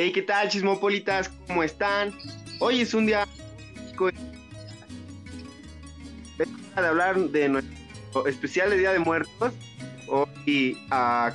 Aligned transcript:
Hey, 0.00 0.12
¿qué 0.12 0.22
tal, 0.22 0.48
chismopolitas? 0.48 1.28
¿Cómo 1.48 1.64
están? 1.64 2.14
Hoy 2.60 2.82
es 2.82 2.94
un 2.94 3.04
día 3.04 3.26
de 6.38 6.46
hablar 6.76 7.18
de 7.18 7.48
nuestro 7.48 8.28
especial 8.28 8.70
de 8.70 8.78
Día 8.78 8.92
de 8.92 9.00
Muertos. 9.00 9.52
Hoy 10.06 10.78
a 10.92 11.34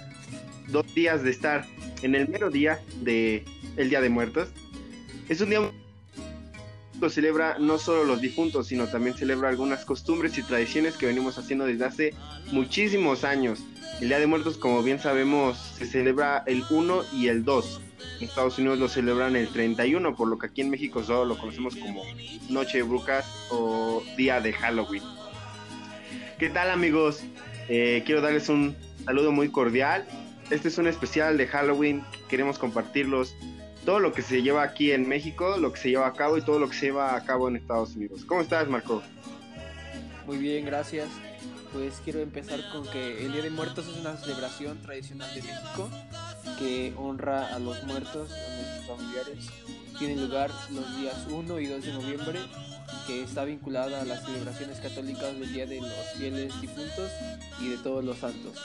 dos 0.69 0.85
días 0.95 1.23
de 1.23 1.31
estar 1.31 1.65
en 2.03 2.15
el 2.15 2.29
mero 2.29 2.49
día 2.49 2.79
de 3.01 3.43
el 3.75 3.89
Día 3.89 3.99
de 3.99 4.07
Muertos. 4.07 4.47
Es 5.27 5.41
un 5.41 5.49
día 5.49 5.59
que 7.01 7.09
celebra 7.09 7.57
no 7.59 7.77
solo 7.77 8.05
los 8.05 8.21
difuntos, 8.21 8.67
sino 8.67 8.87
también 8.87 9.17
celebra 9.17 9.49
algunas 9.49 9.83
costumbres 9.83 10.37
y 10.37 10.41
tradiciones 10.41 10.95
que 10.95 11.07
venimos 11.07 11.37
haciendo 11.37 11.65
desde 11.65 11.83
hace 11.83 12.13
muchísimos 12.53 13.25
años. 13.25 13.59
El 13.99 14.07
Día 14.07 14.19
de 14.19 14.27
Muertos, 14.27 14.57
como 14.57 14.81
bien 14.83 15.01
sabemos, 15.01 15.57
se 15.77 15.85
celebra 15.85 16.45
el 16.47 16.63
1 16.69 17.03
y 17.11 17.27
el 17.27 17.43
2. 17.43 17.81
Estados 18.23 18.57
Unidos 18.57 18.79
lo 18.79 18.87
celebran 18.87 19.35
el 19.35 19.47
31, 19.49 20.15
por 20.15 20.27
lo 20.27 20.37
que 20.37 20.47
aquí 20.47 20.61
en 20.61 20.69
México 20.69 21.03
solo 21.03 21.25
lo 21.25 21.37
conocemos 21.37 21.75
como 21.75 22.03
Noche 22.49 22.77
de 22.77 22.83
Brujas 22.83 23.25
o 23.49 24.03
Día 24.17 24.41
de 24.41 24.53
Halloween. 24.53 25.03
¿Qué 26.37 26.49
tal 26.49 26.71
amigos? 26.71 27.23
Eh, 27.69 28.03
quiero 28.05 28.21
darles 28.21 28.49
un 28.49 28.75
saludo 29.05 29.31
muy 29.31 29.49
cordial. 29.49 30.05
Este 30.49 30.67
es 30.67 30.77
un 30.77 30.87
especial 30.87 31.37
de 31.37 31.47
Halloween. 31.47 32.03
Queremos 32.27 32.59
compartirlos 32.59 33.35
todo 33.85 33.99
lo 33.99 34.13
que 34.13 34.21
se 34.21 34.41
lleva 34.41 34.63
aquí 34.63 34.91
en 34.91 35.07
México, 35.07 35.57
lo 35.57 35.73
que 35.73 35.79
se 35.79 35.89
lleva 35.89 36.07
a 36.07 36.13
cabo 36.13 36.37
y 36.37 36.41
todo 36.41 36.59
lo 36.59 36.69
que 36.69 36.75
se 36.75 36.85
lleva 36.87 37.15
a 37.15 37.25
cabo 37.25 37.47
en 37.47 37.57
Estados 37.57 37.95
Unidos. 37.95 38.25
¿Cómo 38.25 38.41
estás, 38.41 38.67
Marco? 38.67 39.01
Muy 40.25 40.37
bien, 40.37 40.65
gracias. 40.65 41.07
Pues 41.73 41.99
quiero 42.03 42.19
empezar 42.19 42.59
con 42.71 42.87
que 42.87 43.25
el 43.25 43.33
Día 43.33 43.41
de 43.41 43.49
Muertos 43.49 43.87
es 43.87 43.97
una 43.97 44.15
celebración 44.15 44.79
tradicional 44.83 45.33
de 45.33 45.41
México 45.41 45.89
que 46.59 46.93
honra 46.95 47.53
a 47.53 47.57
los 47.57 47.83
muertos, 47.83 48.31
a 48.31 48.55
nuestros 48.55 48.85
familiares. 48.85 49.49
Tiene 49.97 50.21
lugar 50.21 50.51
los 50.71 50.97
días 50.97 51.25
1 51.27 51.59
y 51.59 51.65
2 51.65 51.83
de 51.83 51.93
noviembre 51.93 52.39
que 53.07 53.23
está 53.23 53.43
vinculada 53.45 54.01
a 54.01 54.05
las 54.05 54.25
celebraciones 54.25 54.79
católicas 54.79 55.37
del 55.39 55.51
Día 55.51 55.65
de 55.65 55.81
los 55.81 55.93
Fieles 56.17 56.59
Difuntos 56.61 57.11
y 57.59 57.69
de 57.69 57.77
todos 57.77 58.03
los 58.03 58.17
santos. 58.17 58.57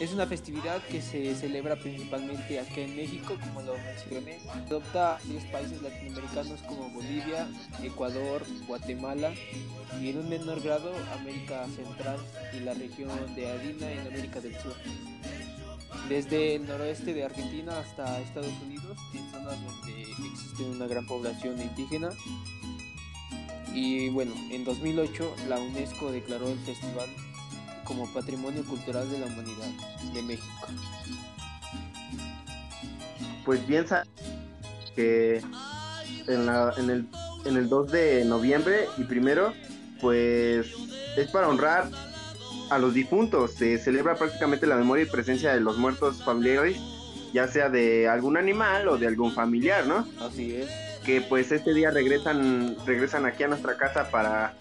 Es 0.00 0.12
una 0.12 0.26
festividad 0.26 0.82
que 0.82 1.00
se 1.00 1.34
celebra 1.34 1.76
principalmente 1.76 2.60
aquí 2.60 2.80
en 2.80 2.96
México, 2.96 3.36
como 3.40 3.62
lo 3.62 3.74
mencioné. 3.78 4.38
Adopta 4.50 5.16
a 5.16 5.20
10 5.20 5.44
países 5.46 5.82
latinoamericanos 5.82 6.62
como 6.62 6.90
Bolivia, 6.90 7.48
Ecuador, 7.82 8.44
Guatemala 8.66 9.32
y 10.00 10.10
en 10.10 10.18
un 10.18 10.28
menor 10.28 10.60
grado 10.60 10.92
América 11.18 11.66
Central 11.74 12.18
y 12.56 12.60
la 12.60 12.74
región 12.74 13.10
de 13.34 13.50
Adina 13.50 13.90
en 13.90 14.06
América 14.06 14.40
del 14.40 14.54
Sur. 14.60 14.74
Desde 16.08 16.54
el 16.54 16.66
noroeste 16.66 17.12
de 17.12 17.24
Argentina 17.24 17.78
hasta 17.78 18.20
Estados 18.20 18.52
Unidos, 18.64 18.98
en 19.14 19.30
zonas 19.30 19.56
donde 19.62 20.02
existe 20.02 20.62
una 20.64 20.86
gran 20.86 21.06
población 21.06 21.60
indígena, 21.60 22.10
y 23.74 24.08
bueno, 24.10 24.32
en 24.50 24.64
2008 24.64 25.36
la 25.48 25.58
UNESCO 25.58 26.10
declaró 26.10 26.48
el 26.48 26.58
festival 26.60 27.08
como 27.84 28.06
Patrimonio 28.12 28.64
Cultural 28.64 29.10
de 29.10 29.18
la 29.18 29.26
Humanidad 29.26 29.68
de 30.12 30.22
México. 30.22 30.66
Pues 33.44 33.60
piensa 33.60 34.04
que 34.94 35.40
en, 36.26 36.90
el, 36.90 37.06
en 37.46 37.56
el 37.56 37.68
2 37.68 37.90
de 37.90 38.24
noviembre 38.26 38.86
y 38.98 39.04
primero, 39.04 39.54
pues 40.00 40.66
es 41.16 41.30
para 41.30 41.48
honrar 41.48 41.88
a 42.70 42.78
los 42.78 42.92
difuntos. 42.92 43.54
Se 43.54 43.78
celebra 43.78 44.16
prácticamente 44.16 44.66
la 44.66 44.76
memoria 44.76 45.04
y 45.04 45.08
presencia 45.08 45.54
de 45.54 45.60
los 45.60 45.78
muertos 45.78 46.22
familiares, 46.22 46.76
ya 47.32 47.48
sea 47.48 47.70
de 47.70 48.06
algún 48.06 48.36
animal 48.36 48.88
o 48.88 48.98
de 48.98 49.06
algún 49.06 49.32
familiar, 49.32 49.86
¿no? 49.86 50.06
Así 50.20 50.54
es 50.56 50.87
que 51.08 51.22
pues 51.22 51.50
este 51.52 51.72
día 51.72 51.90
regresan, 51.90 52.76
regresan 52.84 53.24
aquí 53.24 53.42
a 53.42 53.48
nuestra 53.48 53.78
casa 53.78 54.10
para 54.10 54.52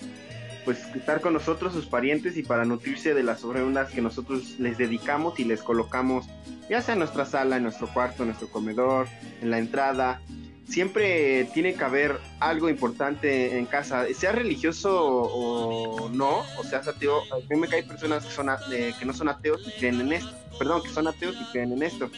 pues 0.64 0.80
estar 0.96 1.20
con 1.20 1.34
nosotros, 1.34 1.74
sus 1.74 1.88
parientes, 1.88 2.38
y 2.38 2.44
para 2.44 2.64
nutrirse 2.64 3.14
de 3.14 3.22
las 3.22 3.44
ofrendas 3.44 3.92
que 3.92 4.02
nosotros 4.02 4.58
les 4.58 4.78
dedicamos 4.78 5.38
y 5.42 5.44
les 5.44 5.62
colocamos, 5.62 6.26
ya 6.70 6.82
sea 6.82 6.94
en 6.94 7.00
nuestra 7.00 7.26
sala, 7.26 7.58
en 7.58 7.64
nuestro 7.64 7.90
cuarto, 7.94 8.24
en 8.24 8.30
nuestro 8.30 8.48
comedor, 8.48 9.10
en 9.42 9.52
la 9.52 9.58
entrada. 9.58 10.22
Siempre 10.68 11.46
tiene 11.54 11.74
que 11.76 11.84
haber 11.84 12.20
algo 12.40 12.70
importante 12.70 13.58
en 13.58 13.66
casa, 13.66 14.06
sea 14.14 14.34
religioso 14.34 15.00
o 15.02 16.10
no, 16.10 16.44
o 16.58 16.64
sea 16.64 16.80
ateo. 16.80 17.22
A 17.32 17.38
mí 17.50 17.60
me 17.60 17.68
caen 17.68 17.88
personas 17.88 18.26
que, 18.26 18.32
son, 18.32 18.50
eh, 18.72 18.94
que 19.00 19.06
no 19.06 19.14
son 19.14 19.30
ateos 19.30 19.62
y 19.66 19.72
creen 19.80 20.02
en 20.02 20.14
esto, 20.14 20.32
perdón, 20.60 20.84
que 20.84 20.90
son 20.90 21.08
ateos 21.08 21.36
y 21.40 21.52
creen 21.52 21.72
en 21.72 21.84
esto. 21.84 22.12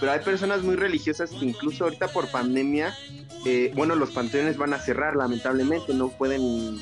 Pero 0.00 0.12
hay 0.12 0.20
personas 0.20 0.62
muy 0.62 0.76
religiosas 0.76 1.30
que 1.30 1.44
incluso 1.44 1.84
ahorita 1.84 2.08
por 2.08 2.30
pandemia 2.30 2.94
eh, 3.44 3.72
bueno, 3.74 3.96
los 3.96 4.10
panteones 4.10 4.56
van 4.56 4.72
a 4.72 4.78
cerrar, 4.78 5.16
lamentablemente, 5.16 5.94
no 5.94 6.08
pueden 6.08 6.78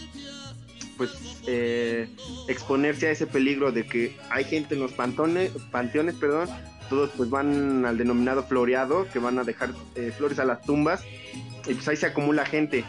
pues 0.97 1.10
eh, 1.47 2.09
exponerse 2.48 3.06
a 3.06 3.10
ese 3.10 3.27
peligro 3.27 3.72
de 3.72 3.87
que 3.87 4.16
hay 4.28 4.44
gente 4.44 4.75
en 4.75 4.81
los 4.81 4.92
pantones, 4.92 5.50
panteones, 5.71 6.16
perdón, 6.16 6.48
todos 6.91 7.11
pues 7.17 7.31
van 7.31 7.87
al 7.87 7.97
denominado 7.97 8.43
floreado, 8.43 9.06
que 9.11 9.19
van 9.19 9.39
a 9.39 9.45
dejar 9.45 9.71
eh, 9.95 10.12
flores 10.15 10.39
a 10.39 10.45
las 10.45 10.61
tumbas, 10.62 11.03
y 11.67 11.73
pues 11.75 11.89
ahí 11.89 11.97
se 11.97 12.06
acumula 12.06 12.45
gente. 12.45 12.84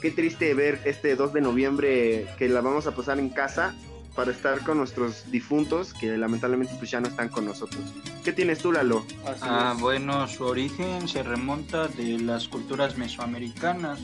Qué 0.00 0.10
triste 0.10 0.52
ver 0.54 0.80
este 0.84 1.14
2 1.14 1.32
de 1.32 1.40
noviembre 1.40 2.26
que 2.36 2.48
la 2.48 2.60
vamos 2.60 2.88
a 2.88 2.96
pasar 2.96 3.20
en 3.20 3.28
casa 3.28 3.74
para 4.16 4.32
estar 4.32 4.60
con 4.60 4.78
nuestros 4.78 5.30
difuntos 5.30 5.94
que 5.94 6.16
lamentablemente 6.18 6.74
pues 6.78 6.90
ya 6.90 7.00
no 7.00 7.08
están 7.08 7.28
con 7.28 7.44
nosotros. 7.44 7.80
¿Qué 8.24 8.32
tienes 8.32 8.58
tú, 8.58 8.72
Lalo? 8.72 9.06
ah, 9.42 9.76
bueno, 9.78 10.26
su 10.28 10.44
origen 10.44 11.06
se 11.08 11.22
remonta 11.22 11.88
de 11.88 12.18
las 12.18 12.48
culturas 12.48 12.98
mesoamericanas 12.98 14.00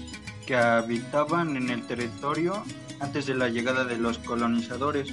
que 0.47 0.57
habitaban 0.57 1.57
en 1.57 1.69
el 1.69 1.87
territorio 1.87 2.63
antes 3.01 3.27
de 3.27 3.35
la 3.35 3.49
llegada 3.49 3.85
de 3.85 3.99
los 3.99 4.19
colonizadores, 4.19 5.09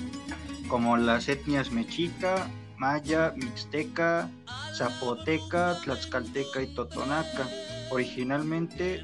como 0.68 0.98
las 0.98 1.28
etnias 1.28 1.72
mexica, 1.72 2.48
maya, 2.78 3.34
mixteca, 3.36 4.30
zapoteca, 4.74 5.80
tlaxcalteca 5.84 6.62
y 6.62 6.68
totonaca. 6.74 7.48
Originalmente, 7.90 9.04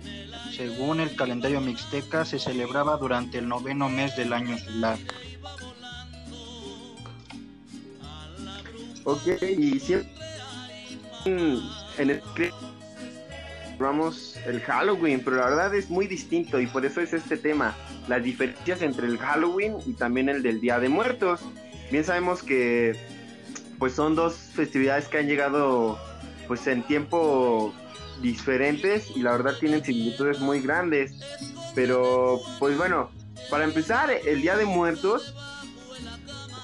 según 0.55 0.99
el 0.99 1.15
calendario 1.15 1.61
mixteca, 1.61 2.25
se 2.25 2.39
celebraba 2.39 2.97
durante 2.97 3.37
el 3.37 3.47
noveno 3.47 3.89
mes 3.89 4.15
del 4.15 4.33
año 4.33 4.57
solar. 4.57 4.97
Ok, 9.03 9.41
y 9.41 9.79
siempre 9.79 10.21
en 11.25 12.09
el 12.09 12.21
vamos 13.79 14.37
el 14.45 14.61
Halloween, 14.61 15.21
pero 15.23 15.37
la 15.37 15.45
verdad 15.45 15.75
es 15.75 15.89
muy 15.89 16.07
distinto 16.07 16.59
y 16.59 16.67
por 16.67 16.85
eso 16.85 17.01
es 17.01 17.13
este 17.13 17.35
tema, 17.35 17.75
las 18.07 18.23
diferencias 18.23 18.81
entre 18.81 19.07
el 19.07 19.17
Halloween 19.17 19.77
y 19.85 19.93
también 19.93 20.29
el 20.29 20.43
del 20.43 20.61
Día 20.61 20.79
de 20.79 20.87
Muertos. 20.87 21.41
Bien 21.91 22.03
sabemos 22.03 22.43
que 22.43 22.95
pues 23.81 23.93
son 23.93 24.13
dos 24.13 24.35
festividades 24.53 25.07
que 25.07 25.17
han 25.17 25.25
llegado 25.25 25.97
pues 26.47 26.67
en 26.67 26.83
tiempo 26.83 27.73
diferentes 28.21 29.09
y 29.15 29.23
la 29.23 29.31
verdad 29.31 29.55
tienen 29.59 29.83
similitudes 29.83 30.39
muy 30.39 30.61
grandes. 30.61 31.19
Pero 31.73 32.39
pues 32.59 32.77
bueno, 32.77 33.09
para 33.49 33.63
empezar, 33.63 34.11
el 34.11 34.43
Día 34.43 34.55
de 34.55 34.65
Muertos 34.65 35.33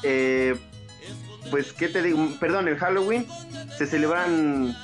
eh, 0.03 0.55
pues, 1.49 1.73
¿qué 1.73 1.87
te 1.87 2.03
digo? 2.03 2.19
Perdón, 2.39 2.67
el 2.67 2.77
Halloween 2.77 3.25
se 3.75 3.87
celebran 3.87 4.77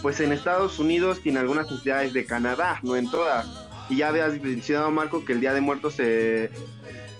pues 0.00 0.20
en 0.20 0.32
Estados 0.32 0.78
Unidos 0.78 1.20
y 1.22 1.28
en 1.28 1.36
algunas 1.36 1.68
ciudades 1.68 2.14
de 2.14 2.24
Canadá, 2.24 2.80
no 2.82 2.96
en 2.96 3.10
todas. 3.10 3.46
Y 3.90 3.96
ya 3.96 4.08
habías 4.08 4.40
mencionado, 4.40 4.90
Marco, 4.90 5.22
que 5.26 5.34
el 5.34 5.40
Día 5.40 5.52
de 5.52 5.60
Muertos 5.60 5.96
se, 5.96 6.50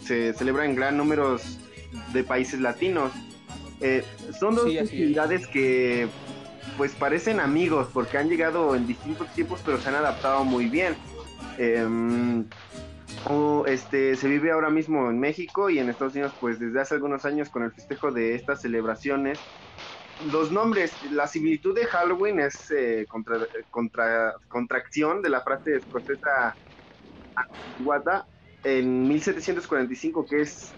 se 0.03 0.33
celebra 0.33 0.65
en 0.65 0.75
gran 0.75 0.97
número 0.97 1.39
de 2.15 2.25
países 2.25 2.61
latinos. 2.61 3.13
Eh, 3.81 4.05
son 4.39 4.55
dos 4.55 4.73
festividades 4.73 5.47
que 5.47 6.09
pues 6.77 6.93
parecen 6.93 7.41
amigos 7.41 7.89
porque 7.93 8.19
han 8.19 8.29
llegado 8.29 8.75
en 8.75 8.87
distintos 8.87 9.29
tiempos 9.35 9.61
pero 9.65 9.81
se 9.81 9.89
han 9.89 9.97
adaptado 9.97 10.45
muy 10.45 10.67
bien. 10.67 10.97
Eh, 11.59 11.87
este, 13.67 14.17
se 14.17 14.29
vive 14.29 14.51
ahora 14.51 14.71
mismo 14.71 15.11
en 15.11 15.19
México 15.19 15.71
y 15.71 15.79
en 15.79 15.89
Estados 15.89 16.15
Unidos, 16.15 16.33
pues 16.41 16.59
desde 16.59 16.81
hace 16.81 16.95
algunos 16.95 17.25
años 17.25 17.49
con 17.49 17.63
el 17.63 17.73
festejo 17.73 18.13
de 18.13 18.35
estas 18.35 18.61
celebraciones. 18.61 19.39
Los 20.31 20.53
nombres, 20.53 20.93
la 21.11 21.27
similitud 21.27 21.75
de 21.75 21.87
Halloween 21.87 22.41
es 22.41 22.71
eh, 22.71 23.07
contra, 23.09 24.35
contracción 24.49 25.23
de 25.23 25.31
la 25.31 25.41
frase 25.41 25.77
escocesa 25.77 26.57
Guata 27.79 28.27
en 28.63 29.09
1745, 29.09 30.27
que 30.27 30.43
es 30.43 30.75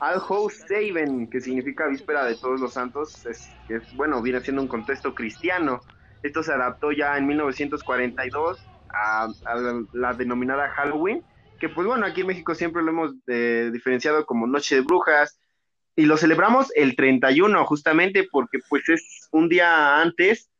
House 0.00 0.64
Haven, 0.70 1.28
que 1.28 1.40
significa 1.40 1.86
víspera 1.86 2.24
de 2.24 2.34
todos 2.34 2.60
los 2.60 2.72
santos, 2.72 3.26
es, 3.26 3.48
es, 3.68 3.82
bueno, 3.94 4.22
viene 4.22 4.40
siendo 4.40 4.62
un 4.62 4.68
contexto 4.68 5.14
cristiano. 5.14 5.80
Esto 6.22 6.42
se 6.42 6.52
adaptó 6.52 6.92
ya 6.92 7.16
en 7.16 7.26
1942 7.26 8.58
a 8.88 9.28
la 9.92 10.14
denominada 10.14 10.68
Halloween 10.70 11.22
que 11.58 11.68
pues 11.68 11.86
bueno, 11.86 12.06
aquí 12.06 12.20
en 12.22 12.26
México 12.28 12.54
siempre 12.54 12.82
lo 12.82 12.90
hemos 12.90 13.14
eh, 13.26 13.70
diferenciado 13.72 14.26
como 14.26 14.46
Noche 14.46 14.76
de 14.76 14.80
Brujas 14.82 15.38
y 15.94 16.04
lo 16.04 16.16
celebramos 16.16 16.70
el 16.74 16.94
31 16.96 17.64
justamente 17.64 18.28
porque 18.30 18.58
pues 18.68 18.88
es 18.88 19.28
un 19.32 19.48
día 19.48 20.00
antes 20.00 20.50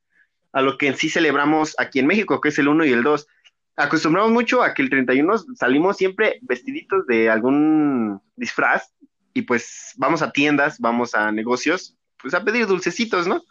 a 0.52 0.62
lo 0.62 0.78
que 0.78 0.88
en 0.88 0.96
sí 0.96 1.10
celebramos 1.10 1.74
aquí 1.78 1.98
en 1.98 2.06
México, 2.06 2.40
que 2.40 2.48
es 2.48 2.58
el 2.58 2.68
1 2.68 2.86
y 2.86 2.92
el 2.92 3.02
2. 3.02 3.26
Acostumbramos 3.76 4.32
mucho 4.32 4.62
a 4.62 4.72
que 4.72 4.80
el 4.80 4.88
31 4.88 5.36
salimos 5.54 5.98
siempre 5.98 6.38
vestiditos 6.40 7.06
de 7.06 7.28
algún 7.28 8.22
disfraz 8.36 8.94
y 9.36 9.42
pues 9.42 9.92
vamos 9.96 10.22
a 10.22 10.32
tiendas, 10.32 10.80
vamos 10.80 11.14
a 11.14 11.30
negocios, 11.30 11.94
pues 12.22 12.32
a 12.32 12.42
pedir 12.42 12.66
dulcecitos, 12.66 13.26
¿no? 13.26 13.42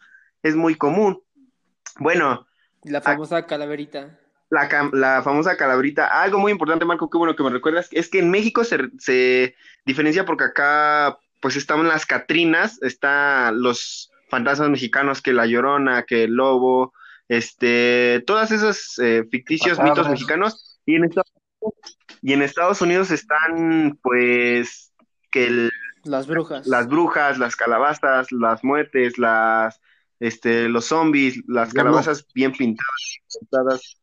Es 0.41 0.55
muy 0.55 0.73
común. 0.73 1.21
Bueno. 1.99 2.47
La 2.83 3.01
famosa 3.01 3.45
calaverita. 3.45 4.19
La, 4.49 4.89
la, 4.93 5.21
famosa 5.21 5.55
calaverita. 5.57 6.07
Algo 6.07 6.39
muy 6.39 6.51
importante, 6.51 6.85
Marco, 6.85 7.07
qué 7.07 7.19
bueno 7.19 7.35
que 7.35 7.43
me 7.43 7.51
recuerdas, 7.51 7.87
es 7.91 8.09
que 8.09 8.17
en 8.17 8.31
México 8.31 8.63
se, 8.63 8.89
se 8.97 9.55
diferencia 9.85 10.25
porque 10.25 10.45
acá 10.45 11.19
pues 11.39 11.55
estaban 11.55 11.87
las 11.87 12.07
Catrinas, 12.07 12.81
están 12.81 13.61
los 13.61 14.11
fantasmas 14.31 14.69
mexicanos 14.69 15.21
que 15.21 15.33
La 15.33 15.45
Llorona, 15.45 16.03
que 16.03 16.23
el 16.23 16.33
Lobo, 16.33 16.93
este, 17.27 18.23
todas 18.25 18.51
esos 18.51 18.97
eh, 18.97 19.23
ficticios 19.29 19.79
mitos 19.79 20.09
mexicanos, 20.09 20.79
y 20.83 20.95
en, 20.95 21.03
Estados, 21.03 21.31
y 22.23 22.33
en 22.33 22.41
Estados 22.41 22.81
Unidos 22.81 23.11
están 23.11 23.99
pues 24.01 24.94
que 25.35 25.47
el, 25.47 25.71
las 26.05 26.27
brujas. 26.27 26.65
Las 26.65 26.87
brujas, 26.87 27.37
las 27.37 27.55
calabazas, 27.57 28.31
las 28.31 28.63
muertes, 28.63 29.17
las 29.17 29.81
este, 30.21 30.69
los 30.69 30.85
zombies, 30.85 31.43
las 31.45 31.73
calabazas 31.73 32.25
bien 32.33 32.53
pintadas, 32.53 33.19
pintadas, 33.37 33.97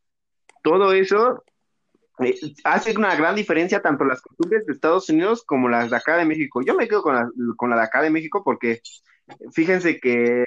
todo 0.62 0.93
eso 0.93 1.43
eh, 2.19 2.38
hace 2.64 2.94
una 2.94 3.17
gran 3.17 3.34
diferencia 3.34 3.81
tanto 3.81 4.05
las 4.05 4.20
costumbres 4.20 4.67
de 4.67 4.75
Estados 4.75 5.08
Unidos 5.08 5.43
como 5.46 5.70
las 5.70 5.88
de 5.88 5.96
acá 5.96 6.19
de 6.19 6.26
México. 6.26 6.61
Yo 6.61 6.75
me 6.75 6.87
quedo 6.87 7.02
con 7.02 7.14
la, 7.14 7.31
con 7.56 7.70
la 7.70 7.76
de 7.76 7.82
acá 7.82 8.02
de 8.02 8.11
México 8.11 8.43
porque 8.44 8.82
fíjense 9.52 9.99
que 9.99 10.44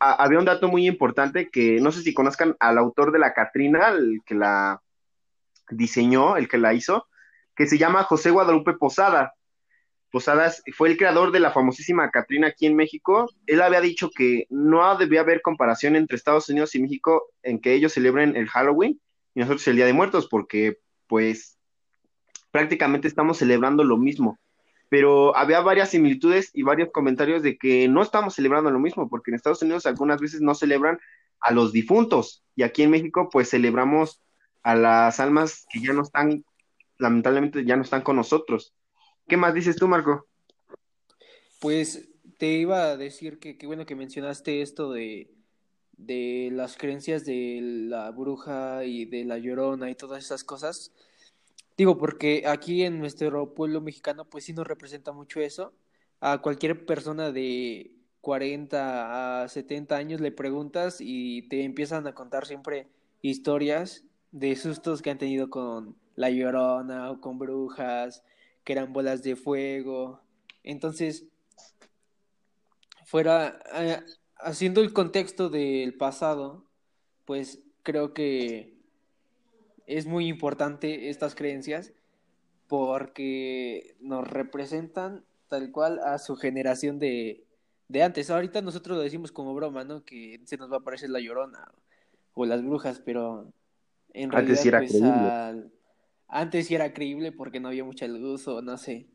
había 0.00 0.40
un 0.40 0.44
dato 0.44 0.66
muy 0.66 0.88
importante 0.88 1.48
que 1.48 1.80
no 1.80 1.92
sé 1.92 2.02
si 2.02 2.12
conozcan 2.12 2.56
al 2.58 2.76
autor 2.76 3.12
de 3.12 3.20
la 3.20 3.32
Catrina, 3.32 3.90
el 3.90 4.20
que 4.26 4.34
la 4.34 4.82
diseñó, 5.70 6.36
el 6.36 6.48
que 6.48 6.58
la 6.58 6.74
hizo, 6.74 7.06
que 7.54 7.68
se 7.68 7.78
llama 7.78 8.02
José 8.02 8.30
Guadalupe 8.30 8.72
Posada. 8.74 9.34
Posadas 10.14 10.62
fue 10.76 10.90
el 10.90 10.96
creador 10.96 11.32
de 11.32 11.40
la 11.40 11.50
famosísima 11.50 12.08
Catrina 12.12 12.46
aquí 12.46 12.66
en 12.66 12.76
México. 12.76 13.28
Él 13.46 13.60
había 13.60 13.80
dicho 13.80 14.10
que 14.14 14.46
no 14.48 14.96
debía 14.96 15.22
haber 15.22 15.42
comparación 15.42 15.96
entre 15.96 16.16
Estados 16.16 16.48
Unidos 16.48 16.72
y 16.76 16.80
México 16.80 17.32
en 17.42 17.60
que 17.60 17.72
ellos 17.72 17.94
celebren 17.94 18.36
el 18.36 18.46
Halloween 18.46 19.00
y 19.34 19.40
nosotros 19.40 19.66
el 19.66 19.74
Día 19.74 19.86
de 19.86 19.92
Muertos, 19.92 20.28
porque 20.28 20.78
pues 21.08 21.58
prácticamente 22.52 23.08
estamos 23.08 23.38
celebrando 23.38 23.82
lo 23.82 23.96
mismo 23.96 24.38
pero 24.88 25.36
había 25.36 25.60
varias 25.60 25.90
similitudes 25.90 26.50
y 26.52 26.62
varios 26.62 26.92
comentarios 26.92 27.42
de 27.42 27.58
que 27.58 27.88
no 27.88 28.00
estamos 28.00 28.36
celebrando 28.36 28.70
lo 28.70 28.78
mismo, 28.78 29.08
porque 29.08 29.32
en 29.32 29.34
Estados 29.34 29.60
Unidos 29.60 29.86
algunas 29.86 30.20
veces 30.20 30.40
no 30.40 30.54
celebran 30.54 31.00
a 31.40 31.50
los 31.50 31.72
difuntos 31.72 32.44
y 32.54 32.62
aquí 32.62 32.84
en 32.84 32.92
México 32.92 33.28
pues 33.32 33.50
celebramos 33.50 34.22
a 34.62 34.76
las 34.76 35.18
almas 35.18 35.66
que 35.68 35.80
ya 35.80 35.92
no 35.92 36.02
están, 36.02 36.44
lamentablemente 36.98 37.64
ya 37.64 37.74
no 37.74 37.82
están 37.82 38.02
con 38.02 38.14
nosotros. 38.14 38.72
¿Qué 39.26 39.36
más 39.36 39.54
dices 39.54 39.76
tú, 39.76 39.88
Marco? 39.88 40.26
Pues 41.60 42.08
te 42.38 42.52
iba 42.52 42.84
a 42.84 42.96
decir 42.96 43.38
que 43.38 43.56
qué 43.56 43.66
bueno 43.66 43.86
que 43.86 43.94
mencionaste 43.94 44.62
esto 44.62 44.92
de, 44.92 45.30
de 45.96 46.50
las 46.52 46.76
creencias 46.76 47.24
de 47.24 47.60
la 47.62 48.10
bruja 48.10 48.84
y 48.84 49.04
de 49.06 49.24
la 49.24 49.38
llorona 49.38 49.90
y 49.90 49.94
todas 49.94 50.24
esas 50.24 50.44
cosas 50.44 50.92
Digo, 51.76 51.98
porque 51.98 52.44
aquí 52.46 52.84
en 52.84 53.00
nuestro 53.00 53.52
pueblo 53.52 53.80
mexicano, 53.80 54.24
pues 54.26 54.44
sí 54.44 54.52
nos 54.52 54.66
representa 54.66 55.12
mucho 55.12 55.40
eso. 55.40 55.72
A 56.20 56.40
cualquier 56.40 56.86
persona 56.86 57.32
de 57.32 57.90
40 58.20 59.42
a 59.42 59.48
70 59.48 59.96
años 59.96 60.20
le 60.20 60.30
preguntas 60.30 60.98
y 61.00 61.48
te 61.48 61.64
empiezan 61.64 62.06
a 62.06 62.14
contar 62.14 62.46
siempre 62.46 62.88
historias 63.22 64.04
de 64.30 64.54
sustos 64.54 65.02
que 65.02 65.10
han 65.10 65.18
tenido 65.18 65.50
con 65.50 65.96
la 66.14 66.30
llorona 66.30 67.10
o 67.10 67.20
con 67.20 67.38
brujas, 67.38 68.22
que 68.64 68.72
eran 68.72 68.92
bolas 68.92 69.22
de 69.22 69.36
fuego. 69.36 70.20
Entonces, 70.62 71.26
fuera, 73.04 73.60
eh, 73.74 74.00
haciendo 74.38 74.80
el 74.80 74.92
contexto 74.92 75.50
del 75.50 75.94
pasado, 75.94 76.64
pues 77.24 77.60
creo 77.82 78.14
que 78.14 78.74
es 79.86 80.06
muy 80.06 80.26
importante 80.26 81.10
estas 81.10 81.34
creencias 81.34 81.92
porque 82.66 83.96
nos 84.00 84.26
representan 84.26 85.24
tal 85.48 85.70
cual 85.70 86.00
a 86.00 86.18
su 86.18 86.36
generación 86.36 86.98
de, 86.98 87.44
de 87.88 88.02
antes. 88.02 88.30
Ahorita 88.30 88.62
nosotros 88.62 88.96
lo 88.96 89.02
decimos 89.02 89.30
como 89.30 89.54
broma, 89.54 89.84
¿no? 89.84 90.04
Que 90.04 90.40
se 90.44 90.56
nos 90.56 90.70
va 90.70 90.76
a 90.76 90.80
aparecer 90.80 91.10
la 91.10 91.20
llorona 91.20 91.70
o 92.32 92.46
las 92.46 92.64
brujas, 92.64 93.00
pero 93.04 93.52
en 94.14 94.32
realidad 94.32 94.58
antes 94.58 94.66
era 94.66 94.78
pues. 94.78 95.72
Antes 96.34 96.66
sí 96.66 96.74
era 96.74 96.92
creíble 96.92 97.32
porque 97.32 97.60
no 97.60 97.68
había 97.68 97.84
mucha 97.84 98.06
luz 98.08 98.46
o 98.48 98.60
no 98.60 98.76
sé. 98.76 99.06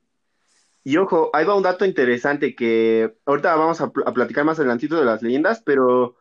Y 0.86 0.95
ojo, 0.98 1.30
ahí 1.33 1.45
va 1.45 1.56
un 1.56 1.63
dato 1.63 1.86
interesante 1.86 2.56
que 2.56 3.13
ahorita 3.25 3.56
vamos 3.56 3.81
a, 3.81 3.92
platicar 3.92 4.45
más 4.45 4.57
adelantito 4.57 4.98
de 4.98 5.06
las 5.06 5.21
leyendas, 5.21 5.62
pero 5.63 6.16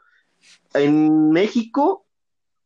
en 0.74 1.30
México 1.30 2.04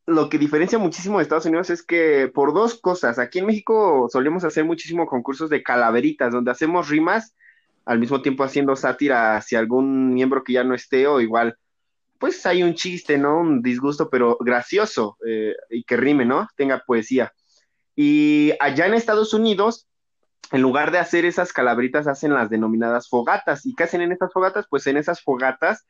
lo 0.07 0.31
que 0.31 0.39
diferencia 0.39 0.79
muchísimo 0.79 1.19
de 1.19 1.25
Estados 1.25 1.45
Unidos 1.45 1.69
es 1.71 1.83
que 1.83 2.31
por 2.35 2.55
dos 2.55 2.81
cosas, 2.81 3.19
aquí 3.19 3.39
en 3.39 3.47
México 3.47 4.09
solemos 4.11 4.45
hacer 4.45 4.65
muchísimos 4.65 5.09
concursos 5.09 5.51
de 5.51 5.63
calaveritas, 5.63 6.33
donde 6.33 6.51
hacemos 6.51 6.89
rimas 6.89 7.37
al 7.85 7.99
mismo 7.99 8.23
tiempo 8.23 8.45
haciendo 8.45 8.75
sátira 8.77 9.37
hacia 9.37 9.59
algún 9.59 10.15
miembro 10.15 10.43
que 10.43 10.55
ya 10.55 10.65
no 10.65 10.75
esté 10.75 11.07
o 11.07 11.21
igual, 11.21 11.59
pues 12.19 12.47
hay 12.47 12.63
un 12.63 12.75
chiste, 12.75 13.19
¿no? 13.19 13.41
Un 13.41 13.63
disgusto, 13.63 14.09
pero 14.09 14.39
gracioso 14.41 15.19
eh, 15.27 15.55
y 15.71 15.85
que 15.85 15.97
rime, 15.97 16.25
¿no? 16.25 16.49
Tenga 16.57 16.83
poesía. 16.87 17.33
Y 17.95 18.53
allá 18.61 18.87
en 18.87 18.95
Estados 18.95 19.35
Unidos, 19.35 19.89
en 20.51 20.63
lugar 20.63 20.91
de 20.91 20.99
hacer 20.99 21.25
esas 21.25 21.53
calaveritas, 21.53 22.07
hacen 22.07 22.35
las 22.35 22.51
denominadas 22.51 23.09
fogatas. 23.09 23.67
¿Y 23.67 23.75
qué 23.75 23.85
hacen 23.85 24.01
en 24.01 24.13
estas 24.13 24.33
fogatas? 24.33 24.67
Pues 24.69 24.87
en 24.87 24.97
esas 24.97 25.23
fogatas 25.23 25.87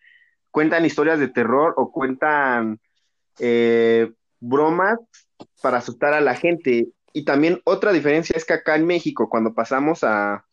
cuentan 0.50 0.84
historias 0.84 1.18
de 1.18 1.28
terror 1.28 1.74
o 1.76 1.90
cuentan 1.90 2.80
eh, 3.38 4.12
bromas 4.40 4.98
para 5.62 5.78
asustar 5.78 6.14
a 6.14 6.20
la 6.20 6.34
gente. 6.34 6.88
Y 7.12 7.24
también 7.24 7.60
otra 7.64 7.92
diferencia 7.92 8.36
es 8.36 8.44
que 8.44 8.54
acá 8.54 8.76
en 8.76 8.86
México, 8.86 9.28
cuando 9.28 9.54
pasamos 9.54 10.04
a, 10.04 10.44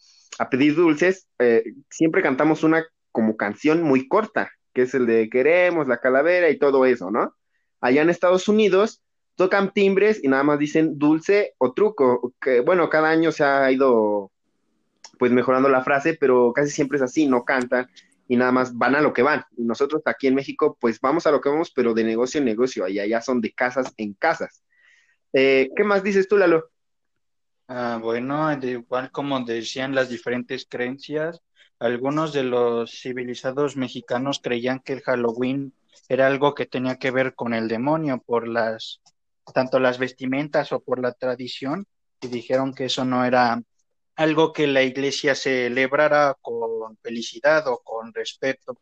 pedir 0.49 0.75
dulces, 0.75 1.27
eh, 1.39 1.63
siempre 1.89 2.21
cantamos 2.21 2.63
una 2.63 2.85
como 3.11 3.35
canción 3.35 3.81
muy 3.83 4.07
corta, 4.07 4.51
que 4.73 4.83
es 4.83 4.93
el 4.93 5.05
de 5.05 5.29
queremos 5.29 5.87
la 5.87 5.99
calavera 5.99 6.49
y 6.49 6.57
todo 6.57 6.85
eso, 6.85 7.11
¿no? 7.11 7.35
Allá 7.81 8.01
en 8.01 8.09
Estados 8.09 8.47
Unidos 8.47 9.01
tocan 9.39 9.71
timbres 9.71 10.21
y 10.21 10.27
nada 10.27 10.43
más 10.43 10.59
dicen 10.59 10.99
dulce 10.99 11.53
o 11.59 11.71
truco, 11.71 12.33
que 12.41 12.59
bueno, 12.59 12.89
cada 12.89 13.07
año 13.07 13.31
se 13.31 13.45
ha 13.45 13.71
ido 13.71 14.33
pues 15.17 15.31
mejorando 15.31 15.69
la 15.69 15.81
frase, 15.81 16.17
pero 16.19 16.51
casi 16.51 16.71
siempre 16.71 16.97
es 16.97 17.01
así, 17.01 17.25
no 17.25 17.45
cantan 17.45 17.87
y 18.27 18.35
nada 18.35 18.51
más 18.51 18.77
van 18.77 18.95
a 18.95 19.01
lo 19.01 19.13
que 19.13 19.21
van. 19.21 19.45
Nosotros 19.55 20.01
aquí 20.03 20.27
en 20.27 20.35
México, 20.35 20.77
pues 20.81 20.99
vamos 20.99 21.25
a 21.25 21.31
lo 21.31 21.39
que 21.39 21.47
vamos, 21.47 21.71
pero 21.71 21.93
de 21.93 22.03
negocio 22.03 22.39
en 22.39 22.45
negocio, 22.45 22.83
allá 22.83 23.21
son 23.21 23.39
de 23.39 23.53
casas 23.53 23.93
en 23.95 24.13
casas. 24.13 24.61
Eh, 25.31 25.69
¿Qué 25.73 25.85
más 25.85 26.03
dices 26.03 26.27
tú, 26.27 26.35
Lalo? 26.35 26.69
Ah, 27.69 27.97
bueno, 28.01 28.51
igual 28.61 29.09
como 29.09 29.39
decían 29.45 29.95
las 29.95 30.09
diferentes 30.09 30.67
creencias, 30.69 31.41
algunos 31.79 32.33
de 32.33 32.43
los 32.43 32.91
civilizados 32.91 33.77
mexicanos 33.77 34.41
creían 34.43 34.81
que 34.81 34.91
el 34.91 35.01
Halloween 35.01 35.71
era 36.09 36.27
algo 36.27 36.55
que 36.55 36.65
tenía 36.65 36.97
que 36.97 37.11
ver 37.11 37.35
con 37.35 37.53
el 37.53 37.69
demonio 37.69 38.21
por 38.25 38.45
las 38.45 38.99
tanto 39.53 39.79
las 39.79 39.99
vestimentas 39.99 40.71
o 40.71 40.79
por 40.79 40.99
la 40.99 41.13
tradición 41.13 41.85
y 42.21 42.27
dijeron 42.27 42.73
que 42.73 42.85
eso 42.85 43.05
no 43.05 43.25
era 43.25 43.61
algo 44.15 44.51
que 44.51 44.67
la 44.67 44.83
iglesia 44.83 45.33
celebrara 45.35 46.35
con 46.41 46.97
felicidad 47.01 47.67
o 47.67 47.81
con 47.83 48.13
respeto. 48.13 48.77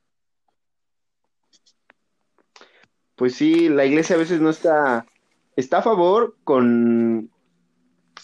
Pues 3.16 3.36
sí, 3.36 3.70
la 3.70 3.86
iglesia 3.86 4.16
a 4.16 4.20
veces 4.20 4.42
no 4.42 4.50
está, 4.50 5.06
está 5.56 5.80
a 5.80 5.84
favor 5.84 6.38
con 6.44 7.32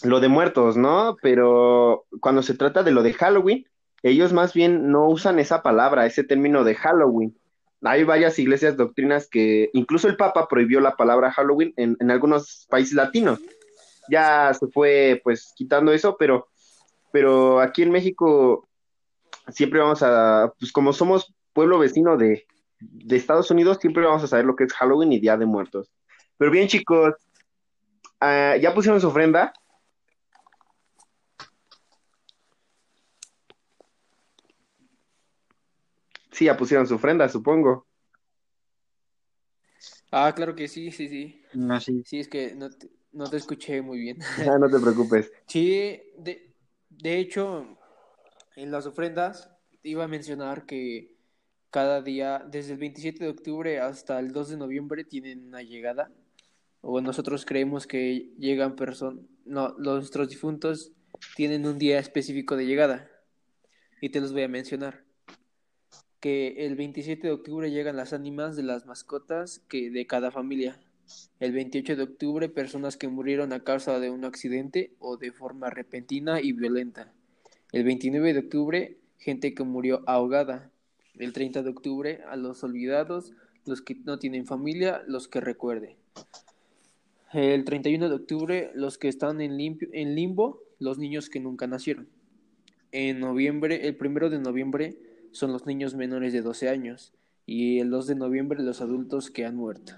lo 0.02 0.20
de 0.20 0.28
muertos, 0.28 0.76
¿no? 0.76 1.16
Pero 1.22 2.06
cuando 2.20 2.42
se 2.42 2.54
trata 2.54 2.82
de 2.82 2.92
lo 2.92 3.02
de 3.02 3.12
Halloween, 3.12 3.66
ellos 4.02 4.32
más 4.32 4.52
bien 4.52 4.90
no 4.90 5.08
usan 5.08 5.38
esa 5.38 5.62
palabra, 5.62 6.06
ese 6.06 6.24
término 6.24 6.62
de 6.62 6.74
Halloween. 6.74 7.38
Hay 7.84 8.04
varias 8.04 8.38
iglesias 8.38 8.76
doctrinas 8.76 9.28
que 9.28 9.70
incluso 9.74 10.08
el 10.08 10.16
Papa 10.16 10.48
prohibió 10.48 10.80
la 10.80 10.96
palabra 10.96 11.32
Halloween 11.32 11.72
en, 11.76 11.96
en 12.00 12.10
algunos 12.10 12.66
países 12.68 12.94
latinos. 12.94 13.40
Ya 14.10 14.52
se 14.54 14.66
fue 14.68 15.20
pues 15.22 15.52
quitando 15.56 15.92
eso, 15.92 16.16
pero 16.18 16.48
pero 17.14 17.60
aquí 17.60 17.82
en 17.82 17.92
México 17.92 18.68
siempre 19.52 19.78
vamos 19.78 20.02
a, 20.02 20.52
pues 20.58 20.72
como 20.72 20.92
somos 20.92 21.32
pueblo 21.52 21.78
vecino 21.78 22.16
de, 22.16 22.44
Estados 23.08 23.52
Unidos, 23.52 23.78
siempre 23.80 24.04
vamos 24.04 24.24
a 24.24 24.26
saber 24.26 24.44
lo 24.44 24.56
que 24.56 24.64
es 24.64 24.72
Halloween 24.72 25.12
y 25.12 25.20
Día 25.20 25.36
de 25.36 25.46
Muertos. 25.46 25.92
Pero 26.36 26.50
bien, 26.50 26.66
chicos, 26.66 27.14
ah, 28.20 28.56
¿ya 28.60 28.74
pusieron 28.74 29.00
su 29.00 29.06
ofrenda? 29.06 29.52
Sí, 36.34 36.46
ya 36.46 36.56
pusieron 36.56 36.84
su 36.84 36.96
ofrenda, 36.96 37.28
supongo. 37.28 37.86
Ah, 40.10 40.32
claro 40.34 40.56
que 40.56 40.66
sí, 40.66 40.90
sí, 40.90 41.08
sí. 41.08 41.40
No, 41.54 41.80
sí. 41.80 42.02
Sí, 42.04 42.18
es 42.18 42.28
que 42.28 42.56
no 42.56 42.70
te, 42.70 42.90
no 43.12 43.30
te 43.30 43.36
escuché 43.36 43.80
muy 43.82 44.00
bien. 44.00 44.18
Ah, 44.50 44.58
no 44.58 44.68
te 44.68 44.80
preocupes. 44.80 45.30
Sí, 45.46 46.02
de, 46.18 46.52
de 46.90 47.18
hecho, 47.18 47.78
en 48.56 48.72
las 48.72 48.86
ofrendas 48.86 49.48
iba 49.84 50.04
a 50.04 50.08
mencionar 50.08 50.66
que 50.66 51.14
cada 51.70 52.02
día, 52.02 52.44
desde 52.50 52.72
el 52.72 52.78
27 52.78 53.22
de 53.22 53.30
octubre 53.30 53.78
hasta 53.78 54.18
el 54.18 54.32
2 54.32 54.48
de 54.48 54.56
noviembre, 54.56 55.04
tienen 55.04 55.46
una 55.46 55.62
llegada. 55.62 56.10
O 56.80 57.00
nosotros 57.00 57.46
creemos 57.46 57.86
que 57.86 58.32
llegan 58.38 58.74
personas, 58.74 59.24
no, 59.44 59.70
nuestros 59.78 60.28
difuntos 60.28 60.90
tienen 61.36 61.64
un 61.64 61.78
día 61.78 62.00
específico 62.00 62.56
de 62.56 62.66
llegada. 62.66 63.08
Y 64.00 64.08
te 64.08 64.20
los 64.20 64.32
voy 64.32 64.42
a 64.42 64.48
mencionar. 64.48 65.03
Que 66.24 66.64
el 66.64 66.74
27 66.74 67.26
de 67.26 67.34
octubre 67.34 67.70
llegan 67.70 67.98
las 67.98 68.14
ánimas 68.14 68.56
de 68.56 68.62
las 68.62 68.86
mascotas 68.86 69.58
que 69.68 69.90
de 69.90 70.06
cada 70.06 70.30
familia. 70.30 70.80
El 71.38 71.52
28 71.52 71.96
de 71.96 72.02
octubre, 72.02 72.48
personas 72.48 72.96
que 72.96 73.08
murieron 73.08 73.52
a 73.52 73.62
causa 73.62 74.00
de 74.00 74.08
un 74.08 74.24
accidente 74.24 74.94
o 75.00 75.18
de 75.18 75.32
forma 75.32 75.68
repentina 75.68 76.40
y 76.40 76.52
violenta. 76.52 77.12
El 77.72 77.84
29 77.84 78.32
de 78.32 78.38
octubre, 78.38 78.96
gente 79.18 79.52
que 79.52 79.64
murió 79.64 80.02
ahogada. 80.06 80.70
El 81.18 81.34
30 81.34 81.62
de 81.62 81.68
octubre, 81.68 82.22
a 82.26 82.36
los 82.36 82.64
olvidados, 82.64 83.34
los 83.66 83.82
que 83.82 83.94
no 83.94 84.18
tienen 84.18 84.46
familia, 84.46 85.02
los 85.06 85.28
que 85.28 85.42
recuerde. 85.42 85.98
El 87.34 87.66
31 87.66 88.08
de 88.08 88.14
octubre, 88.14 88.70
los 88.74 88.96
que 88.96 89.08
están 89.08 89.42
en, 89.42 89.58
limpio, 89.58 89.90
en 89.92 90.14
limbo, 90.14 90.62
los 90.78 90.96
niños 90.96 91.28
que 91.28 91.40
nunca 91.40 91.66
nacieron. 91.66 92.08
En 92.92 93.20
noviembre, 93.20 93.86
el 93.86 93.98
1 94.00 94.30
de 94.30 94.38
noviembre, 94.38 94.96
son 95.34 95.52
los 95.52 95.66
niños 95.66 95.94
menores 95.94 96.32
de 96.32 96.42
12 96.42 96.68
años. 96.68 97.12
Y 97.44 97.80
el 97.80 97.90
2 97.90 98.06
de 98.06 98.14
noviembre, 98.14 98.62
los 98.62 98.80
adultos 98.80 99.30
que 99.30 99.44
han 99.44 99.56
muerto. 99.56 99.92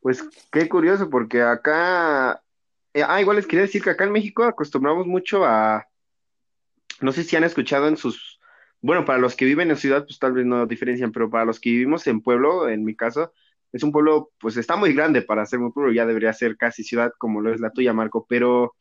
Pues 0.00 0.22
qué 0.52 0.68
curioso, 0.68 1.08
porque 1.08 1.42
acá, 1.42 2.42
eh, 2.92 3.02
ah, 3.06 3.20
igual 3.20 3.36
les 3.36 3.46
quería 3.46 3.62
decir 3.62 3.82
que 3.82 3.90
acá 3.90 4.04
en 4.04 4.12
México 4.12 4.44
acostumbramos 4.44 5.06
mucho 5.06 5.44
a, 5.44 5.86
no 7.00 7.12
sé 7.12 7.24
si 7.24 7.36
han 7.36 7.44
escuchado 7.44 7.88
en 7.88 7.96
sus, 7.96 8.38
bueno, 8.80 9.04
para 9.04 9.18
los 9.18 9.34
que 9.34 9.44
viven 9.44 9.70
en 9.70 9.76
ciudad, 9.76 10.04
pues 10.04 10.18
tal 10.18 10.32
vez 10.32 10.46
no 10.46 10.66
diferencian, 10.66 11.12
pero 11.12 11.30
para 11.30 11.44
los 11.44 11.58
que 11.60 11.70
vivimos 11.70 12.06
en 12.06 12.20
pueblo, 12.20 12.68
en 12.68 12.84
mi 12.84 12.94
caso, 12.94 13.32
es 13.72 13.82
un 13.82 13.92
pueblo, 13.92 14.30
pues 14.38 14.56
está 14.56 14.76
muy 14.76 14.92
grande 14.92 15.22
para 15.22 15.46
ser 15.46 15.58
muy 15.58 15.72
pueblo, 15.72 15.92
ya 15.92 16.06
debería 16.06 16.32
ser 16.32 16.56
casi 16.56 16.84
ciudad 16.84 17.12
como 17.18 17.40
lo 17.40 17.52
es 17.52 17.60
la 17.60 17.70
tuya, 17.70 17.92
Marco, 17.92 18.26
pero 18.28 18.74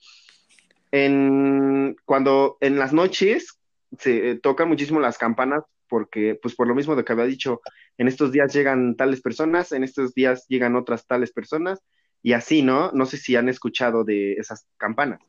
en, 0.92 1.96
cuando 2.06 2.58
en 2.62 2.78
las 2.78 2.94
noches 2.94 3.60
se 3.98 4.32
eh, 4.32 4.36
tocan 4.40 4.68
muchísimo 4.68 5.00
las 5.00 5.18
campanas 5.18 5.64
porque, 5.90 6.38
pues 6.42 6.56
por 6.56 6.68
lo 6.68 6.76
mismo 6.76 6.96
de 6.96 7.04
que 7.04 7.14
había 7.14 7.26
dicho, 7.26 7.62
en 7.98 8.08
estos 8.08 8.32
días 8.32 8.54
llegan 8.54 8.96
tales 8.96 9.22
personas, 9.22 9.72
en 9.72 9.84
estos 9.84 10.14
días 10.14 10.46
llegan 10.48 10.76
otras 10.76 11.08
tales 11.08 11.32
personas, 11.32 11.82
y 12.22 12.34
así, 12.34 12.62
¿no? 12.62 12.92
No 12.92 13.06
sé 13.06 13.18
si 13.18 13.36
han 13.36 13.48
escuchado 13.48 14.04
de 14.04 14.34
esas 14.34 14.68
campanas. 14.78 15.22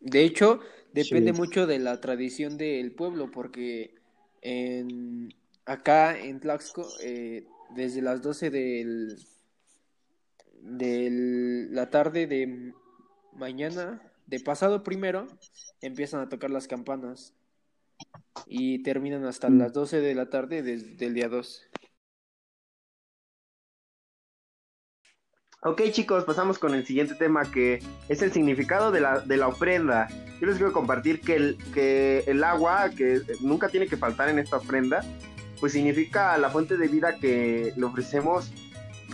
De 0.00 0.22
hecho, 0.22 0.60
depende 0.92 1.32
mucho 1.32 1.66
de 1.66 1.78
la 1.78 2.00
tradición 2.00 2.56
del 2.56 2.92
pueblo, 2.92 3.30
porque 3.30 3.94
en, 4.42 5.32
acá 5.66 6.18
en 6.18 6.40
Tlaxco, 6.40 6.88
eh, 7.02 7.46
desde 7.74 8.02
las 8.02 8.22
12 8.22 8.50
del, 8.50 9.18
de 10.62 11.68
la 11.70 11.90
tarde 11.90 12.26
de 12.26 12.72
mañana, 13.34 14.02
de 14.26 14.40
pasado 14.40 14.82
primero, 14.82 15.26
empiezan 15.80 16.20
a 16.20 16.28
tocar 16.28 16.50
las 16.50 16.66
campanas 16.66 17.34
y 18.46 18.82
terminan 18.82 19.24
hasta 19.24 19.48
Mm. 19.48 19.58
las 19.58 19.72
12 19.72 20.00
de 20.00 20.14
la 20.14 20.28
tarde 20.30 20.62
desde 20.62 21.06
el 21.06 21.14
día 21.14 21.28
2. 21.28 21.66
Ok 25.62 25.82
chicos, 25.92 26.24
pasamos 26.24 26.58
con 26.58 26.74
el 26.74 26.86
siguiente 26.86 27.14
tema 27.14 27.42
que 27.50 27.80
es 28.08 28.22
el 28.22 28.32
significado 28.32 28.90
de 28.90 29.00
la, 29.02 29.20
de 29.20 29.36
la 29.36 29.48
ofrenda. 29.48 30.08
Yo 30.40 30.46
les 30.46 30.56
quiero 30.56 30.72
compartir 30.72 31.20
que 31.20 31.36
el, 31.36 31.58
que 31.74 32.24
el 32.26 32.42
agua, 32.44 32.88
que 32.90 33.20
nunca 33.42 33.68
tiene 33.68 33.86
que 33.86 33.98
faltar 33.98 34.30
en 34.30 34.38
esta 34.38 34.56
ofrenda, 34.56 35.04
pues 35.60 35.72
significa 35.72 36.36
la 36.38 36.48
fuente 36.48 36.78
de 36.78 36.88
vida 36.88 37.16
que 37.20 37.74
le 37.76 37.84
ofrecemos 37.84 38.50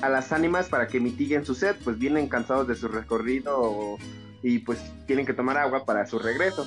a 0.03 0.09
las 0.09 0.31
ánimas 0.31 0.69
para 0.69 0.87
que 0.87 1.01
mitiguen 1.01 1.45
su 1.45 1.57
sed, 1.57 1.75
pues 1.83 1.99
vienen 1.99 2.29
cansados 2.29 2.69
de 2.69 2.77
su 2.77 2.87
recorrido 2.87 3.97
y 4.41 4.61
pues 4.61 4.79
tienen 5.07 5.27
que 5.27 5.33
tomar 5.35 5.57
agua 5.59 5.85
para 5.85 6.07
su 6.07 6.21
regreso. 6.21 6.65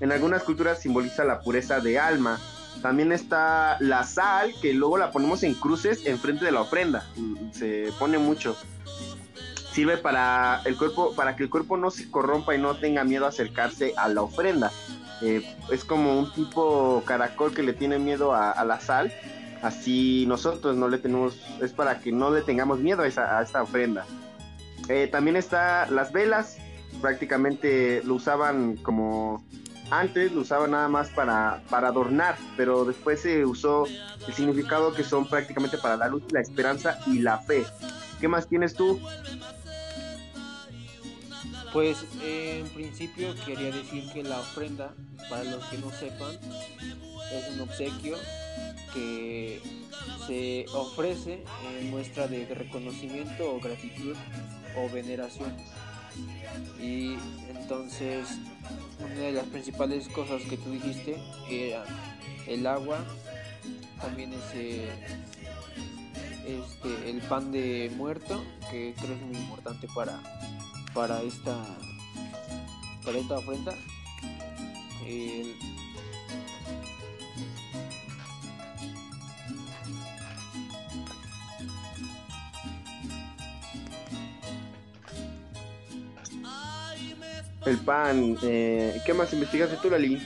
En 0.00 0.12
algunas 0.12 0.42
culturas 0.42 0.80
simboliza 0.80 1.24
la 1.24 1.40
pureza 1.40 1.80
de 1.80 1.98
alma. 1.98 2.38
También 2.82 3.10
está 3.10 3.76
la 3.80 4.04
sal, 4.04 4.54
que 4.62 4.72
luego 4.72 4.98
la 4.98 5.10
ponemos 5.10 5.42
en 5.42 5.54
cruces 5.54 6.06
enfrente 6.06 6.44
de 6.44 6.52
la 6.52 6.60
ofrenda. 6.60 7.06
Se 7.52 7.92
pone 7.98 8.18
mucho 8.18 8.56
sirve 9.78 9.96
para 9.96 10.60
el 10.64 10.76
cuerpo, 10.76 11.14
para 11.14 11.36
que 11.36 11.44
el 11.44 11.50
cuerpo 11.50 11.76
no 11.76 11.92
se 11.92 12.10
corrompa 12.10 12.52
y 12.52 12.58
no 12.58 12.74
tenga 12.74 13.04
miedo 13.04 13.26
a 13.26 13.28
acercarse 13.28 13.94
a 13.96 14.08
la 14.08 14.22
ofrenda. 14.22 14.72
Eh, 15.22 15.54
es 15.70 15.84
como 15.84 16.18
un 16.18 16.32
tipo 16.32 17.00
caracol 17.06 17.54
que 17.54 17.62
le 17.62 17.74
tiene 17.74 18.00
miedo 18.00 18.34
a, 18.34 18.64
la 18.64 18.80
sal, 18.80 19.12
así 19.62 20.24
nosotros 20.26 20.74
no 20.74 20.88
le 20.88 20.98
tenemos, 20.98 21.40
es 21.62 21.72
para 21.72 22.00
que 22.00 22.10
no 22.10 22.32
le 22.32 22.42
tengamos 22.42 22.80
miedo 22.80 23.02
a, 23.02 23.06
esa, 23.06 23.40
esta 23.40 23.62
ofrenda. 23.62 24.04
Eh, 24.88 25.08
también 25.12 25.36
está 25.36 25.86
las 25.90 26.10
velas, 26.10 26.56
prácticamente 27.00 28.02
lo 28.02 28.14
usaban 28.14 28.78
como 28.78 29.44
antes, 29.90 30.32
lo 30.32 30.42
usaban 30.42 30.72
nada 30.72 30.88
más 30.88 31.08
para, 31.08 31.62
para 31.70 31.88
adornar, 31.88 32.36
pero 32.56 32.84
después 32.84 33.20
se 33.20 33.44
usó 33.44 33.86
el 34.26 34.34
significado 34.34 34.92
que 34.92 35.04
son 35.04 35.26
prácticamente 35.28 35.78
para 35.78 35.96
la 35.96 36.08
luz, 36.08 36.22
la 36.30 36.40
esperanza 36.40 36.98
y 37.06 37.20
la 37.20 37.38
fe. 37.38 37.64
¿Qué 38.20 38.28
más 38.28 38.48
tienes 38.48 38.74
tú? 38.74 39.00
Pues 41.72 42.04
en 42.22 42.68
principio 42.70 43.34
quería 43.44 43.70
decir 43.70 44.10
que 44.12 44.22
la 44.22 44.40
ofrenda, 44.40 44.92
para 45.28 45.44
los 45.44 45.64
que 45.66 45.78
no 45.78 45.90
sepan, 45.90 46.32
es 47.32 47.54
un 47.54 47.60
obsequio 47.60 48.16
que 48.94 49.60
se 50.26 50.66
ofrece 50.72 51.44
en 51.78 51.90
muestra 51.90 52.26
de 52.26 52.46
reconocimiento 52.54 53.54
o 53.54 53.60
gratitud 53.60 54.16
o 54.76 54.88
veneración. 54.92 55.54
Y 56.80 57.16
entonces 57.50 58.28
una 58.98 59.14
de 59.14 59.32
las 59.32 59.46
principales 59.46 60.08
cosas 60.08 60.42
que 60.42 60.56
tú 60.56 60.70
dijiste 60.70 61.16
era 61.50 61.84
el 62.46 62.66
agua, 62.66 63.04
también 64.00 64.32
ese 64.32 64.88
este 66.46 67.10
el 67.10 67.20
pan 67.22 67.52
de 67.52 67.92
muerto, 67.96 68.42
que 68.70 68.94
creo 68.98 69.14
es 69.14 69.22
muy 69.22 69.36
importante 69.36 69.86
para 69.94 70.20
para 70.94 71.22
esta 71.22 71.64
para 73.04 73.18
esta 73.18 73.38
ofrenda 73.38 73.74
el 87.68 87.78
pan 87.78 88.36
eh, 88.42 89.00
¿qué 89.04 89.14
más 89.14 89.32
investigaste 89.32 89.76
tú 89.82 89.90
Lali? 89.90 90.20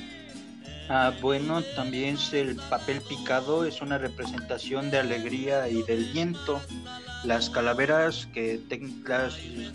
Ah, 0.89 1.13
bueno, 1.21 1.63
también 1.77 2.17
el 2.33 2.57
papel 2.57 3.01
picado 3.01 3.65
es 3.65 3.81
una 3.81 3.99
representación 3.99 4.91
de 4.91 4.99
alegría 4.99 5.69
y 5.69 5.83
del 5.85 6.05
viento. 6.13 6.61
Las 7.25 7.49
calaveras, 7.51 8.29
que 8.35 8.61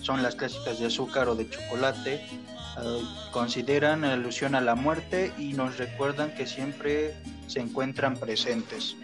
son 0.01 0.21
las 0.21 0.35
clásicas 0.35 0.79
de 0.79 0.87
azúcar 0.87 1.29
o 1.29 1.35
de 1.35 1.49
chocolate, 1.49 2.21
uh, 2.77 3.31
consideran 3.31 4.03
alusión 4.03 4.53
a 4.53 4.61
la 4.61 4.75
muerte 4.75 5.31
y 5.37 5.53
nos 5.53 5.77
recuerdan 5.77 6.35
que 6.35 6.45
siempre 6.45 7.15
se 7.47 7.61
encuentran 7.61 8.17
presentes. 8.17 8.95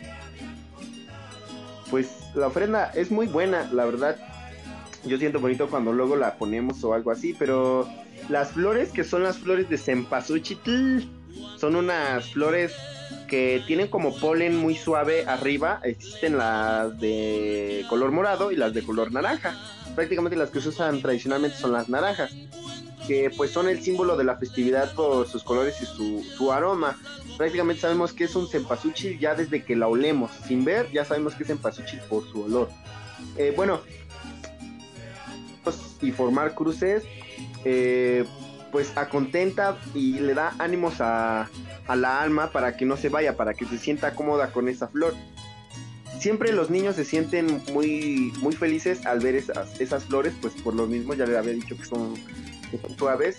Pues 1.89 2.09
la 2.35 2.47
ofrenda 2.47 2.91
es 2.93 3.11
muy 3.11 3.27
buena, 3.27 3.69
la 3.71 3.85
verdad. 3.85 4.17
Yo 5.05 5.17
siento 5.17 5.39
bonito 5.39 5.69
cuando 5.69 5.93
luego 5.93 6.15
la 6.15 6.35
ponemos 6.35 6.83
o 6.83 6.93
algo 6.93 7.11
así, 7.11 7.33
pero 7.33 7.87
las 8.29 8.51
flores 8.51 8.91
que 8.91 9.03
son 9.03 9.23
las 9.23 9.37
flores 9.37 9.69
de 9.69 9.77
cempasúchil 9.77 11.09
son 11.57 11.75
unas 11.75 12.31
flores 12.31 12.73
que 13.27 13.63
tienen 13.65 13.87
como 13.87 14.15
polen 14.15 14.55
muy 14.55 14.75
suave 14.75 15.25
arriba. 15.25 15.79
Existen 15.83 16.37
las 16.37 16.99
de 16.99 17.85
color 17.89 18.11
morado 18.11 18.51
y 18.51 18.55
las 18.55 18.73
de 18.73 18.83
color 18.83 19.11
naranja. 19.11 19.57
Prácticamente 19.95 20.37
las 20.37 20.49
que 20.49 20.61
se 20.61 20.69
usan 20.69 21.01
tradicionalmente 21.01 21.57
son 21.57 21.71
las 21.71 21.89
naranjas, 21.89 22.31
que 23.07 23.31
pues 23.35 23.51
son 23.51 23.67
el 23.69 23.81
símbolo 23.81 24.17
de 24.17 24.23
la 24.23 24.37
festividad 24.37 24.93
por 24.93 25.27
sus 25.27 25.43
colores 25.43 25.81
y 25.81 25.85
su, 25.85 26.23
su 26.37 26.51
aroma. 26.51 26.97
Prácticamente 27.37 27.81
sabemos 27.81 28.13
que 28.13 28.25
es 28.25 28.35
un 28.35 28.47
cempasúchil 28.47 29.19
ya 29.19 29.35
desde 29.35 29.63
que 29.63 29.75
la 29.75 29.87
olemos. 29.87 30.31
Sin 30.47 30.65
ver, 30.65 30.91
ya 30.91 31.05
sabemos 31.05 31.35
que 31.35 31.43
es 31.43 31.47
cempasúchil 31.47 31.99
por 32.09 32.27
su 32.29 32.43
olor. 32.43 32.69
Eh, 33.37 33.53
bueno, 33.55 33.81
y 36.03 36.11
formar 36.11 36.53
cruces, 36.53 37.03
eh, 37.65 38.25
pues 38.71 38.91
acontenta 38.95 39.77
y 39.93 40.19
le 40.19 40.33
da 40.33 40.55
ánimos 40.57 40.99
a, 40.99 41.49
a, 41.87 41.95
la 41.95 42.21
alma 42.21 42.51
para 42.51 42.75
que 42.75 42.85
no 42.85 42.97
se 42.97 43.09
vaya, 43.09 43.37
para 43.37 43.53
que 43.53 43.65
se 43.65 43.77
sienta 43.77 44.15
cómoda 44.15 44.51
con 44.51 44.67
esa 44.67 44.87
flor. 44.87 45.13
siempre 46.19 46.53
los 46.53 46.69
niños 46.69 46.95
se 46.95 47.05
sienten 47.05 47.61
muy, 47.71 48.33
muy 48.39 48.55
felices 48.55 49.05
al 49.05 49.19
ver 49.19 49.35
esas, 49.35 49.79
esas 49.79 50.05
flores, 50.05 50.33
pues 50.41 50.53
por 50.55 50.73
lo 50.73 50.87
mismo 50.87 51.13
ya 51.13 51.25
les 51.25 51.37
había 51.37 51.53
dicho 51.53 51.77
que 51.77 51.85
son, 51.85 52.15
suaves. 52.97 53.37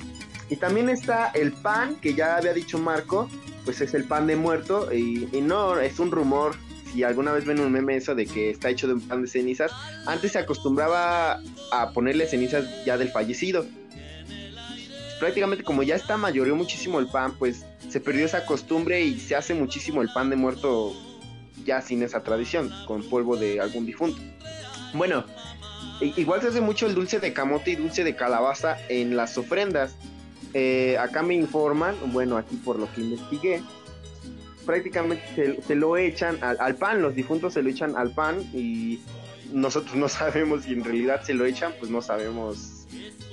Y 0.50 0.56
también 0.56 0.88
está 0.88 1.28
el 1.34 1.52
pan, 1.52 1.96
que 1.96 2.14
ya 2.14 2.36
había 2.36 2.52
dicho 2.52 2.78
Marco, 2.78 3.28
pues 3.64 3.80
es 3.80 3.94
el 3.94 4.04
pan 4.04 4.26
de 4.26 4.36
muerto, 4.36 4.92
y, 4.92 5.28
y 5.32 5.40
no, 5.40 5.80
es 5.80 5.98
un 5.98 6.10
rumor, 6.10 6.54
si 6.92 7.02
alguna 7.02 7.32
vez 7.32 7.44
ven 7.44 7.58
un 7.58 7.72
meme 7.72 7.96
eso 7.96 8.14
de 8.14 8.26
que 8.26 8.50
está 8.50 8.70
hecho 8.70 8.86
de 8.86 8.94
un 8.94 9.00
pan 9.00 9.22
de 9.22 9.28
cenizas, 9.28 9.72
antes 10.06 10.32
se 10.32 10.38
acostumbraba 10.38 11.40
a 11.72 11.90
ponerle 11.92 12.28
cenizas 12.28 12.84
ya 12.84 12.96
del 12.96 13.08
fallecido. 13.08 13.66
Prácticamente 15.18 15.64
como 15.64 15.82
ya 15.82 15.94
está 15.94 16.16
mayoreó 16.16 16.56
muchísimo 16.56 16.98
el 16.98 17.06
pan, 17.06 17.34
pues 17.38 17.64
se 17.88 18.00
perdió 18.00 18.26
esa 18.26 18.44
costumbre 18.46 19.02
y 19.02 19.18
se 19.20 19.36
hace 19.36 19.54
muchísimo 19.54 20.02
el 20.02 20.12
pan 20.12 20.30
de 20.30 20.36
muerto 20.36 20.92
ya 21.64 21.80
sin 21.80 22.02
esa 22.02 22.22
tradición, 22.22 22.70
con 22.86 23.02
polvo 23.08 23.36
de 23.36 23.60
algún 23.60 23.86
difunto. 23.86 24.20
Bueno, 24.92 25.24
igual 26.00 26.40
se 26.40 26.48
hace 26.48 26.60
mucho 26.60 26.86
el 26.86 26.94
dulce 26.94 27.20
de 27.20 27.32
camote 27.32 27.70
y 27.70 27.76
dulce 27.76 28.04
de 28.04 28.16
calabaza 28.16 28.76
en 28.88 29.16
las 29.16 29.38
ofrendas. 29.38 29.96
Eh, 30.52 30.96
acá 30.98 31.22
me 31.22 31.34
informan, 31.34 31.96
bueno, 32.12 32.36
aquí 32.36 32.56
por 32.56 32.78
lo 32.78 32.92
que 32.92 33.00
investigué, 33.00 33.62
prácticamente 34.64 35.62
se, 35.66 35.74
lo 35.74 35.96
echan 35.96 36.38
al, 36.42 36.76
pan, 36.76 37.02
los 37.02 37.14
difuntos 37.14 37.54
se 37.54 37.62
lo 37.62 37.70
echan 37.70 37.96
al 37.96 38.10
pan 38.10 38.40
y 38.52 39.00
nosotros 39.52 39.94
no 39.96 40.08
sabemos 40.08 40.64
si 40.64 40.72
en 40.72 40.84
realidad 40.84 41.22
se 41.22 41.34
lo 41.34 41.44
echan, 41.44 41.72
pues 41.78 41.90
no 41.90 42.02
sabemos 42.02 42.86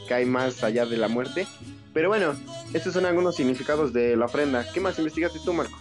qué 0.08 0.14
hay 0.16 0.26
más 0.26 0.64
allá 0.64 0.86
de 0.86 0.98
la 0.98 1.08
muerte. 1.08 1.48
Pero 1.94 2.08
bueno, 2.08 2.36
estos 2.74 2.94
son 2.94 3.06
algunos 3.06 3.36
significados 3.36 3.92
de 3.92 4.16
la 4.16 4.26
ofrenda. 4.26 4.66
¿Qué 4.74 4.80
más 4.80 4.98
investigaste 4.98 5.40
tú, 5.44 5.54
Marco? 5.54 5.78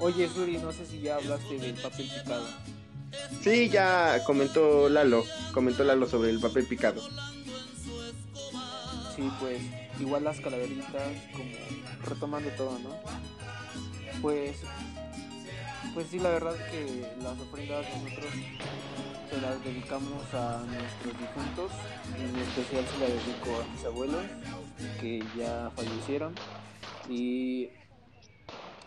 Oye, 0.00 0.28
Suri, 0.28 0.58
no 0.58 0.72
sé 0.72 0.84
si 0.84 1.00
ya 1.00 1.16
hablaste 1.16 1.58
del 1.58 1.74
papel 1.74 2.08
picado. 2.08 2.44
Sí, 3.40 3.68
ya 3.68 4.22
comentó 4.24 4.88
Lalo, 4.88 5.24
comentó 5.52 5.84
Lalo 5.84 6.06
sobre 6.06 6.30
el 6.30 6.40
papel 6.40 6.66
picado. 6.66 7.02
Sí, 9.14 9.30
pues 9.40 9.60
igual 10.00 10.24
las 10.24 10.40
calaveritas, 10.40 11.02
como 11.32 11.50
retomando 12.08 12.50
todo, 12.50 12.78
¿no? 12.78 12.90
Pues, 14.20 14.56
pues 15.94 16.06
sí, 16.10 16.18
la 16.18 16.30
verdad 16.30 16.54
que 16.70 17.06
las 17.22 17.38
ofrendas 17.38 17.86
nosotros 18.02 18.32
se 19.32 19.40
las 19.40 19.64
dedicamos 19.64 20.34
a 20.34 20.62
nuestros 20.66 21.18
difuntos, 21.18 21.72
en 22.18 22.36
especial 22.38 22.84
se 22.84 22.98
las 22.98 23.08
dedico 23.08 23.62
a 23.62 23.72
mis 23.72 23.84
abuelos 23.86 24.24
que 25.00 25.22
ya 25.38 25.70
fallecieron 25.74 26.34
y 27.08 27.70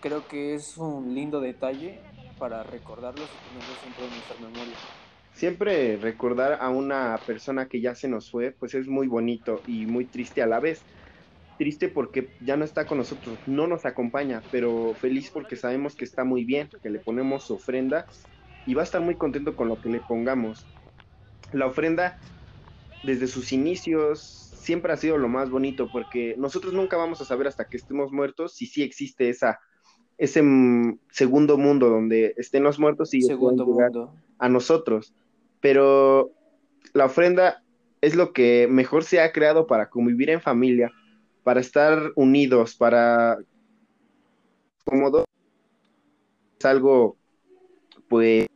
creo 0.02 0.28
que 0.28 0.54
es 0.54 0.78
un 0.78 1.16
lindo 1.16 1.42
detalle 1.42 2.00
para 2.38 2.62
recordarlos 2.62 3.28
y 3.28 3.50
tenerlos 3.50 3.80
siempre 3.82 4.06
en 4.06 4.10
nuestra 4.12 4.36
memoria. 4.36 4.76
Siempre 5.34 5.98
recordar 5.98 6.60
a 6.62 6.70
una 6.70 7.20
persona 7.26 7.68
que 7.68 7.82
ya 7.82 7.96
se 7.96 8.08
nos 8.08 8.30
fue, 8.30 8.52
pues 8.52 8.76
es 8.76 8.88
muy 8.88 9.08
bonito 9.08 9.62
y 9.66 9.88
muy 9.88 10.06
triste 10.06 10.44
a 10.44 10.48
la 10.48 10.60
vez. 10.60 10.84
Triste 11.58 11.88
porque 11.88 12.30
ya 12.42 12.56
no 12.56 12.66
está 12.66 12.86
con 12.86 13.00
nosotros, 13.00 13.40
no 13.48 13.66
nos 13.66 13.86
acompaña, 13.86 14.44
pero 14.52 14.94
feliz 14.94 15.32
porque 15.34 15.56
sabemos 15.56 15.96
que 15.96 16.06
está 16.06 16.24
muy 16.24 16.44
bien, 16.44 16.70
que 16.84 16.90
le 16.92 17.00
ponemos 17.00 17.50
ofrenda 17.50 18.06
y 18.66 18.74
va 18.74 18.82
a 18.82 18.86
estar 18.86 19.02
muy 19.02 19.16
contento 19.16 19.56
con 19.56 19.68
lo 19.68 19.80
que 19.80 19.90
le 19.90 20.00
pongamos. 20.00 20.66
La 21.52 21.68
ofrenda, 21.68 22.20
desde 23.04 23.28
sus 23.28 23.52
inicios, 23.52 24.20
siempre 24.66 24.92
ha 24.92 24.98
sido 24.98 25.18
lo 25.18 25.28
más 25.28 25.50
bonito 25.50 25.90
porque 25.92 26.36
nosotros 26.38 26.74
nunca 26.74 26.98
vamos 26.98 27.22
a 27.22 27.26
saber 27.26 27.48
hasta 27.48 27.66
que 27.66 27.78
estemos 27.78 28.12
muertos 28.12 28.56
si 28.56 28.66
sí 28.66 28.82
existe 28.82 29.30
esa 29.30 29.60
ese 30.18 30.42
segundo 31.12 31.58
mundo 31.58 31.90
donde 31.90 32.34
estén 32.38 32.64
los 32.64 32.80
muertos 32.80 33.14
y 33.14 33.22
segundo 33.22 33.66
mundo. 33.66 34.14
a 34.40 34.50
nosotros. 34.50 35.14
Pero 35.60 36.32
la 36.94 37.06
ofrenda 37.06 37.64
es 38.02 38.16
lo 38.16 38.32
que 38.32 38.68
mejor 38.70 39.04
se 39.04 39.20
ha 39.20 39.32
creado 39.32 39.68
para 39.68 39.90
convivir 39.90 40.30
en 40.30 40.42
familia, 40.42 40.92
para 41.44 41.60
estar 41.60 42.12
unidos, 42.16 42.76
para 42.76 43.38
como 44.86 45.26
es 46.60 46.66
algo 46.66 47.18
pues 48.08 48.48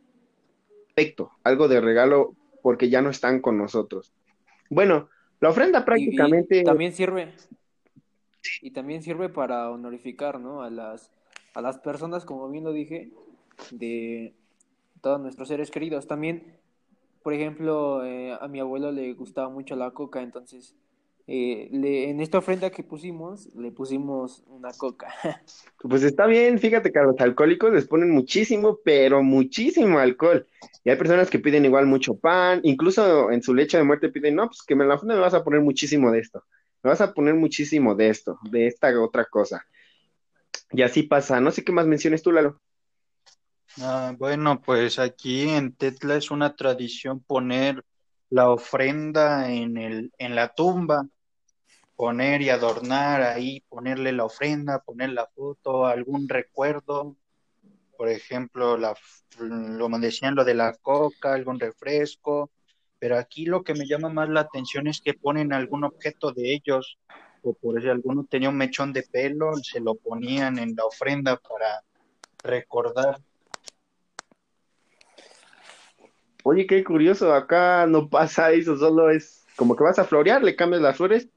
algo 1.44 1.68
de 1.68 1.80
regalo 1.80 2.34
porque 2.62 2.90
ya 2.90 3.02
no 3.02 3.10
están 3.10 3.40
con 3.40 3.58
nosotros. 3.58 4.12
Bueno, 4.68 5.08
la 5.40 5.48
ofrenda 5.48 5.84
prácticamente 5.84 6.62
también 6.62 6.92
sirve 6.92 7.32
y 8.62 8.70
también 8.70 9.02
sirve 9.02 9.28
para 9.28 9.70
honorificar, 9.70 10.40
¿no? 10.40 10.62
A 10.62 10.70
las 10.70 11.10
a 11.54 11.60
las 11.60 11.78
personas, 11.78 12.24
como 12.24 12.48
bien 12.48 12.64
lo 12.64 12.72
dije, 12.72 13.10
de 13.70 14.34
todos 15.00 15.20
nuestros 15.20 15.48
seres 15.48 15.70
queridos. 15.70 16.06
También, 16.06 16.56
por 17.22 17.32
ejemplo, 17.34 18.04
eh, 18.04 18.36
a 18.40 18.46
mi 18.48 18.60
abuelo 18.60 18.92
le 18.92 19.12
gustaba 19.14 19.48
mucho 19.48 19.76
la 19.76 19.90
coca, 19.90 20.22
entonces 20.22 20.76
eh, 21.26 21.68
le, 21.72 22.10
en 22.10 22.20
esta 22.20 22.38
ofrenda 22.38 22.70
que 22.70 22.82
pusimos, 22.82 23.48
le 23.54 23.70
pusimos 23.70 24.42
una 24.46 24.72
coca. 24.72 25.14
Pues 25.82 26.02
está 26.02 26.26
bien, 26.26 26.58
fíjate 26.58 26.92
que 26.92 26.98
a 26.98 27.04
los 27.04 27.18
alcohólicos 27.20 27.72
les 27.72 27.86
ponen 27.86 28.10
muchísimo, 28.10 28.80
pero 28.84 29.22
muchísimo 29.22 29.98
alcohol. 29.98 30.46
Y 30.84 30.90
hay 30.90 30.96
personas 30.96 31.30
que 31.30 31.38
piden 31.38 31.64
igual 31.64 31.86
mucho 31.86 32.16
pan, 32.16 32.60
incluso 32.64 33.30
en 33.30 33.42
su 33.42 33.54
leche 33.54 33.78
de 33.78 33.84
muerte 33.84 34.10
piden, 34.10 34.34
no, 34.34 34.46
pues 34.46 34.62
que 34.62 34.74
en 34.74 34.86
la 34.86 34.96
ofrenda 34.96 35.14
me 35.14 35.22
vas 35.22 35.32
a 35.32 35.42
poner 35.42 35.62
muchísimo 35.62 36.10
de 36.10 36.20
esto, 36.20 36.44
me 36.82 36.90
vas 36.90 37.00
a 37.00 37.14
poner 37.14 37.34
muchísimo 37.34 37.94
de 37.94 38.10
esto, 38.10 38.38
de 38.50 38.66
esta 38.66 38.88
otra 39.00 39.24
cosa. 39.24 39.64
Y 40.72 40.82
así 40.82 41.02
pasa. 41.02 41.40
No 41.40 41.50
sé 41.50 41.64
qué 41.64 41.72
más 41.72 41.86
menciones 41.86 42.22
tú, 42.22 42.32
Lalo. 42.32 42.60
Ah, 43.80 44.14
bueno, 44.18 44.60
pues 44.60 44.98
aquí 44.98 45.48
en 45.48 45.72
Tetla 45.74 46.16
es 46.16 46.30
una 46.30 46.54
tradición 46.56 47.20
poner 47.20 47.84
la 48.30 48.50
ofrenda 48.50 49.52
en, 49.52 49.76
el, 49.76 50.12
en 50.18 50.34
la 50.34 50.54
tumba, 50.54 51.06
poner 51.96 52.40
y 52.40 52.48
adornar 52.48 53.22
ahí, 53.22 53.60
ponerle 53.68 54.12
la 54.12 54.24
ofrenda, 54.24 54.80
poner 54.80 55.10
la 55.10 55.26
foto, 55.26 55.84
algún 55.84 56.28
recuerdo, 56.28 57.16
por 57.98 58.08
ejemplo, 58.08 58.78
la, 58.78 58.96
lo 59.38 59.88
decían 59.98 60.34
lo 60.34 60.44
de 60.44 60.54
la 60.54 60.72
coca, 60.72 61.34
algún 61.34 61.60
refresco, 61.60 62.50
pero 62.98 63.18
aquí 63.18 63.44
lo 63.44 63.62
que 63.62 63.74
me 63.74 63.86
llama 63.86 64.08
más 64.08 64.28
la 64.28 64.40
atención 64.40 64.86
es 64.86 65.00
que 65.00 65.14
ponen 65.14 65.52
algún 65.52 65.84
objeto 65.84 66.32
de 66.32 66.54
ellos, 66.54 66.98
o 67.42 67.52
por 67.52 67.80
si 67.82 67.88
alguno 67.88 68.24
tenía 68.24 68.48
un 68.48 68.56
mechón 68.56 68.92
de 68.92 69.02
pelo, 69.02 69.54
se 69.56 69.80
lo 69.80 69.94
ponían 69.96 70.58
en 70.58 70.74
la 70.76 70.84
ofrenda 70.84 71.36
para 71.36 71.82
recordar. 72.42 73.18
Oye, 76.44 76.66
qué 76.66 76.82
curioso, 76.84 77.34
acá 77.34 77.86
no 77.86 78.08
pasa 78.10 78.52
eso, 78.52 78.76
solo 78.76 79.10
es 79.10 79.44
como 79.56 79.76
que 79.76 79.84
vas 79.84 79.98
a 79.98 80.04
florear, 80.04 80.42
le 80.42 80.56
cambias 80.56 80.82
las 80.82 80.96
flores, 80.96 81.28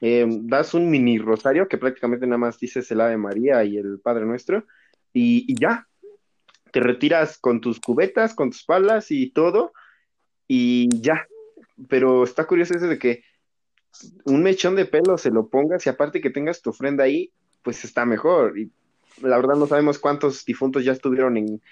eh, 0.00 0.26
das 0.28 0.74
un 0.74 0.90
mini 0.90 1.18
rosario 1.18 1.68
que 1.68 1.78
prácticamente 1.78 2.26
nada 2.26 2.38
más 2.38 2.58
dices 2.58 2.90
el 2.90 3.00
Ave 3.00 3.16
María 3.16 3.64
y 3.64 3.76
el 3.76 3.98
Padre 4.00 4.24
Nuestro, 4.24 4.64
y, 5.12 5.44
y 5.48 5.54
ya, 5.60 5.88
te 6.72 6.80
retiras 6.80 7.38
con 7.38 7.60
tus 7.60 7.80
cubetas, 7.80 8.34
con 8.34 8.50
tus 8.50 8.64
palas 8.64 9.10
y 9.10 9.30
todo, 9.30 9.72
y 10.48 10.88
ya. 11.00 11.26
Pero 11.88 12.24
está 12.24 12.46
curioso 12.46 12.74
eso 12.74 12.86
de 12.86 12.98
que 12.98 13.22
un 14.24 14.42
mechón 14.42 14.76
de 14.76 14.86
pelo 14.86 15.18
se 15.18 15.30
lo 15.30 15.48
pongas 15.48 15.84
y 15.86 15.90
aparte 15.90 16.20
que 16.20 16.30
tengas 16.30 16.62
tu 16.62 16.70
ofrenda 16.70 17.04
ahí, 17.04 17.30
pues 17.62 17.84
está 17.84 18.04
mejor. 18.04 18.58
Y 18.58 18.70
la 19.20 19.36
verdad 19.36 19.54
no 19.56 19.66
sabemos 19.66 19.98
cuántos 19.98 20.44
difuntos 20.44 20.84
ya 20.84 20.92
estuvieron 20.92 21.36
en 21.36 21.62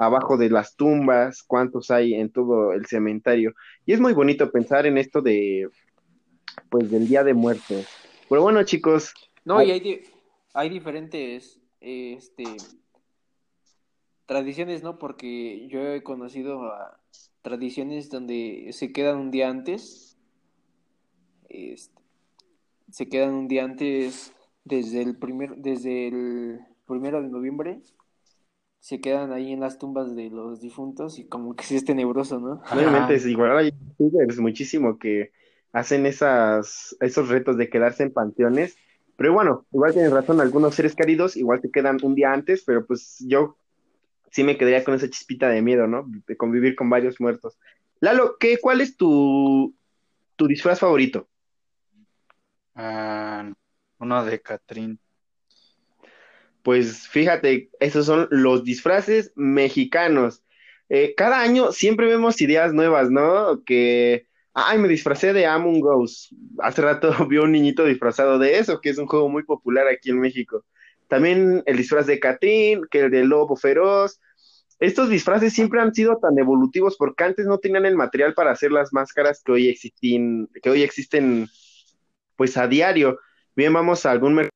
abajo 0.00 0.36
de 0.36 0.50
las 0.50 0.76
tumbas, 0.76 1.42
cuántos 1.42 1.90
hay 1.90 2.14
en 2.14 2.30
todo 2.30 2.72
el 2.72 2.86
cementerio. 2.86 3.54
Y 3.86 3.92
es 3.92 4.00
muy 4.00 4.12
bonito 4.12 4.50
pensar 4.50 4.86
en 4.86 4.98
esto 4.98 5.20
de, 5.20 5.68
pues, 6.70 6.90
del 6.90 7.06
Día 7.06 7.22
de 7.22 7.34
Muerte. 7.34 7.84
Pero 8.28 8.42
bueno, 8.42 8.62
chicos. 8.64 9.12
No, 9.44 9.62
y 9.62 9.70
hay, 9.70 10.02
hay 10.54 10.68
diferentes, 10.68 11.60
este, 11.80 12.44
tradiciones, 14.26 14.82
¿no? 14.82 14.98
Porque 14.98 15.66
yo 15.68 15.80
he 15.80 16.02
conocido 16.02 16.64
a 16.64 16.98
tradiciones 17.42 18.10
donde 18.10 18.68
se 18.72 18.92
quedan 18.92 19.16
un 19.16 19.30
día 19.30 19.48
antes 19.48 20.10
este, 21.50 22.00
se 22.92 23.08
quedan 23.08 23.34
un 23.34 23.48
día 23.48 23.64
antes 23.64 24.32
desde 24.64 25.02
el 25.02 25.16
primer, 25.16 25.56
desde 25.56 26.08
el 26.08 26.60
primero 26.86 27.20
de 27.20 27.28
noviembre 27.28 27.80
se 28.80 29.00
quedan 29.00 29.32
ahí 29.32 29.52
en 29.52 29.60
las 29.60 29.78
tumbas 29.78 30.16
de 30.16 30.30
los 30.30 30.60
difuntos 30.60 31.18
y 31.18 31.24
como 31.26 31.54
que 31.54 31.64
sí 31.64 31.76
es 31.76 31.84
tenebroso, 31.84 32.40
¿no? 32.40 32.62
Obviamente 32.72 33.14
es 33.14 33.26
igual 33.26 33.56
hay 33.56 33.72
muchísimo 34.38 34.98
que 34.98 35.32
hacen 35.72 36.06
esas, 36.06 36.96
esos 37.00 37.28
retos 37.28 37.56
de 37.56 37.68
quedarse 37.68 38.02
en 38.02 38.12
panteones, 38.12 38.76
pero 39.16 39.34
bueno, 39.34 39.66
igual 39.72 39.92
tienen 39.92 40.12
razón, 40.12 40.40
algunos 40.40 40.74
seres 40.74 40.96
queridos 40.96 41.36
igual 41.36 41.60
se 41.60 41.70
quedan 41.70 41.98
un 42.02 42.14
día 42.14 42.32
antes, 42.32 42.64
pero 42.64 42.86
pues 42.86 43.18
yo 43.20 43.56
sí 44.30 44.44
me 44.44 44.56
quedaría 44.56 44.82
con 44.82 44.94
esa 44.94 45.10
chispita 45.10 45.48
de 45.48 45.60
miedo, 45.60 45.86
¿no? 45.86 46.06
De 46.26 46.36
convivir 46.36 46.74
con 46.74 46.88
varios 46.88 47.20
muertos. 47.20 47.58
Lalo, 48.00 48.36
¿qué, 48.40 48.58
¿cuál 48.58 48.80
es 48.80 48.96
tu, 48.96 49.74
tu 50.36 50.46
disfraz 50.46 50.80
favorito? 50.80 51.28
Ah, 52.74 53.52
uno 53.98 54.24
de 54.24 54.40
Catrín. 54.40 54.98
Pues 56.62 57.08
fíjate, 57.08 57.70
esos 57.80 58.06
son 58.06 58.28
los 58.30 58.64
disfraces 58.64 59.32
mexicanos. 59.36 60.42
eh, 60.88 61.14
cada 61.16 61.40
año 61.40 61.72
siempre 61.72 62.06
vemos 62.08 62.40
ideas 62.40 62.72
nuevas, 62.74 63.10
¿no? 63.10 63.62
Que, 63.64 64.26
ay, 64.54 64.78
me 64.78 64.88
disfracé 64.88 65.32
de 65.32 65.46
Among 65.46 65.82
Us. 65.84 66.34
Hace 66.58 66.82
rato 66.82 67.12
vi 67.28 67.38
un 67.38 67.52
niñito 67.52 67.84
disfrazado 67.84 68.38
de 68.38 68.58
eso, 68.58 68.80
que 68.80 68.90
es 68.90 68.98
un 68.98 69.06
juego 69.06 69.28
muy 69.28 69.44
popular 69.44 69.86
aquí 69.88 70.10
en 70.10 70.20
México. 70.20 70.64
También 71.08 71.62
el 71.66 71.76
disfraz 71.76 72.06
de 72.06 72.20
Catrín, 72.20 72.82
que 72.90 73.00
el 73.00 73.10
de 73.10 73.24
Lobo 73.24 73.56
Feroz. 73.56 74.20
Estos 74.80 75.08
disfraces 75.10 75.52
siempre 75.54 75.80
han 75.80 75.94
sido 75.94 76.18
tan 76.18 76.38
evolutivos 76.38 76.96
porque 76.98 77.24
antes 77.24 77.46
no 77.46 77.58
tenían 77.58 77.86
el 77.86 77.96
material 77.96 78.34
para 78.34 78.52
hacer 78.52 78.72
las 78.72 78.92
máscaras 78.92 79.42
que 79.44 79.52
hoy 79.52 79.68
existen, 79.68 80.48
que 80.62 80.70
hoy 80.70 80.82
existen 80.82 81.48
pues 82.36 82.56
a 82.56 82.66
diario. 82.68 83.18
Bien, 83.56 83.72
vamos 83.72 84.06
a 84.06 84.12
algún 84.12 84.34
mercado 84.34 84.50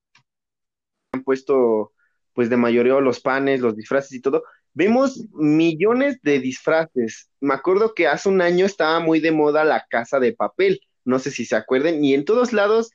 han 1.12 1.24
puesto 1.24 1.92
pues 2.34 2.50
de 2.50 2.56
mayoría 2.56 3.00
los 3.00 3.20
panes, 3.20 3.60
los 3.60 3.76
disfraces 3.76 4.12
y 4.12 4.20
todo, 4.20 4.44
vemos 4.74 5.24
millones 5.32 6.18
de 6.22 6.40
disfraces. 6.40 7.30
Me 7.40 7.54
acuerdo 7.54 7.94
que 7.94 8.08
hace 8.08 8.28
un 8.28 8.42
año 8.42 8.66
estaba 8.66 9.00
muy 9.00 9.20
de 9.20 9.32
moda 9.32 9.64
la 9.64 9.86
casa 9.88 10.20
de 10.20 10.32
papel, 10.32 10.80
no 11.04 11.18
sé 11.18 11.30
si 11.30 11.44
se 11.46 11.56
acuerden, 11.56 12.04
y 12.04 12.14
en 12.14 12.24
todos 12.24 12.52
lados 12.52 12.90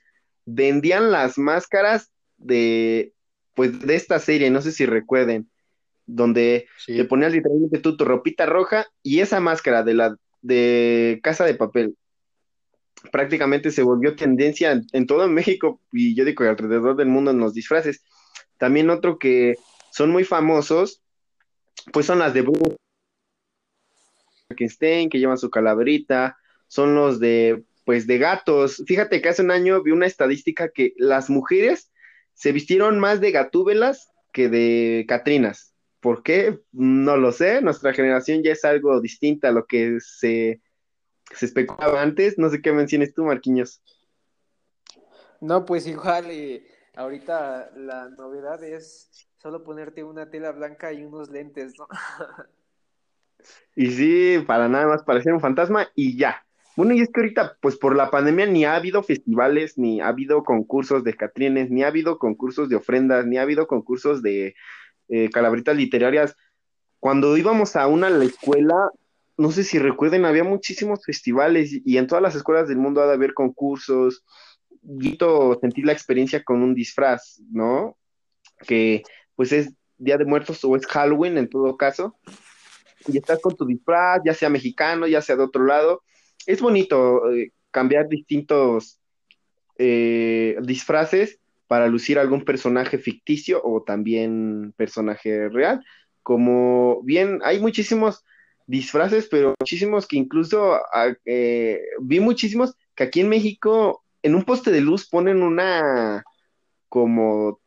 vendían 0.45 1.11
las 1.11 1.37
máscaras 1.37 2.11
de 2.37 3.13
pues 3.55 3.81
de 3.81 3.95
esta 3.95 4.19
serie, 4.19 4.49
no 4.51 4.61
sé 4.61 4.71
si 4.71 4.85
recuerden, 4.85 5.49
donde 6.05 6.67
te 6.85 7.03
ponías 7.05 7.33
literalmente 7.33 7.79
tú 7.79 7.97
tu 7.97 8.05
ropita 8.05 8.45
roja 8.45 8.85
y 9.03 9.19
esa 9.19 9.39
máscara 9.39 9.83
de 9.83 9.93
la 9.93 10.15
de 10.41 11.19
casa 11.23 11.45
de 11.45 11.55
papel 11.55 11.97
prácticamente 13.11 13.71
se 13.71 13.83
volvió 13.83 14.15
tendencia 14.15 14.71
en, 14.71 14.85
en 14.91 15.07
todo 15.07 15.27
México 15.27 15.81
y 15.91 16.15
yo 16.15 16.25
digo 16.25 16.43
que 16.43 16.49
alrededor 16.49 16.95
del 16.95 17.07
mundo 17.07 17.31
en 17.31 17.39
los 17.39 17.53
disfraces. 17.53 18.03
También 18.59 18.91
otro 18.91 19.17
que 19.17 19.55
son 19.89 20.11
muy 20.11 20.23
famosos, 20.25 21.01
pues 21.91 22.05
son 22.05 22.19
las 22.19 22.33
de 22.35 22.45
Frankenstein, 24.47 25.09
que 25.09 25.17
llevan 25.17 25.37
su 25.37 25.49
calaverita, 25.49 26.37
son 26.67 26.93
los 26.93 27.19
de, 27.19 27.63
pues, 27.85 28.05
de 28.05 28.19
gatos. 28.19 28.83
Fíjate 28.85 29.21
que 29.21 29.29
hace 29.29 29.41
un 29.41 29.51
año 29.51 29.81
vi 29.81 29.91
una 29.91 30.05
estadística 30.05 30.69
que 30.69 30.93
las 30.97 31.29
mujeres 31.29 31.91
se 32.33 32.51
vistieron 32.51 32.99
más 32.99 33.21
de 33.21 33.31
gatúbelas 33.31 34.11
que 34.31 34.49
de 34.49 35.05
catrinas. 35.07 35.73
¿Por 35.99 36.21
qué? 36.21 36.59
No 36.71 37.17
lo 37.17 37.31
sé. 37.31 37.61
Nuestra 37.61 37.93
generación 37.93 38.43
ya 38.43 38.51
es 38.51 38.63
algo 38.65 39.01
distinta 39.01 39.49
a 39.49 39.51
lo 39.51 39.65
que 39.65 39.97
se, 39.99 40.61
se 41.33 41.45
especulaba 41.45 42.01
antes. 42.01 42.37
No 42.37 42.49
sé 42.49 42.61
qué 42.61 42.71
menciones 42.71 43.13
tú, 43.13 43.23
Marquiños. 43.23 43.81
No, 45.41 45.65
pues 45.65 45.87
igual, 45.87 46.27
eh, 46.29 46.65
Ahorita 46.99 47.71
la 47.77 48.09
novedad 48.09 48.61
es 48.61 49.09
solo 49.37 49.63
ponerte 49.63 50.03
una 50.03 50.29
tela 50.29 50.51
blanca 50.51 50.91
y 50.91 51.05
unos 51.05 51.29
lentes, 51.29 51.71
¿no? 51.79 51.87
y 53.77 53.89
sí, 53.91 54.43
para 54.45 54.67
nada 54.67 54.85
más 54.85 55.03
parecer 55.03 55.31
un 55.31 55.39
fantasma 55.39 55.87
y 55.95 56.17
ya. 56.17 56.45
Bueno, 56.75 56.93
y 56.93 56.99
es 56.99 57.07
que 57.07 57.21
ahorita, 57.21 57.55
pues 57.61 57.77
por 57.77 57.95
la 57.95 58.11
pandemia, 58.11 58.47
ni 58.47 58.65
ha 58.65 58.75
habido 58.75 59.01
festivales, 59.01 59.77
ni 59.77 60.01
ha 60.01 60.09
habido 60.09 60.43
concursos 60.43 61.05
de 61.05 61.15
catrines, 61.15 61.71
ni 61.71 61.83
ha 61.83 61.87
habido 61.87 62.19
concursos 62.19 62.67
de 62.67 62.75
ofrendas, 62.75 63.25
ni 63.25 63.37
ha 63.37 63.43
habido 63.43 63.65
concursos 63.65 64.21
de 64.21 64.55
eh, 65.07 65.29
calabritas 65.29 65.77
literarias. 65.77 66.35
Cuando 66.99 67.37
íbamos 67.37 67.77
a 67.77 67.87
una 67.87 68.09
la 68.09 68.25
escuela, 68.25 68.75
no 69.37 69.51
sé 69.51 69.63
si 69.63 69.79
recuerden, 69.79 70.25
había 70.25 70.43
muchísimos 70.43 70.99
festivales 71.05 71.71
y 71.85 71.97
en 71.97 72.07
todas 72.07 72.21
las 72.21 72.35
escuelas 72.35 72.67
del 72.67 72.77
mundo 72.77 73.01
ha 73.01 73.07
de 73.07 73.13
haber 73.13 73.33
concursos, 73.33 74.25
sentir 75.61 75.85
la 75.85 75.93
experiencia 75.93 76.43
con 76.43 76.61
un 76.61 76.73
disfraz, 76.73 77.41
¿no? 77.51 77.97
Que 78.67 79.03
pues 79.35 79.51
es 79.51 79.73
Día 79.97 80.17
de 80.17 80.25
Muertos 80.25 80.63
o 80.63 80.75
es 80.75 80.85
Halloween 80.85 81.37
en 81.37 81.49
todo 81.49 81.77
caso, 81.77 82.17
y 83.07 83.17
estás 83.17 83.39
con 83.41 83.55
tu 83.55 83.65
disfraz, 83.65 84.21
ya 84.25 84.33
sea 84.33 84.49
mexicano, 84.49 85.07
ya 85.07 85.21
sea 85.21 85.35
de 85.35 85.43
otro 85.43 85.65
lado. 85.65 86.03
Es 86.45 86.61
bonito 86.61 87.31
eh, 87.31 87.51
cambiar 87.71 88.07
distintos 88.07 88.99
eh, 89.77 90.57
disfraces 90.61 91.39
para 91.67 91.87
lucir 91.87 92.19
algún 92.19 92.43
personaje 92.43 92.97
ficticio 92.97 93.61
o 93.63 93.83
también 93.83 94.73
personaje 94.75 95.49
real. 95.49 95.83
Como 96.23 97.01
bien, 97.03 97.39
hay 97.43 97.59
muchísimos 97.59 98.23
disfraces, 98.65 99.27
pero 99.29 99.55
muchísimos 99.59 100.07
que 100.07 100.17
incluso 100.17 100.73
ah, 100.93 101.13
eh, 101.25 101.81
vi 102.01 102.19
muchísimos 102.19 102.75
que 102.95 103.03
aquí 103.03 103.21
en 103.21 103.29
México 103.29 104.03
en 104.21 104.35
un 104.35 104.43
poste 104.43 104.71
de 104.71 104.81
luz 104.81 105.07
ponen 105.07 105.41
una 105.43 106.23
como 106.89 107.61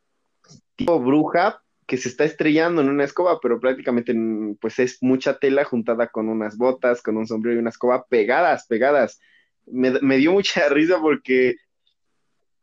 tipo 0.77 1.01
bruja 1.01 1.62
que 1.87 1.97
se 1.97 2.09
está 2.09 2.25
estrellando 2.25 2.81
en 2.81 2.88
una 2.88 3.05
escoba, 3.05 3.38
pero 3.41 3.61
prácticamente 3.61 4.15
pues 4.61 4.79
es 4.79 4.99
mucha 5.03 5.38
tela 5.38 5.65
juntada 5.65 6.09
con 6.09 6.29
unas 6.29 6.57
botas, 6.57 7.03
con 7.03 7.17
un 7.17 7.27
sombrero 7.27 7.57
y 7.57 7.61
una 7.61 7.71
escoba 7.71 8.07
pegadas, 8.07 8.67
pegadas. 8.67 9.21
Me, 9.67 10.17
dio 10.17 10.33
mucha 10.33 10.69
risa 10.71 11.01
porque 11.01 11.57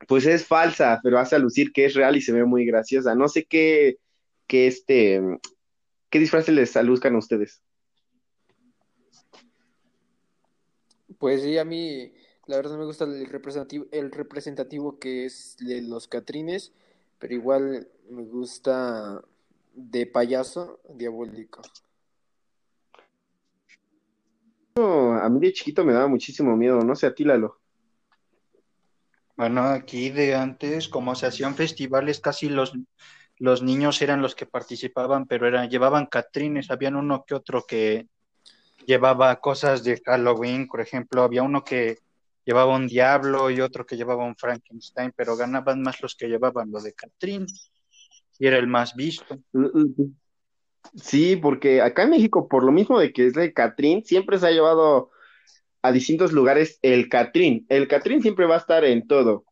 pues 0.08 0.26
es 0.26 0.46
falsa, 0.46 1.00
pero 1.04 1.20
hace 1.20 1.38
lucir 1.38 1.72
que 1.72 1.86
es 1.86 1.94
real 1.94 2.16
y 2.16 2.22
se 2.22 2.32
ve 2.32 2.46
muy 2.46 2.66
graciosa. 2.66 3.16
No 3.16 3.28
sé 3.28 3.46
qué, 3.46 3.98
qué 4.48 4.68
este, 4.68 5.22
qué 6.10 6.20
disfraces 6.20 6.56
les 6.56 6.76
aluzcan 6.78 7.16
a 7.16 7.20
ustedes. 7.20 7.62
Pues 11.18 11.44
sí, 11.44 11.58
a 11.58 11.66
mí 11.66 12.14
la 12.50 12.56
verdad 12.56 12.80
me 12.80 12.86
gusta 12.86 13.04
el 13.04 13.28
representativo, 13.28 13.86
el 13.92 14.12
representativo 14.12 14.98
que 14.98 15.26
es 15.26 15.56
de 15.60 15.84
los 15.84 16.08
Catrines, 16.08 16.74
pero 17.20 17.36
igual 17.36 17.88
me 18.10 18.24
gusta 18.24 19.22
de 19.76 20.08
payaso 20.08 20.80
diabólico. 20.90 21.62
a 24.78 25.30
mí 25.30 25.40
de 25.42 25.54
chiquito 25.54 25.86
me 25.86 25.94
daba 25.94 26.08
muchísimo 26.08 26.56
miedo, 26.56 26.80
no 26.80 26.96
sé, 26.96 27.06
atílalo. 27.06 27.60
Bueno, 29.36 29.64
aquí 29.64 30.10
de 30.10 30.34
antes, 30.34 30.88
como 30.88 31.14
se 31.14 31.28
hacían 31.28 31.54
festivales, 31.54 32.20
casi 32.20 32.50
los, 32.50 32.74
los 33.38 33.62
niños 33.62 34.02
eran 34.02 34.22
los 34.22 34.34
que 34.34 34.46
participaban, 34.48 35.28
pero 35.28 35.48
eran, 35.48 35.70
llevaban 35.70 36.08
catrines, 36.08 36.72
habían 36.72 36.96
uno 36.96 37.26
que 37.28 37.36
otro 37.36 37.64
que 37.68 38.08
llevaba 38.88 39.40
cosas 39.40 39.84
de 39.84 40.02
Halloween, 40.04 40.68
por 40.68 40.82
ejemplo, 40.82 41.24
había 41.24 41.44
uno 41.44 41.64
que 41.64 41.98
llevaba 42.50 42.76
un 42.76 42.88
diablo 42.88 43.52
y 43.52 43.62
otro 43.62 43.86
que 43.86 43.96
llevaba 43.96 44.26
un 44.26 44.36
Frankenstein, 44.36 45.14
pero 45.16 45.38
ganaban 45.38 45.84
más 45.84 46.02
los 46.02 46.16
que 46.16 46.28
llevaban 46.28 46.72
lo 46.72 46.82
de 46.82 46.94
Catrín 46.94 47.46
y 48.40 48.48
era 48.48 48.58
el 48.58 48.66
más 48.66 48.96
visto. 48.96 49.38
Sí, 50.96 51.36
porque 51.36 51.84
acá 51.84 52.04
en 52.04 52.10
México, 52.10 52.48
por 52.48 52.64
lo 52.64 52.72
mismo 52.72 53.00
de 53.00 53.14
que 53.14 53.28
es 53.28 53.34
de 53.34 53.54
Catrín, 53.54 54.04
siempre 54.04 54.40
se 54.40 54.48
ha 54.48 54.52
llevado 54.52 55.12
a 55.84 55.92
distintos 55.92 56.32
lugares 56.32 56.80
el 56.82 57.08
Catrín. 57.08 57.68
El 57.70 57.88
Catrín 57.88 58.24
siempre 58.24 58.48
va 58.48 58.56
a 58.56 58.60
estar 58.60 58.84
en 58.84 59.06
todo. 59.06 59.46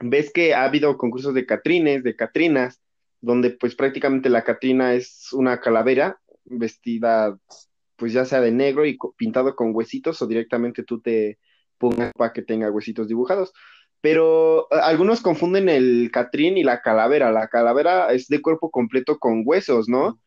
Ves 0.00 0.30
que 0.32 0.54
ha 0.54 0.62
habido 0.62 0.96
concursos 0.96 1.34
de 1.34 1.44
Catrines, 1.44 2.04
de 2.04 2.14
Catrinas, 2.14 2.80
donde 3.20 3.50
pues 3.50 3.74
prácticamente 3.74 4.28
la 4.28 4.44
Catrina 4.44 4.94
es 4.94 5.32
una 5.32 5.60
calavera 5.60 6.20
vestida 6.44 7.36
pues 7.96 8.12
ya 8.12 8.24
sea 8.24 8.40
de 8.40 8.52
negro 8.52 8.86
y 8.86 8.96
pintado 9.16 9.56
con 9.56 9.74
huesitos 9.74 10.22
o 10.22 10.28
directamente 10.28 10.84
tú 10.84 11.00
te, 11.00 11.38
para 11.90 12.32
que 12.32 12.42
tenga 12.42 12.70
huesitos 12.70 13.08
dibujados. 13.08 13.52
Pero 14.00 14.66
algunos 14.72 15.20
confunden 15.20 15.68
el 15.68 16.10
Catrín 16.12 16.58
y 16.58 16.64
la 16.64 16.82
calavera. 16.82 17.30
La 17.30 17.48
calavera 17.48 18.12
es 18.12 18.26
de 18.28 18.42
cuerpo 18.42 18.70
completo 18.70 19.18
con 19.18 19.42
huesos, 19.44 19.88
¿no? 19.88 20.20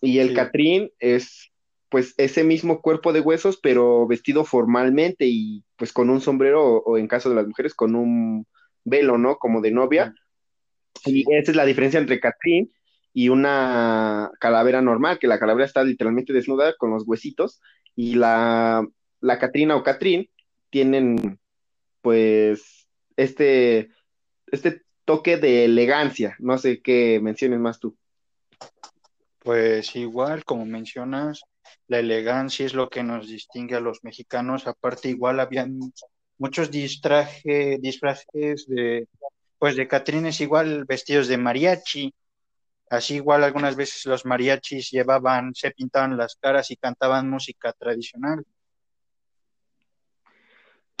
Y 0.00 0.18
el 0.18 0.34
Catrín 0.34 0.90
es 0.98 1.50
pues 1.88 2.12
ese 2.18 2.44
mismo 2.44 2.82
cuerpo 2.82 3.12
de 3.12 3.20
huesos, 3.20 3.58
pero 3.62 4.06
vestido 4.06 4.44
formalmente 4.44 5.26
y 5.26 5.64
pues 5.76 5.92
con 5.92 6.10
un 6.10 6.20
sombrero 6.20 6.78
o, 6.78 6.98
en 6.98 7.06
caso 7.06 7.30
de 7.30 7.36
las 7.36 7.46
mujeres 7.46 7.72
con 7.72 7.94
un 7.94 8.46
velo, 8.84 9.16
¿no? 9.16 9.36
Como 9.36 9.60
de 9.60 9.70
novia. 9.70 10.12
Y 11.06 11.24
esa 11.32 11.52
es 11.52 11.56
la 11.56 11.64
diferencia 11.64 12.00
entre 12.00 12.20
Catrín 12.20 12.72
y 13.12 13.28
una 13.28 14.32
calavera 14.40 14.82
normal, 14.82 15.18
que 15.18 15.28
la 15.28 15.38
calavera 15.38 15.66
está 15.66 15.84
literalmente 15.84 16.32
desnuda 16.32 16.74
con 16.76 16.90
los 16.90 17.04
huesitos 17.06 17.62
y 17.94 18.16
la, 18.16 18.86
la 19.20 19.38
Catrina 19.38 19.76
o 19.76 19.84
Catrín 19.84 20.28
tienen 20.74 21.38
pues 22.02 22.88
este, 23.14 23.90
este 24.48 24.82
toque 25.04 25.36
de 25.36 25.66
elegancia. 25.66 26.34
No 26.40 26.58
sé 26.58 26.82
qué 26.82 27.20
menciones 27.22 27.60
más 27.60 27.78
tú. 27.78 27.96
Pues 29.38 29.94
igual, 29.94 30.44
como 30.44 30.66
mencionas, 30.66 31.42
la 31.86 32.00
elegancia 32.00 32.66
es 32.66 32.74
lo 32.74 32.90
que 32.90 33.04
nos 33.04 33.28
distingue 33.28 33.76
a 33.76 33.80
los 33.80 34.02
mexicanos. 34.02 34.66
Aparte, 34.66 35.10
igual 35.10 35.38
habían 35.38 35.78
muchos 36.38 36.72
distraje, 36.72 37.78
disfraces 37.80 38.66
de, 38.66 39.06
pues 39.60 39.76
de 39.76 39.86
Catrines, 39.86 40.40
igual 40.40 40.86
vestidos 40.86 41.28
de 41.28 41.38
mariachi. 41.38 42.12
Así 42.90 43.14
igual 43.14 43.44
algunas 43.44 43.76
veces 43.76 44.06
los 44.06 44.26
mariachis 44.26 44.90
llevaban, 44.90 45.54
se 45.54 45.70
pintaban 45.70 46.16
las 46.16 46.34
caras 46.34 46.68
y 46.72 46.76
cantaban 46.76 47.30
música 47.30 47.72
tradicional. 47.74 48.44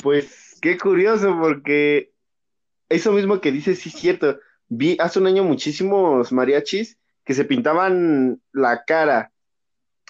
Pues 0.04 0.58
qué 0.60 0.76
curioso, 0.76 1.34
porque 1.40 2.12
eso 2.90 3.10
mismo 3.10 3.40
que 3.40 3.50
dices, 3.50 3.78
sí 3.78 3.88
es 3.88 3.94
cierto. 3.94 4.38
Vi 4.68 4.98
hace 5.00 5.18
un 5.18 5.26
año 5.26 5.44
muchísimos 5.44 6.30
mariachis 6.30 6.98
que 7.24 7.32
se 7.32 7.46
pintaban 7.46 8.38
la 8.52 8.84
cara. 8.84 9.32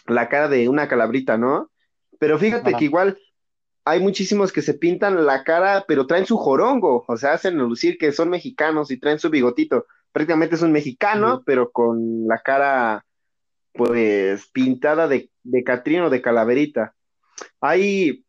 la 0.06 0.28
cara 0.28 0.48
de 0.48 0.68
una 0.68 0.88
calabrita, 0.88 1.38
¿no? 1.38 1.70
Pero 2.18 2.40
fíjate 2.40 2.74
que 2.74 2.86
igual 2.86 3.18
hay 3.84 4.00
muchísimos 4.00 4.50
que 4.50 4.62
se 4.62 4.74
pintan 4.74 5.24
la 5.24 5.44
cara, 5.44 5.84
pero 5.86 6.08
traen 6.08 6.26
su 6.26 6.38
jorongo, 6.38 7.04
o 7.06 7.16
sea, 7.16 7.34
hacen 7.34 7.56
lucir 7.56 7.96
que 7.96 8.10
son 8.10 8.30
mexicanos 8.30 8.90
y 8.90 8.98
traen 8.98 9.20
su 9.20 9.30
bigotito. 9.30 9.86
Prácticamente 10.10 10.56
es 10.56 10.62
un 10.62 10.72
mexicano, 10.72 11.44
pero 11.46 11.70
con 11.70 12.26
la 12.26 12.40
cara, 12.40 13.06
pues, 13.72 14.48
pintada 14.48 15.06
de, 15.06 15.30
de 15.44 15.62
Catrino 15.62 16.10
de 16.10 16.20
calaverita. 16.20 16.96
Ahí 17.60 18.23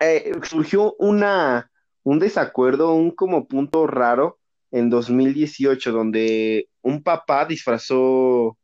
eh, 0.00 0.32
surgió 0.42 0.94
una, 0.98 1.70
un 2.02 2.18
desacuerdo, 2.18 2.94
un 2.94 3.10
como 3.10 3.46
punto 3.46 3.86
raro 3.86 4.38
en 4.70 4.90
2018, 4.90 5.92
donde 5.92 6.68
un 6.82 7.02
papá 7.02 7.44
disfrazó 7.44 8.58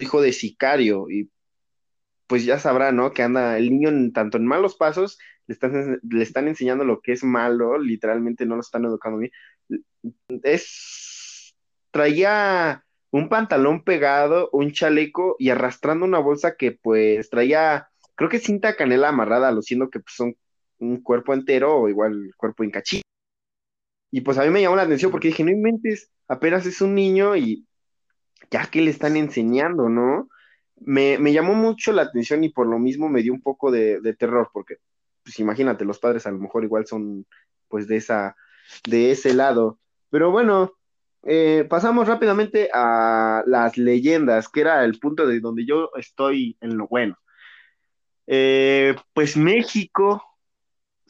hijo 0.00 0.22
de 0.22 0.32
sicario 0.32 1.10
y 1.10 1.30
pues 2.26 2.44
ya 2.44 2.58
sabrá, 2.58 2.92
¿no? 2.92 3.12
Que 3.12 3.22
anda 3.22 3.58
el 3.58 3.70
niño 3.70 3.90
tanto 4.14 4.38
en 4.38 4.46
malos 4.46 4.76
pasos, 4.76 5.18
le 5.46 5.52
están, 5.52 6.00
le 6.08 6.22
están 6.22 6.48
enseñando 6.48 6.84
lo 6.84 7.00
que 7.00 7.12
es 7.12 7.24
malo, 7.24 7.78
literalmente 7.78 8.46
no 8.46 8.54
lo 8.54 8.62
están 8.62 8.84
educando 8.84 9.18
bien. 9.18 9.32
Es, 10.42 11.54
traía 11.90 12.84
un 13.10 13.28
pantalón 13.28 13.84
pegado, 13.84 14.48
un 14.52 14.72
chaleco 14.72 15.36
y 15.38 15.50
arrastrando 15.50 16.06
una 16.06 16.20
bolsa 16.20 16.56
que 16.56 16.72
pues 16.72 17.28
traía, 17.28 17.88
creo 18.14 18.30
que 18.30 18.38
cinta 18.38 18.76
canela 18.76 19.10
amarrada, 19.10 19.52
lo 19.52 19.60
siento 19.60 19.90
que 19.90 20.00
pues, 20.00 20.14
son 20.14 20.34
un 20.82 21.00
cuerpo 21.02 21.32
entero 21.32 21.76
o 21.76 21.88
igual 21.88 22.32
cuerpo 22.36 22.64
en 22.64 22.70
cachito. 22.70 23.06
Y 24.10 24.20
pues 24.20 24.36
a 24.38 24.42
mí 24.42 24.50
me 24.50 24.60
llamó 24.60 24.76
la 24.76 24.82
atención 24.82 25.10
porque 25.10 25.28
dije, 25.28 25.44
no 25.44 25.50
inventes, 25.50 26.10
apenas 26.28 26.66
es 26.66 26.80
un 26.82 26.94
niño 26.94 27.34
y 27.36 27.66
ya 28.50 28.66
que 28.66 28.82
le 28.82 28.90
están 28.90 29.16
enseñando, 29.16 29.88
¿no? 29.88 30.28
Me, 30.76 31.16
llamó 31.32 31.54
mucho 31.54 31.92
la 31.92 32.02
atención 32.02 32.44
y 32.44 32.50
por 32.50 32.66
lo 32.66 32.78
mismo 32.78 33.08
me 33.08 33.22
dio 33.22 33.32
un 33.32 33.40
poco 33.40 33.70
de, 33.70 34.00
terror, 34.18 34.50
porque, 34.52 34.76
pues 35.22 35.38
imagínate, 35.38 35.84
los 35.84 35.98
padres 35.98 36.26
a 36.26 36.30
lo 36.32 36.38
mejor 36.38 36.64
igual 36.64 36.86
son, 36.86 37.24
pues, 37.68 37.86
de 37.86 37.96
esa, 37.96 38.36
de 38.84 39.12
ese 39.12 39.32
lado. 39.32 39.78
Pero 40.10 40.30
bueno, 40.30 40.72
eh, 41.22 41.64
pasamos 41.70 42.08
rápidamente 42.08 42.68
a 42.74 43.42
las 43.46 43.78
leyendas, 43.78 44.48
que 44.48 44.60
era 44.60 44.84
el 44.84 44.98
punto 44.98 45.26
de 45.26 45.40
donde 45.40 45.64
yo 45.64 45.90
estoy 45.96 46.56
en 46.60 46.76
lo 46.76 46.88
bueno. 46.88 47.16
Eh, 48.26 48.94
pues 49.14 49.36
México 49.36 50.31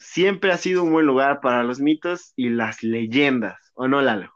siempre 0.03 0.51
ha 0.51 0.57
sido 0.57 0.83
un 0.83 0.91
buen 0.91 1.05
lugar 1.05 1.39
para 1.41 1.63
los 1.63 1.79
mitos 1.79 2.33
y 2.35 2.49
las 2.49 2.83
leyendas, 2.83 3.71
¿o 3.73 3.87
no, 3.87 4.01
Lalo? 4.01 4.31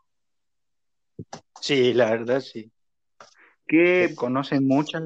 Sí, 1.61 1.93
la 1.93 2.09
verdad, 2.09 2.39
sí. 2.39 2.71
Que 3.67 4.07
se 4.09 4.15
conocen 4.15 4.65
muchas. 4.65 5.03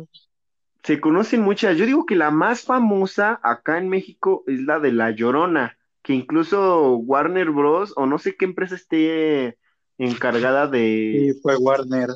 Se 0.84 1.00
conocen 1.00 1.42
muchas. 1.42 1.78
Yo 1.78 1.86
digo 1.86 2.06
que 2.06 2.16
la 2.16 2.32
más 2.32 2.64
famosa 2.64 3.40
acá 3.44 3.78
en 3.78 3.90
México 3.90 4.44
es 4.48 4.62
la 4.62 4.80
de 4.80 4.92
La 4.92 5.12
Llorona, 5.12 5.78
que 6.04 6.14
incluso 6.14 6.96
Warner 6.96 7.50
Bros. 7.50 7.94
o 7.96 8.06
no 8.06 8.20
sé 8.20 8.36
qué 8.36 8.46
empresa 8.46 8.76
esté 8.76 9.58
encargada 9.98 10.68
de. 10.68 11.34
Sí, 11.34 11.40
fue 11.42 11.58
Warner. 11.58 12.10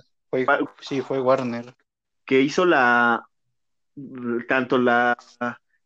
sí, 0.82 1.02
fue 1.02 1.20
Warner. 1.20 1.74
Que 2.26 2.42
hizo 2.42 2.66
la. 2.66 3.28
tanto 4.48 4.78
la, 4.78 5.18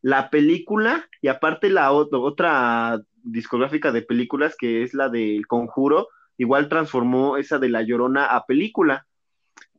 la 0.01 0.29
película 0.29 1.07
y 1.21 1.27
aparte 1.27 1.69
la 1.69 1.91
otra 1.91 3.01
discográfica 3.23 3.91
de 3.91 4.01
películas 4.01 4.55
que 4.57 4.83
es 4.83 4.93
la 4.93 5.09
del 5.09 5.47
Conjuro, 5.47 6.07
igual 6.37 6.69
transformó 6.69 7.37
esa 7.37 7.59
de 7.59 7.69
La 7.69 7.81
Llorona 7.81 8.25
a 8.25 8.45
película 8.45 9.05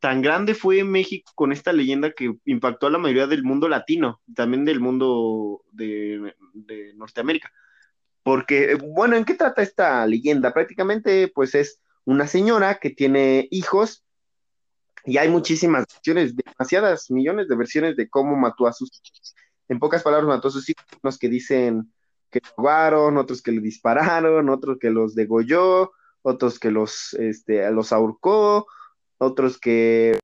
tan 0.01 0.23
grande 0.23 0.55
fue 0.55 0.83
México 0.83 1.31
con 1.35 1.53
esta 1.53 1.73
leyenda 1.73 2.13
que 2.13 2.35
impactó 2.47 2.87
a 2.87 2.91
la 2.91 2.99
mayoría 2.99 3.27
del 3.27 3.45
mundo 3.45 3.69
latino, 3.69 4.21
también 4.35 4.65
del 4.65 4.81
mundo 4.81 5.63
de, 5.73 6.35
Norteamérica. 6.97 7.53
Porque, 8.23 8.77
bueno, 8.83 9.17
¿en 9.17 9.25
qué 9.25 9.35
trata 9.35 9.63
esta 9.63 10.07
leyenda? 10.07 10.53
Prácticamente, 10.53 11.29
pues 11.29 11.55
es 11.55 11.81
una 12.05 12.27
señora 12.27 12.79
que 12.79 12.91
tiene 12.91 13.47
hijos 13.51 14.05
y 15.05 15.19
hay 15.19 15.29
muchísimas 15.29 15.87
versiones, 15.87 16.35
demasiadas 16.35 17.11
millones 17.11 17.49
de 17.49 17.57
versiones 17.57 17.97
de 17.97 18.09
cómo 18.09 18.37
mató 18.37 18.67
a 18.67 18.73
sus 18.73 18.91
hijos. 19.03 19.35
En 19.71 19.79
pocas 19.79 20.03
palabras, 20.03 20.27
mató 20.27 20.49
a 20.49 20.51
sus 20.51 20.69
hijos, 20.69 20.85
unos 21.01 21.17
que 21.17 21.29
dicen 21.29 21.93
que 22.29 22.41
robaron, 22.57 23.17
otros 23.17 23.41
que 23.41 23.53
le 23.53 23.61
dispararon, 23.61 24.49
otros 24.49 24.79
que 24.81 24.91
los 24.91 25.15
degolló, 25.15 25.93
otros 26.23 26.59
que 26.59 26.73
los, 26.73 27.15
este, 27.15 27.71
los 27.71 27.93
ahorcó, 27.93 28.67
otros 29.19 29.61
que 29.61 30.19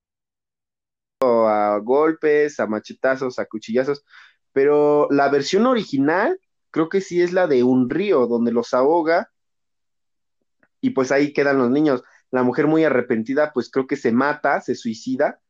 a 1.22 1.78
golpes, 1.80 2.58
a 2.58 2.66
machetazos, 2.66 3.38
a 3.38 3.46
cuchillazos, 3.46 4.04
pero 4.52 5.06
la 5.12 5.28
versión 5.28 5.66
original 5.66 6.40
creo 6.72 6.88
que 6.88 7.00
sí 7.00 7.22
es 7.22 7.32
la 7.32 7.46
de 7.46 7.62
un 7.62 7.88
río 7.88 8.26
donde 8.26 8.50
los 8.50 8.74
ahoga 8.74 9.30
y 10.80 10.90
pues 10.90 11.12
ahí 11.12 11.32
quedan 11.32 11.58
los 11.58 11.70
niños. 11.70 12.02
La 12.32 12.42
mujer 12.42 12.66
muy 12.66 12.82
arrepentida 12.82 13.52
pues 13.52 13.70
creo 13.70 13.86
que 13.86 13.96
se 13.96 14.10
mata, 14.10 14.60
se 14.60 14.74
suicida 14.74 15.40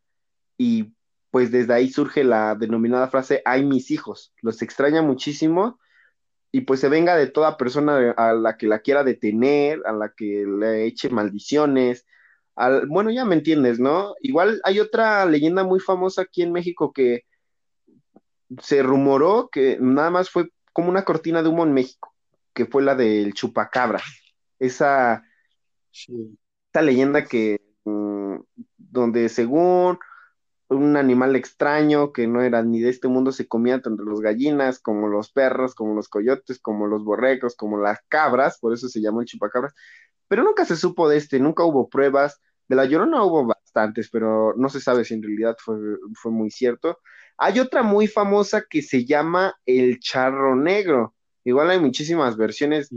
y 0.58 0.95
pues 1.36 1.50
desde 1.50 1.74
ahí 1.74 1.90
surge 1.90 2.24
la 2.24 2.54
denominada 2.54 3.08
frase, 3.08 3.42
ay 3.44 3.62
mis 3.62 3.90
hijos, 3.90 4.32
los 4.40 4.62
extraña 4.62 5.02
muchísimo 5.02 5.78
y 6.50 6.62
pues 6.62 6.80
se 6.80 6.88
venga 6.88 7.14
de 7.14 7.26
toda 7.26 7.58
persona 7.58 8.12
a 8.12 8.32
la 8.32 8.56
que 8.56 8.66
la 8.66 8.78
quiera 8.78 9.04
detener, 9.04 9.82
a 9.84 9.92
la 9.92 10.14
que 10.16 10.46
le 10.46 10.86
eche 10.86 11.10
maldiciones, 11.10 12.06
bueno, 12.88 13.10
ya 13.10 13.26
me 13.26 13.34
entiendes, 13.34 13.78
¿no? 13.78 14.14
Igual 14.22 14.62
hay 14.64 14.80
otra 14.80 15.26
leyenda 15.26 15.62
muy 15.62 15.78
famosa 15.78 16.22
aquí 16.22 16.40
en 16.40 16.52
México 16.52 16.90
que 16.94 17.24
se 18.62 18.82
rumoró 18.82 19.50
que 19.52 19.76
nada 19.78 20.08
más 20.08 20.30
fue 20.30 20.48
como 20.72 20.88
una 20.88 21.04
cortina 21.04 21.42
de 21.42 21.50
humo 21.50 21.64
en 21.64 21.74
México, 21.74 22.14
que 22.54 22.64
fue 22.64 22.82
la 22.82 22.94
del 22.94 23.34
chupacabra. 23.34 24.00
Esa, 24.58 25.22
esa 25.92 26.80
leyenda 26.80 27.26
que, 27.26 27.60
mm, 27.84 28.36
donde 28.78 29.28
según 29.28 29.98
un 30.68 30.96
animal 30.96 31.36
extraño 31.36 32.12
que 32.12 32.26
no 32.26 32.42
era 32.42 32.62
ni 32.62 32.80
de 32.80 32.90
este 32.90 33.08
mundo 33.08 33.32
se 33.32 33.46
comía 33.46 33.80
tanto 33.80 34.02
los 34.02 34.20
gallinas 34.20 34.80
como 34.80 35.08
los 35.08 35.30
perros, 35.30 35.74
como 35.74 35.94
los 35.94 36.08
coyotes, 36.08 36.58
como 36.58 36.86
los 36.86 37.04
borregos, 37.04 37.54
como 37.56 37.78
las 37.78 38.00
cabras, 38.08 38.58
por 38.58 38.74
eso 38.74 38.88
se 38.88 39.00
llamó 39.00 39.20
el 39.20 39.26
chupacabras, 39.26 39.74
pero 40.28 40.42
nunca 40.42 40.64
se 40.64 40.76
supo 40.76 41.08
de 41.08 41.18
este, 41.18 41.38
nunca 41.38 41.64
hubo 41.64 41.88
pruebas, 41.88 42.40
de 42.68 42.76
La 42.76 42.84
Llorona 42.84 43.24
hubo 43.24 43.46
bastantes, 43.46 44.10
pero 44.10 44.54
no 44.56 44.68
se 44.68 44.80
sabe 44.80 45.04
si 45.04 45.14
en 45.14 45.22
realidad 45.22 45.56
fue, 45.58 45.76
fue 46.14 46.32
muy 46.32 46.50
cierto. 46.50 46.98
Hay 47.38 47.60
otra 47.60 47.82
muy 47.82 48.08
famosa 48.08 48.64
que 48.68 48.82
se 48.82 49.04
llama 49.04 49.54
El 49.66 50.00
Charro 50.00 50.56
Negro. 50.56 51.14
Igual 51.44 51.70
hay 51.70 51.78
muchísimas 51.78 52.36
versiones 52.36 52.90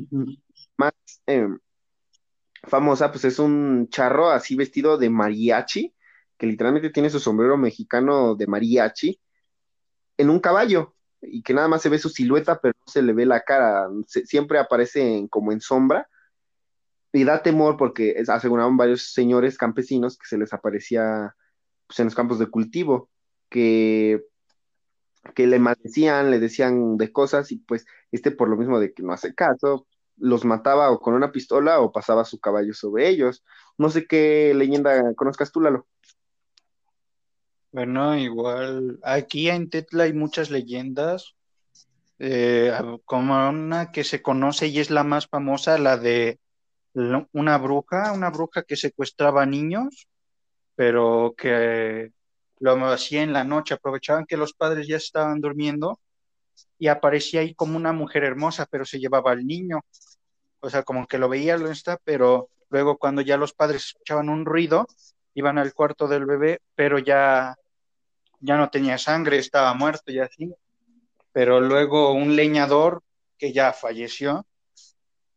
más 0.78 0.94
eh, 1.28 1.48
famosa, 2.64 3.12
pues 3.12 3.26
es 3.26 3.38
un 3.38 3.90
charro 3.90 4.30
así 4.30 4.56
vestido 4.56 4.98
de 4.98 5.10
mariachi, 5.10 5.94
que 6.40 6.48
literalmente 6.48 6.90
tiene 6.90 7.10
su 7.12 7.20
sombrero 7.20 7.58
mexicano 7.58 8.34
de 8.34 8.48
mariachi, 8.48 9.20
en 10.18 10.30
un 10.30 10.40
caballo, 10.40 10.96
y 11.22 11.44
que 11.44 11.54
nada 11.54 11.68
más 11.68 11.82
se 11.82 11.90
ve 11.90 12.00
su 12.00 12.10
silueta, 12.10 12.60
pero 12.62 12.74
no 12.80 12.92
se 12.92 13.02
le 13.02 13.14
ve 13.14 13.26
la 13.26 13.42
cara, 13.42 13.90
siempre 14.08 14.58
aparece 14.58 15.28
como 15.30 15.52
en 15.52 15.60
sombra, 15.62 16.10
y 17.12 17.24
da 17.26 17.44
temor 17.44 17.76
porque 17.78 18.24
aseguraban 18.28 18.78
varios 18.78 19.14
señores 19.14 19.58
campesinos 19.58 20.18
que 20.18 20.28
se 20.28 20.38
les 20.38 20.54
aparecía 20.54 21.36
pues, 21.88 22.00
en 22.00 22.06
los 22.06 22.16
campos 22.16 22.40
de 22.40 22.48
cultivo, 22.48 23.10
que, 23.50 24.24
que 25.36 25.46
le 25.48 25.60
maldecían, 25.60 26.32
le 26.32 26.40
decían 26.40 26.98
de 26.98 27.12
cosas 27.12 27.52
y 27.52 27.58
pues 27.58 27.86
este 28.12 28.32
por 28.32 28.48
lo 28.48 28.56
mismo 28.58 28.80
de 28.80 28.94
que 28.94 29.04
no 29.04 29.12
hace 29.12 29.34
caso, 29.36 29.88
los 30.18 30.46
mataba 30.46 30.92
o 30.92 31.00
con 31.00 31.16
una 31.16 31.32
pistola 31.32 31.80
o 31.82 31.92
pasaba 31.92 32.26
su 32.26 32.40
caballo 32.40 32.74
sobre 32.74 33.10
ellos. 33.10 33.44
No 33.78 33.90
sé 33.90 34.06
qué 34.08 34.54
leyenda 34.56 35.14
conozcas 35.16 35.52
tú, 35.52 35.62
Lalo. 35.62 35.88
Bueno, 37.72 38.18
igual 38.18 39.00
aquí 39.04 39.50
en 39.50 39.70
Tetla 39.70 40.06
hay 40.06 40.14
muchas 40.14 40.50
leyendas, 40.50 41.36
eh, 42.18 42.74
como 43.06 43.50
una 43.50 43.92
que 43.92 44.04
se 44.04 44.22
conoce 44.24 44.68
y 44.68 44.80
es 44.80 44.90
la 44.90 45.04
más 45.04 45.28
famosa, 45.28 45.78
la 45.78 45.98
de 45.98 46.40
una 47.32 47.58
bruja, 47.60 48.12
una 48.14 48.32
bruja 48.32 48.64
que 48.64 48.76
secuestraba 48.76 49.46
niños, 49.46 50.08
pero 50.76 51.36
que 51.38 52.12
lo 52.60 52.74
hacía 52.88 53.22
en 53.24 53.34
la 53.34 53.44
noche, 53.44 53.76
aprovechaban 53.76 54.26
que 54.26 54.38
los 54.38 54.54
padres 54.54 54.88
ya 54.88 54.98
estaban 54.98 55.40
durmiendo 55.40 56.00
y 56.80 56.88
aparecía 56.88 57.42
ahí 57.42 57.54
como 57.54 57.78
una 57.78 57.94
mujer 57.94 58.24
hermosa, 58.24 58.66
pero 58.70 58.86
se 58.86 59.00
llevaba 59.00 59.32
al 59.32 59.46
niño. 59.46 59.82
O 60.62 60.70
sea, 60.70 60.84
como 60.84 61.08
que 61.08 61.20
lo 61.20 61.30
veía, 61.30 61.58
lo 61.58 61.70
está, 61.72 62.00
pero 62.04 62.50
luego 62.70 62.98
cuando 62.98 63.22
ya 63.22 63.38
los 63.38 63.54
padres 63.54 63.86
escuchaban 63.86 64.30
un 64.30 64.46
ruido, 64.46 64.88
iban 65.40 65.58
al 65.58 65.74
cuarto 65.74 66.08
del 66.08 66.26
bebé, 66.26 66.60
pero 66.76 67.00
ya, 67.00 67.56
ya 68.40 68.58
no 68.58 68.70
tenía 68.70 68.98
sangre, 68.98 69.38
estaba 69.38 69.74
muerto 69.74 70.12
y 70.12 70.20
así. 70.20 70.54
Pero 71.32 71.62
luego 71.62 72.14
un 72.14 72.36
leñador 72.36 73.02
que 73.38 73.54
ya 73.54 73.72
falleció, 73.74 74.46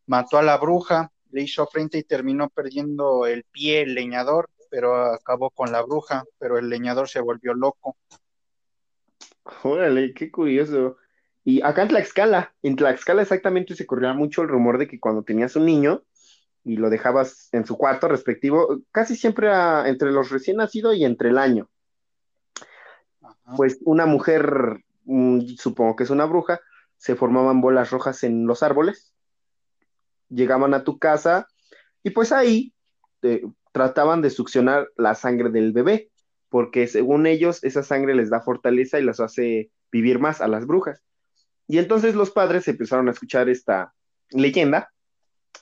mató 0.07 0.39
a 0.39 0.43
la 0.43 0.57
bruja 0.57 1.11
le 1.31 1.43
hizo 1.43 1.67
frente 1.67 1.99
y 1.99 2.03
terminó 2.03 2.51
perdiendo 2.51 3.27
el 3.27 3.45
pie 3.45 3.83
el 3.83 3.95
leñador, 3.95 4.51
pero 4.71 5.15
acabó 5.15 5.51
con 5.51 5.73
la 5.73 5.83
bruja, 5.83 6.25
pero 6.39 6.59
el 6.59 6.69
leñador 6.69 7.09
se 7.09 7.21
volvió 7.21 7.55
loco. 7.55 7.97
Órale, 9.63 10.13
qué 10.13 10.31
curioso. 10.31 10.99
Y 11.45 11.63
acá 11.63 11.83
en 11.83 11.89
Tlaxcala, 11.89 12.55
en 12.63 12.77
Tlaxcala 12.77 13.23
exactamente 13.23 13.75
se 13.75 13.87
corría 13.87 14.13
mucho 14.13 14.43
el 14.43 14.49
rumor 14.49 14.79
de 14.79 14.89
que 14.89 15.01
cuando 15.01 15.23
tenías 15.23 15.57
un 15.57 15.65
niño 15.65 16.03
y 16.65 16.77
lo 16.77 16.91
dejabas 16.91 17.49
en 17.53 17.67
su 17.67 17.77
cuarto 17.77 18.09
respectivo, 18.09 18.81
casi 18.93 19.17
siempre 19.17 19.49
entre 19.87 20.11
los 20.13 20.31
recién 20.31 20.59
nacidos 20.59 20.97
y 20.97 21.05
entre 21.05 21.31
el 21.31 21.39
año. 21.39 21.69
Ajá. 23.21 23.55
Pues 23.57 23.79
una 23.85 24.07
mujer, 24.07 24.85
mm, 25.05 25.41
supongo 25.57 25.97
que 25.97 26.05
es 26.05 26.11
una 26.11 26.25
bruja, 26.27 26.61
se 26.99 27.17
formaban 27.17 27.61
bolas 27.61 27.91
rojas 27.91 28.23
en 28.23 28.47
los 28.47 28.63
árboles, 28.63 29.13
llegaban 30.29 30.73
a 30.75 30.85
tu 30.85 30.99
casa 30.99 31.49
y 32.03 32.11
pues 32.11 32.33
ahí 32.33 32.73
eh, 33.23 33.43
trataban 33.73 34.23
de 34.23 34.31
succionar 34.31 34.89
la 34.97 35.15
sangre 35.15 35.51
del 35.51 35.73
bebé, 35.73 36.11
porque 36.49 36.87
según 36.87 37.27
ellos 37.27 37.65
esa 37.65 37.83
sangre 37.83 38.15
les 38.15 38.31
da 38.31 38.41
fortaleza 38.41 39.01
y 39.01 39.05
las 39.05 39.21
hace 39.21 39.71
vivir 39.91 40.19
más 40.19 40.41
a 40.41 40.49
las 40.49 40.67
brujas. 40.67 41.03
Y 41.67 41.79
entonces 41.79 42.15
los 42.15 42.31
padres 42.31 42.69
empezaron 42.69 43.09
a 43.09 43.13
escuchar 43.13 43.49
esta 43.49 43.95
leyenda, 44.31 44.93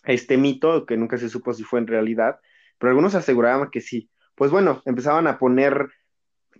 este 0.04 0.36
mito, 0.36 0.86
que 0.86 0.96
nunca 0.96 1.18
se 1.18 1.28
supo 1.28 1.52
si 1.52 1.62
fue 1.62 1.80
en 1.80 1.86
realidad, 1.86 2.40
pero 2.78 2.90
algunos 2.90 3.14
aseguraban 3.14 3.70
que 3.70 3.80
sí. 3.80 4.10
Pues 4.34 4.50
bueno, 4.50 4.82
empezaban 4.86 5.26
a 5.26 5.38
poner 5.38 5.90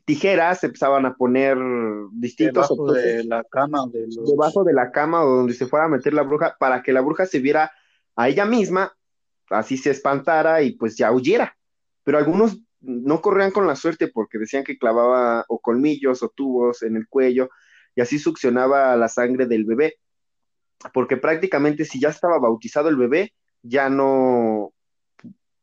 tijeras, 0.05 0.63
empezaban 0.65 1.07
a 1.07 1.15
poner 1.15 1.57
distintos 2.13 2.69
Debajo 2.69 2.93
de 2.93 3.25
la 3.25 3.45
cama 3.45 3.85
o 3.85 3.89
de 3.89 4.07
los... 4.07 4.31
debajo 4.31 4.65
de 4.65 4.73
la 4.73 4.91
cama 4.91 5.25
o 5.25 5.37
donde 5.37 5.55
se 5.55 5.67
fuera 5.67 5.87
a 5.87 5.89
meter 5.89 6.13
la 6.13 6.23
bruja 6.23 6.57
para 6.59 6.83
que 6.83 6.93
la 6.93 7.01
bruja 7.01 7.27
se 7.27 7.39
viera 7.39 7.71
a 8.17 8.29
ella 8.29 8.45
misma, 8.45 8.93
así 9.49 9.77
se 9.77 9.91
espantara 9.91 10.63
y 10.63 10.73
pues 10.73 10.97
ya 10.97 11.13
huyera. 11.13 11.57
Pero 12.05 12.19
algunos 12.19 12.61
no 12.81 13.21
corrían 13.21 13.51
con 13.51 13.67
la 13.67 13.77
suerte 13.77 14.09
porque 14.09 14.39
decían 14.39 14.65
que 14.65 14.79
clavaba 14.79 15.45
o 15.49 15.61
colmillos 15.61 16.23
o 16.23 16.29
tubos 16.29 16.83
en 16.83 16.97
el 16.97 17.09
cuello 17.09 17.51
y 17.95 18.01
así 18.01 18.19
succionaba 18.19 18.97
la 18.97 19.09
sangre 19.09 19.47
del 19.47 19.65
bebé, 19.65 19.97
porque 20.93 21.17
prácticamente 21.17 21.85
si 21.85 22.01
ya 22.01 22.09
estaba 22.09 22.39
bautizado 22.39 22.89
el 22.89 22.97
bebé, 22.97 23.35
ya 23.63 23.89
no, 23.89 24.73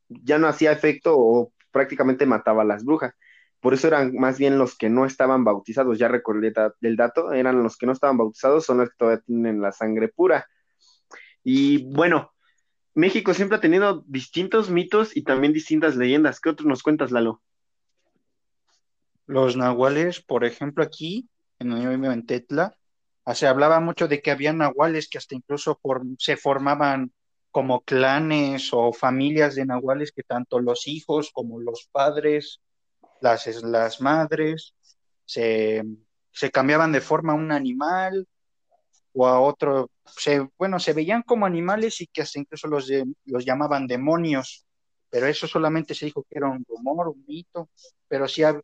ya 0.10 0.38
no 0.38 0.48
hacía 0.48 0.72
efecto 0.72 1.16
o 1.18 1.54
prácticamente 1.72 2.26
mataba 2.26 2.62
a 2.62 2.66
las 2.66 2.84
brujas. 2.84 3.14
Por 3.60 3.74
eso 3.74 3.88
eran 3.88 4.14
más 4.16 4.38
bien 4.38 4.60
los 4.60 4.78
que 4.78 4.90
no 4.90 5.06
estaban 5.06 5.44
bautizados, 5.44 5.98
ya 5.98 6.08
recordé 6.08 6.54
del 6.80 6.96
dato, 6.96 7.34
eran 7.34 7.64
los 7.64 7.76
que 7.78 7.88
no 7.88 7.92
estaban 7.92 8.18
bautizados, 8.18 8.66
son 8.66 8.78
los 8.78 8.90
que 8.90 8.96
todavía 8.98 9.24
tienen 9.26 9.62
la 9.62 9.72
sangre 9.72 10.10
pura. 10.10 10.48
Y 11.44 11.92
bueno, 11.92 12.34
México 12.94 13.34
siempre 13.34 13.58
ha 13.58 13.62
tenido 13.62 14.04
distintos 14.08 14.70
mitos 14.70 15.16
y 15.16 15.24
también 15.24 15.54
distintas 15.54 15.96
leyendas. 15.96 16.40
¿Qué 16.40 16.50
otros 16.50 16.68
nos 16.68 16.84
cuentas, 16.84 17.12
Lalo? 17.12 17.42
Los 19.26 19.58
nahuales, 19.58 20.22
por 20.22 20.46
ejemplo, 20.46 20.84
aquí, 20.84 21.28
en 21.60 22.26
Tetla, 22.26 22.78
se 23.36 23.48
hablaba 23.48 23.80
mucho 23.80 24.08
de 24.08 24.22
que 24.22 24.32
había 24.32 24.54
nahuales 24.54 25.10
que 25.10 25.18
hasta 25.18 25.36
incluso 25.36 25.78
por- 25.82 26.04
se 26.20 26.38
formaban 26.38 27.12
como 27.52 27.82
clanes 27.82 28.70
o 28.74 28.94
familias 28.94 29.56
de 29.56 29.66
nahuales 29.66 30.12
que 30.12 30.24
tanto 30.24 30.60
los 30.60 30.88
hijos 30.88 31.32
como 31.34 31.60
los 31.60 31.88
padres, 31.92 32.62
las, 33.22 33.48
las 33.64 34.02
madres, 34.02 34.76
se, 35.26 35.84
se 36.32 36.52
cambiaban 36.52 36.92
de 36.94 37.02
forma 37.02 37.34
a 37.34 37.36
un 37.38 37.52
animal 37.52 38.28
o 39.14 39.28
a 39.28 39.40
otro, 39.42 39.90
se, 40.06 40.48
bueno, 40.58 40.80
se 40.80 40.94
veían 40.94 41.24
como 41.24 41.46
animales 41.46 42.02
y 42.02 42.08
que 42.08 42.22
hasta 42.22 42.40
incluso 42.40 42.68
los, 42.68 42.88
de- 42.88 43.06
los 43.26 43.46
llamaban 43.46 43.88
demonios, 43.88 44.66
pero 45.10 45.28
eso 45.28 45.48
solamente 45.48 45.96
se 45.96 46.06
dijo 46.06 46.24
que 46.30 46.38
era 46.38 46.50
un 46.50 46.64
rumor, 46.68 47.08
un 47.10 47.24
mito, 47.28 47.70
pero 48.08 48.28
sí 48.28 48.44
ha- 48.44 48.62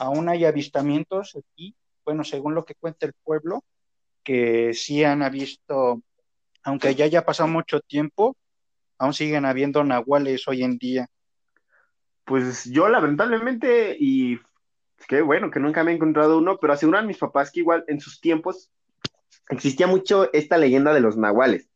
aún 0.00 0.28
hay 0.28 0.44
avistamientos 0.44 1.36
aquí, 1.36 1.76
bueno, 2.04 2.24
según 2.24 2.54
lo 2.54 2.64
que 2.64 2.74
cuenta 2.76 3.06
el 3.06 3.14
pueblo, 3.24 3.64
que 4.26 4.74
sí 4.74 5.04
han 5.04 5.30
visto, 5.30 6.02
aunque 6.64 6.96
ya 6.96 7.04
haya 7.04 7.24
pasado 7.24 7.48
mucho 7.48 7.80
tiempo, 7.80 8.36
aún 8.98 9.14
siguen 9.14 9.44
habiendo 9.44 9.84
nahuales 9.84 10.48
hoy 10.48 10.64
en 10.64 10.78
día. 10.78 11.06
Pues 12.24 12.64
yo 12.64 12.88
lamentablemente, 12.88 13.96
y 13.96 14.40
qué 15.06 15.22
bueno 15.22 15.52
que 15.52 15.60
nunca 15.60 15.84
me 15.84 15.92
he 15.92 15.94
encontrado 15.94 16.38
uno, 16.38 16.58
pero 16.60 16.72
aseguran 16.72 17.06
mis 17.06 17.18
papás 17.18 17.52
que 17.52 17.60
igual 17.60 17.84
en 17.86 18.00
sus 18.00 18.20
tiempos 18.20 18.68
existía 19.48 19.86
mucho 19.86 20.28
esta 20.32 20.58
leyenda 20.58 20.92
de 20.92 21.00
los 21.00 21.16
nahuales, 21.16 21.70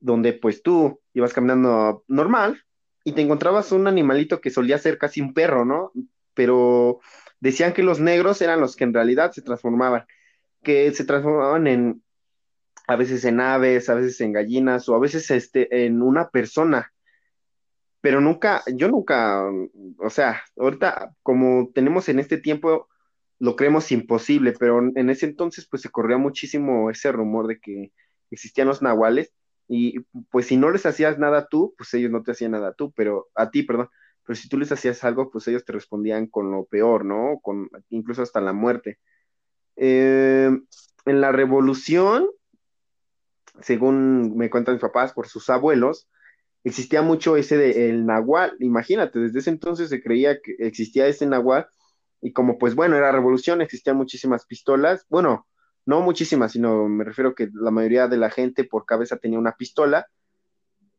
donde 0.00 0.32
pues 0.32 0.62
tú 0.62 1.00
ibas 1.14 1.32
caminando 1.32 2.02
normal 2.08 2.64
y 3.04 3.12
te 3.12 3.22
encontrabas 3.22 3.70
un 3.70 3.86
animalito 3.86 4.40
que 4.40 4.50
solía 4.50 4.78
ser 4.78 4.98
casi 4.98 5.20
un 5.20 5.34
perro, 5.34 5.64
¿no? 5.64 5.92
Pero 6.34 6.98
decían 7.38 7.72
que 7.72 7.84
los 7.84 8.00
negros 8.00 8.42
eran 8.42 8.60
los 8.60 8.74
que 8.74 8.82
en 8.82 8.92
realidad 8.92 9.30
se 9.30 9.42
transformaban, 9.42 10.04
que 10.66 10.92
se 10.92 11.04
transformaban 11.04 11.68
en 11.68 12.02
a 12.88 12.96
veces 12.96 13.24
en 13.24 13.40
aves, 13.40 13.88
a 13.88 13.94
veces 13.94 14.20
en 14.20 14.32
gallinas 14.32 14.88
o 14.88 14.96
a 14.96 14.98
veces 14.98 15.30
este, 15.30 15.86
en 15.86 16.02
una 16.02 16.28
persona. 16.30 16.92
Pero 18.00 18.20
nunca, 18.20 18.64
yo 18.74 18.88
nunca, 18.88 19.44
o 19.98 20.10
sea, 20.10 20.42
ahorita 20.56 21.14
como 21.22 21.70
tenemos 21.72 22.08
en 22.08 22.18
este 22.18 22.38
tiempo, 22.38 22.88
lo 23.38 23.54
creemos 23.54 23.92
imposible, 23.92 24.54
pero 24.58 24.80
en 24.80 25.08
ese 25.10 25.26
entonces 25.26 25.68
pues 25.70 25.82
se 25.82 25.90
corría 25.90 26.16
muchísimo 26.18 26.90
ese 26.90 27.12
rumor 27.12 27.46
de 27.46 27.60
que 27.60 27.92
existían 28.32 28.66
los 28.66 28.82
nahuales 28.82 29.32
y 29.68 30.00
pues 30.30 30.46
si 30.46 30.56
no 30.56 30.70
les 30.70 30.84
hacías 30.84 31.16
nada 31.16 31.46
tú, 31.48 31.74
pues 31.78 31.94
ellos 31.94 32.10
no 32.10 32.24
te 32.24 32.32
hacían 32.32 32.52
nada 32.52 32.74
tú, 32.74 32.92
pero 32.92 33.28
a 33.36 33.50
ti, 33.50 33.62
perdón, 33.62 33.88
pero 34.24 34.36
si 34.36 34.48
tú 34.48 34.58
les 34.58 34.72
hacías 34.72 35.04
algo, 35.04 35.30
pues 35.30 35.46
ellos 35.46 35.64
te 35.64 35.72
respondían 35.72 36.26
con 36.26 36.50
lo 36.50 36.64
peor, 36.64 37.04
¿no? 37.04 37.38
Con 37.40 37.68
incluso 37.90 38.22
hasta 38.22 38.40
la 38.40 38.52
muerte. 38.52 38.98
Eh, 39.76 40.50
en 41.04 41.20
la 41.20 41.32
revolución, 41.32 42.26
según 43.60 44.36
me 44.36 44.50
cuentan 44.50 44.74
mis 44.74 44.82
papás 44.82 45.12
por 45.12 45.28
sus 45.28 45.48
abuelos, 45.50 46.08
existía 46.64 47.02
mucho 47.02 47.36
ese 47.36 47.56
de 47.56 47.90
el 47.90 48.06
nahual. 48.06 48.56
Imagínate, 48.60 49.18
desde 49.18 49.38
ese 49.38 49.50
entonces 49.50 49.88
se 49.88 50.02
creía 50.02 50.40
que 50.40 50.56
existía 50.58 51.06
ese 51.06 51.26
nahual 51.26 51.68
y 52.20 52.32
como 52.32 52.58
pues 52.58 52.74
bueno, 52.74 52.96
era 52.96 53.12
revolución, 53.12 53.60
existían 53.60 53.96
muchísimas 53.96 54.46
pistolas. 54.46 55.06
Bueno, 55.08 55.46
no 55.84 56.00
muchísimas, 56.00 56.52
sino 56.52 56.88
me 56.88 57.04
refiero 57.04 57.34
que 57.34 57.48
la 57.52 57.70
mayoría 57.70 58.08
de 58.08 58.16
la 58.16 58.30
gente 58.30 58.64
por 58.64 58.84
cabeza 58.84 59.16
tenía 59.16 59.38
una 59.38 59.56
pistola, 59.56 60.08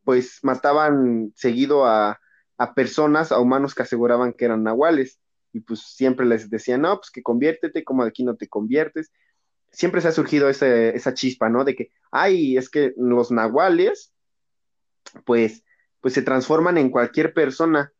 pues 0.05 0.39
mataban 0.43 1.33
seguido 1.35 1.85
a, 1.85 2.19
a 2.57 2.73
personas, 2.73 3.33
a 3.33 3.39
humanos 3.39 3.75
que 3.75 3.83
aseguraban 3.83 4.31
que 4.33 4.45
eran 4.45 4.63
nahuales. 4.63 5.19
Y 5.57 5.61
pues 5.61 5.79
siempre 5.79 6.23
les 6.27 6.51
decían, 6.51 6.81
no, 6.81 6.97
pues 6.97 7.09
que 7.09 7.23
conviértete, 7.23 7.83
como 7.83 8.03
aquí 8.03 8.23
no 8.23 8.35
te 8.35 8.47
conviertes. 8.47 9.11
Siempre 9.71 10.01
se 10.01 10.09
ha 10.09 10.11
surgido 10.11 10.49
ese, 10.49 10.95
esa 10.95 11.15
chispa, 11.15 11.49
¿no? 11.49 11.63
De 11.65 11.75
que, 11.75 11.89
ay, 12.11 12.57
es 12.57 12.69
que 12.69 12.93
los 12.95 13.31
nahuales 13.31 14.13
pues, 15.25 15.63
pues 15.99 16.13
se 16.13 16.21
transforman 16.21 16.77
en 16.77 16.91
cualquier 16.91 17.33
persona. 17.33 17.91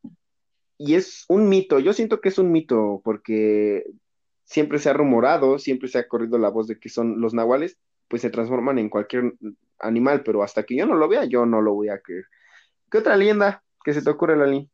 Y 0.78 0.94
es 0.94 1.26
un 1.30 1.50
mito, 1.50 1.80
yo 1.80 1.94
siento 1.94 2.22
que 2.22 2.30
es 2.30 2.38
un 2.38 2.52
mito, 2.52 3.02
porque 3.04 3.86
siempre 4.44 4.78
se 4.78 4.92
ha 4.92 4.94
rumorado, 4.94 5.58
siempre 5.58 5.90
se 5.90 5.98
ha 5.98 6.08
corrido 6.08 6.38
la 6.38 6.50
voz 6.50 6.68
de 6.68 6.78
que 6.80 6.90
son 6.90 7.20
los 7.20 7.34
nahuales, 7.34 7.80
pues 8.08 8.22
se 8.22 8.30
transforman 8.30 8.78
en 8.78 8.90
cualquier 8.90 9.34
animal, 9.80 10.22
pero 10.24 10.44
hasta 10.44 10.62
que 10.62 10.76
yo 10.76 10.86
no 10.86 10.94
lo 10.94 11.08
vea, 11.08 11.26
yo 11.26 11.48
no 11.48 11.60
lo 11.62 11.74
voy 11.74 11.90
a 11.90 12.00
creer. 12.00 12.26
¿Qué 12.92 13.00
otra 13.00 13.18
leyenda 13.18 13.64
que 13.84 13.94
se 13.94 14.04
te 14.04 14.12
ocurre, 14.12 14.38
Lali? 14.38 14.70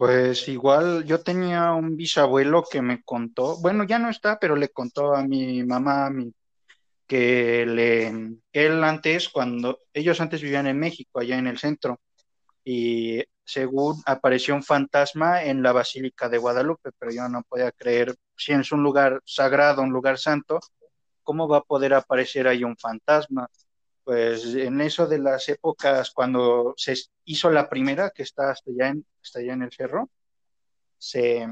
Pues 0.00 0.48
igual 0.48 1.04
yo 1.04 1.20
tenía 1.22 1.72
un 1.72 1.94
bisabuelo 1.94 2.64
que 2.64 2.80
me 2.80 3.02
contó, 3.02 3.60
bueno, 3.60 3.84
ya 3.84 3.98
no 3.98 4.08
está, 4.08 4.38
pero 4.38 4.56
le 4.56 4.70
contó 4.70 5.14
a 5.14 5.22
mi 5.24 5.62
mamá, 5.62 6.06
a 6.06 6.10
mi 6.10 6.32
que 7.06 7.66
le, 7.66 8.08
él 8.52 8.84
antes, 8.84 9.28
cuando 9.28 9.78
ellos 9.94 10.20
antes 10.20 10.42
vivían 10.42 10.66
en 10.68 10.78
México, 10.78 11.20
allá 11.20 11.38
en 11.38 11.46
el 11.48 11.58
centro, 11.58 12.00
y 12.64 13.22
según 13.44 14.02
apareció 14.06 14.54
un 14.54 14.62
fantasma 14.64 15.44
en 15.44 15.62
la 15.62 15.72
Basílica 15.72 16.28
de 16.30 16.38
Guadalupe, 16.38 16.90
pero 16.98 17.12
yo 17.12 17.28
no 17.28 17.42
podía 17.48 17.72
creer, 17.72 18.14
si 18.36 18.52
es 18.52 18.72
un 18.72 18.82
lugar 18.82 19.20
sagrado, 19.26 19.82
un 19.82 19.92
lugar 19.92 20.18
santo, 20.18 20.60
¿cómo 21.22 21.48
va 21.48 21.58
a 21.58 21.62
poder 21.62 21.94
aparecer 21.94 22.48
ahí 22.48 22.64
un 22.64 22.76
fantasma? 22.78 23.48
Pues 24.10 24.56
en 24.56 24.80
eso 24.80 25.06
de 25.06 25.20
las 25.20 25.48
épocas, 25.48 26.10
cuando 26.10 26.74
se 26.76 26.96
hizo 27.26 27.48
la 27.48 27.68
primera, 27.70 28.10
que 28.10 28.24
está 28.24 28.50
hasta 28.50 28.72
allá 28.72 28.88
en, 28.88 29.06
en 29.36 29.62
el 29.62 29.70
cerro, 29.70 30.10
se, 30.98 31.46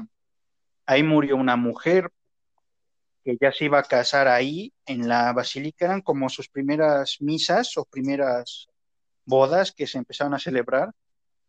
ahí 0.85 1.01
murió 1.01 1.37
una 1.37 1.55
mujer 1.55 2.11
que 3.23 3.37
ya 3.39 3.53
se 3.53 3.63
iba 3.63 3.79
a 3.79 3.83
casar 3.83 4.27
ahí 4.27 4.73
en 4.85 5.07
la 5.07 5.31
basílica, 5.31 5.85
eran 5.85 6.01
como 6.01 6.27
sus 6.27 6.49
primeras 6.49 7.21
misas 7.21 7.77
o 7.77 7.85
primeras 7.85 8.67
bodas 9.23 9.71
que 9.71 9.87
se 9.87 9.97
empezaron 9.97 10.33
a 10.33 10.39
celebrar, 10.39 10.91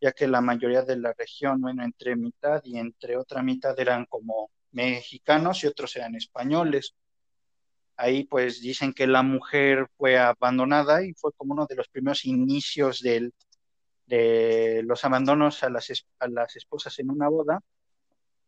ya 0.01 0.13
que 0.13 0.29
la 0.29 0.41
mayoría 0.41 0.83
de 0.83 0.97
la 0.97 1.13
región, 1.13 1.61
bueno, 1.61 1.83
entre 1.83 2.15
mitad 2.15 2.63
y 2.63 2.79
entre 2.79 3.17
otra 3.17 3.43
mitad 3.43 3.77
eran 3.81 4.07
como 4.07 4.53
mexicanos 4.71 5.65
y 5.65 5.67
otros 5.67 5.97
eran 5.97 6.15
españoles. 6.15 6.95
Ahí 8.03 8.25
pues 8.25 8.63
dicen 8.63 8.95
que 8.95 9.07
la 9.07 9.23
mujer 9.23 9.87
fue 9.99 10.19
abandonada 10.19 11.05
y 11.05 11.13
fue 11.13 11.33
como 11.37 11.53
uno 11.53 11.67
de 11.67 11.75
los 11.75 11.87
primeros 11.89 12.25
inicios 12.25 13.01
de 13.03 13.31
los 14.85 15.05
abandonos 15.05 15.63
a 15.63 15.69
las, 15.69 15.91
a 16.19 16.45
esposas 16.55 16.99
en 16.99 17.11
una 17.11 17.29
boda. 17.29 17.61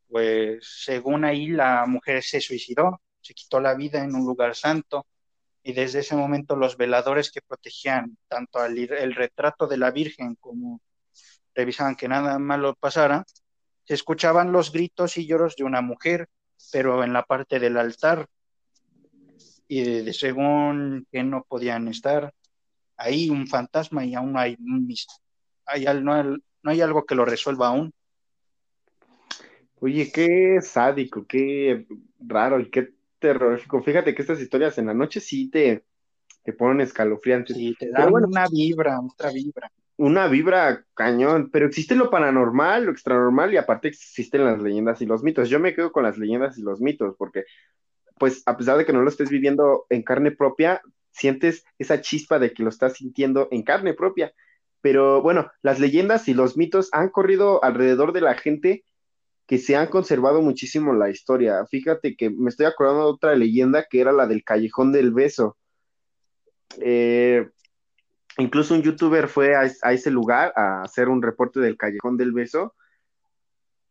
Pues 0.09 0.67
según 0.85 1.27
ahí 1.27 1.49
la 1.49 1.85
mujer 1.87 2.23
se 2.23 2.41
suicidó, 2.41 3.03
se 3.21 3.35
quitó 3.35 3.61
la 3.61 3.75
vida 3.75 4.03
en 4.03 4.15
un 4.15 4.25
lugar 4.25 4.55
santo 4.55 5.07
y 5.63 5.75
desde 5.75 5.99
ese 5.99 6.17
momento 6.17 6.57
los 6.57 6.79
veladores 6.79 7.31
que 7.31 7.43
protegían 7.43 8.17
tanto 8.29 8.65
el 8.65 9.15
retrato 9.15 9.67
de 9.67 9.77
la 9.77 9.91
Virgen 9.91 10.35
como 10.37 10.81
revisaban 11.55 11.97
que 11.97 12.09
nada 12.09 12.39
malo 12.39 12.75
pasara, 12.75 13.27
se 13.85 13.93
escuchaban 13.93 14.51
los 14.51 14.73
gritos 14.73 15.19
y 15.19 15.27
lloros 15.27 15.57
de 15.57 15.65
una 15.65 15.83
mujer, 15.83 16.31
pero 16.73 17.05
en 17.05 17.13
la 17.13 17.25
parte 17.25 17.61
del 17.61 17.77
altar, 17.77 18.27
y 19.73 20.03
de, 20.03 20.13
según 20.13 21.07
que 21.11 21.25
no 21.25 21.47
podían 21.49 21.89
estar 21.89 22.35
ahí 22.99 23.31
un 23.31 23.47
fantasma 23.47 24.05
y 24.05 24.15
aún 24.15 24.37
hay, 24.37 24.59
hay 25.65 25.87
no, 26.03 26.23
no 26.25 26.71
hay 26.71 26.83
algo 26.83 27.07
que 27.07 27.15
lo 27.15 27.25
resuelva 27.25 27.69
aún. 27.69 27.91
Oye, 29.81 30.13
qué 30.13 30.61
sádico, 30.61 31.27
qué 31.27 31.87
raro 32.21 32.61
y 32.61 32.69
qué 32.69 32.93
terrorífico. 33.19 33.83
Fíjate 33.83 34.15
que 34.15 34.21
estas 34.21 34.43
historias 34.43 34.77
en 34.77 34.87
la 34.87 34.95
noche 34.95 35.21
sí 35.21 35.49
te, 35.49 35.85
te 36.43 36.53
ponen 36.53 36.83
escalofriantes. 36.83 37.57
Sí, 37.57 37.75
te 37.79 37.89
dan 37.89 38.13
una 38.13 38.47
vibra, 38.49 39.01
otra 39.01 39.33
vibra. 39.33 39.73
Una 39.97 40.27
vibra 40.27 40.85
cañón, 40.93 41.49
pero 41.51 41.65
existe 41.65 41.95
lo 41.95 42.11
paranormal, 42.11 42.85
lo 42.85 42.93
extranormal 42.93 43.55
y 43.55 43.57
aparte 43.57 43.89
existen 43.89 44.45
las 44.45 44.61
leyendas 44.61 45.01
y 45.01 45.07
los 45.07 45.23
mitos. 45.23 45.49
Yo 45.49 45.59
me 45.61 45.75
quedo 45.75 45.93
con 45.93 46.03
las 46.03 46.19
leyendas 46.19 46.59
y 46.59 46.63
los 46.63 46.83
mitos 46.83 47.17
porque, 47.17 47.45
pues, 48.23 48.45
a 48.47 48.57
pesar 48.57 48.79
de 48.79 48.87
que 48.87 48.93
no 48.93 49.03
lo 49.03 49.09
estés 49.09 49.31
viviendo 49.31 49.85
en 49.91 50.05
carne 50.05 50.31
propia, 50.31 50.81
sientes 51.11 51.65
esa 51.81 52.01
chispa 52.01 52.39
de 52.39 52.53
que 52.53 52.63
lo 52.63 52.69
estás 52.69 52.93
sintiendo 52.93 53.49
en 53.51 53.65
carne 53.65 53.95
propia. 53.95 54.33
Pero 54.81 55.21
bueno, 55.23 55.51
las 55.61 55.81
leyendas 55.81 56.29
y 56.29 56.35
los 56.35 56.57
mitos 56.57 56.89
han 56.93 57.09
corrido 57.09 57.65
alrededor 57.65 58.13
de 58.13 58.21
la 58.21 58.35
gente 58.35 58.85
que 59.49 59.59
se 59.59 59.75
han 59.75 59.89
conservado 59.89 60.41
muchísimo 60.41 60.93
la 60.93 61.11
historia. 61.11 61.67
Fíjate 61.67 62.15
que 62.15 62.31
me 62.31 62.49
estoy 62.49 62.67
acordando 62.67 63.07
de 63.07 63.11
otra 63.11 63.35
leyenda 63.35 63.87
que 63.91 64.01
era 64.01 64.13
la 64.13 64.29
del 64.29 64.45
Callejón 64.45 64.93
del 64.93 65.13
Beso. 65.13 65.57
Eh, 66.79 67.49
incluso 68.39 68.75
un 68.75 68.83
youtuber 68.83 69.27
fue 69.27 69.57
a, 69.57 69.65
ese 69.65 70.13
lugar 70.13 70.53
a 70.55 70.83
hacer 70.83 71.09
un 71.09 71.23
reporte 71.23 71.59
del 71.59 71.77
Callejón 71.77 72.17
del 72.17 72.31
Beso. 72.31 72.77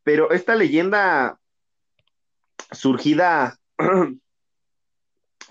Pero 0.03 0.31
esta 0.31 0.55
leyenda 0.55 1.37
surgida 2.71 3.57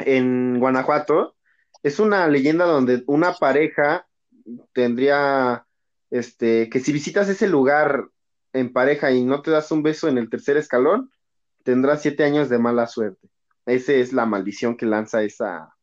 en 0.00 0.58
Guanajuato 0.58 1.36
es 1.82 1.98
una 1.98 2.26
leyenda 2.28 2.66
donde 2.66 3.02
una 3.06 3.34
pareja 3.34 4.06
tendría, 4.72 5.66
este, 6.10 6.68
que 6.68 6.80
si 6.80 6.92
visitas 6.92 7.28
ese 7.28 7.48
lugar 7.48 8.08
en 8.52 8.72
pareja 8.72 9.10
y 9.10 9.24
no 9.24 9.42
te 9.42 9.50
das 9.50 9.70
un 9.70 9.82
beso 9.82 10.08
en 10.08 10.18
el 10.18 10.28
tercer 10.28 10.56
escalón, 10.56 11.10
tendrás 11.62 12.02
siete 12.02 12.24
años 12.24 12.48
de 12.48 12.58
mala 12.58 12.86
suerte. 12.86 13.28
Esa 13.66 13.92
es 13.92 14.12
la 14.12 14.26
maldición 14.26 14.76
que 14.76 14.86
lanza 14.86 15.22
esa, 15.22 15.74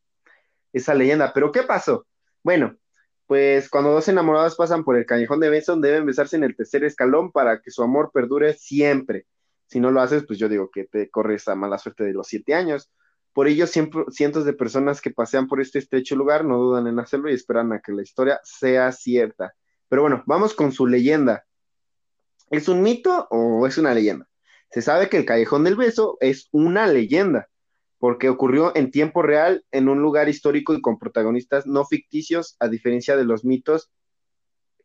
esa 0.73 0.93
leyenda. 0.93 1.31
Pero 1.33 1.51
¿qué 1.51 1.63
pasó? 1.63 2.05
Bueno, 2.43 2.77
pues 3.25 3.69
cuando 3.69 3.91
dos 3.91 4.07
enamorados 4.07 4.55
pasan 4.55 4.83
por 4.83 4.97
el 4.97 5.05
callejón 5.05 5.39
de 5.39 5.49
beso, 5.49 5.75
deben 5.77 6.05
besarse 6.05 6.35
en 6.35 6.43
el 6.43 6.55
tercer 6.55 6.83
escalón 6.83 7.31
para 7.31 7.61
que 7.61 7.71
su 7.71 7.83
amor 7.83 8.11
perdure 8.13 8.53
siempre. 8.53 9.25
Si 9.67 9.79
no 9.79 9.91
lo 9.91 10.01
haces, 10.01 10.25
pues 10.25 10.39
yo 10.39 10.47
digo 10.47 10.69
que 10.71 10.85
te 10.85 11.09
corres 11.09 11.41
esa 11.41 11.55
mala 11.55 11.77
suerte 11.77 12.03
de 12.03 12.13
los 12.13 12.27
siete 12.27 12.53
años. 12.53 12.89
Por 13.37 13.47
ello, 13.47 13.67
siempre, 13.67 14.03
cientos 14.09 14.45
de 14.45 14.53
personas 14.53 14.99
que 14.99 15.11
pasean 15.11 15.45
por 15.45 15.61
este 15.61 15.77
estrecho 15.77 16.15
lugar 16.15 16.43
no 16.43 16.57
dudan 16.57 16.87
en 16.87 16.97
hacerlo 16.97 17.29
y 17.29 17.35
esperan 17.35 17.71
a 17.71 17.81
que 17.81 17.91
la 17.91 18.01
historia 18.01 18.39
sea 18.43 18.91
cierta. 18.91 19.53
Pero 19.89 20.01
bueno, 20.01 20.23
vamos 20.25 20.55
con 20.55 20.71
su 20.71 20.87
leyenda. 20.87 21.45
¿Es 22.49 22.67
un 22.67 22.81
mito 22.81 23.27
o 23.29 23.67
es 23.67 23.77
una 23.77 23.93
leyenda? 23.93 24.27
Se 24.71 24.81
sabe 24.81 25.07
que 25.07 25.17
el 25.17 25.25
Callejón 25.25 25.65
del 25.65 25.75
Beso 25.75 26.17
es 26.19 26.49
una 26.51 26.87
leyenda, 26.87 27.47
porque 27.99 28.27
ocurrió 28.27 28.75
en 28.75 28.89
tiempo 28.89 29.21
real 29.21 29.63
en 29.69 29.87
un 29.87 30.01
lugar 30.01 30.29
histórico 30.29 30.73
y 30.73 30.81
con 30.81 30.97
protagonistas 30.97 31.67
no 31.67 31.85
ficticios, 31.85 32.55
a 32.59 32.67
diferencia 32.69 33.15
de 33.15 33.25
los 33.25 33.45
mitos 33.45 33.91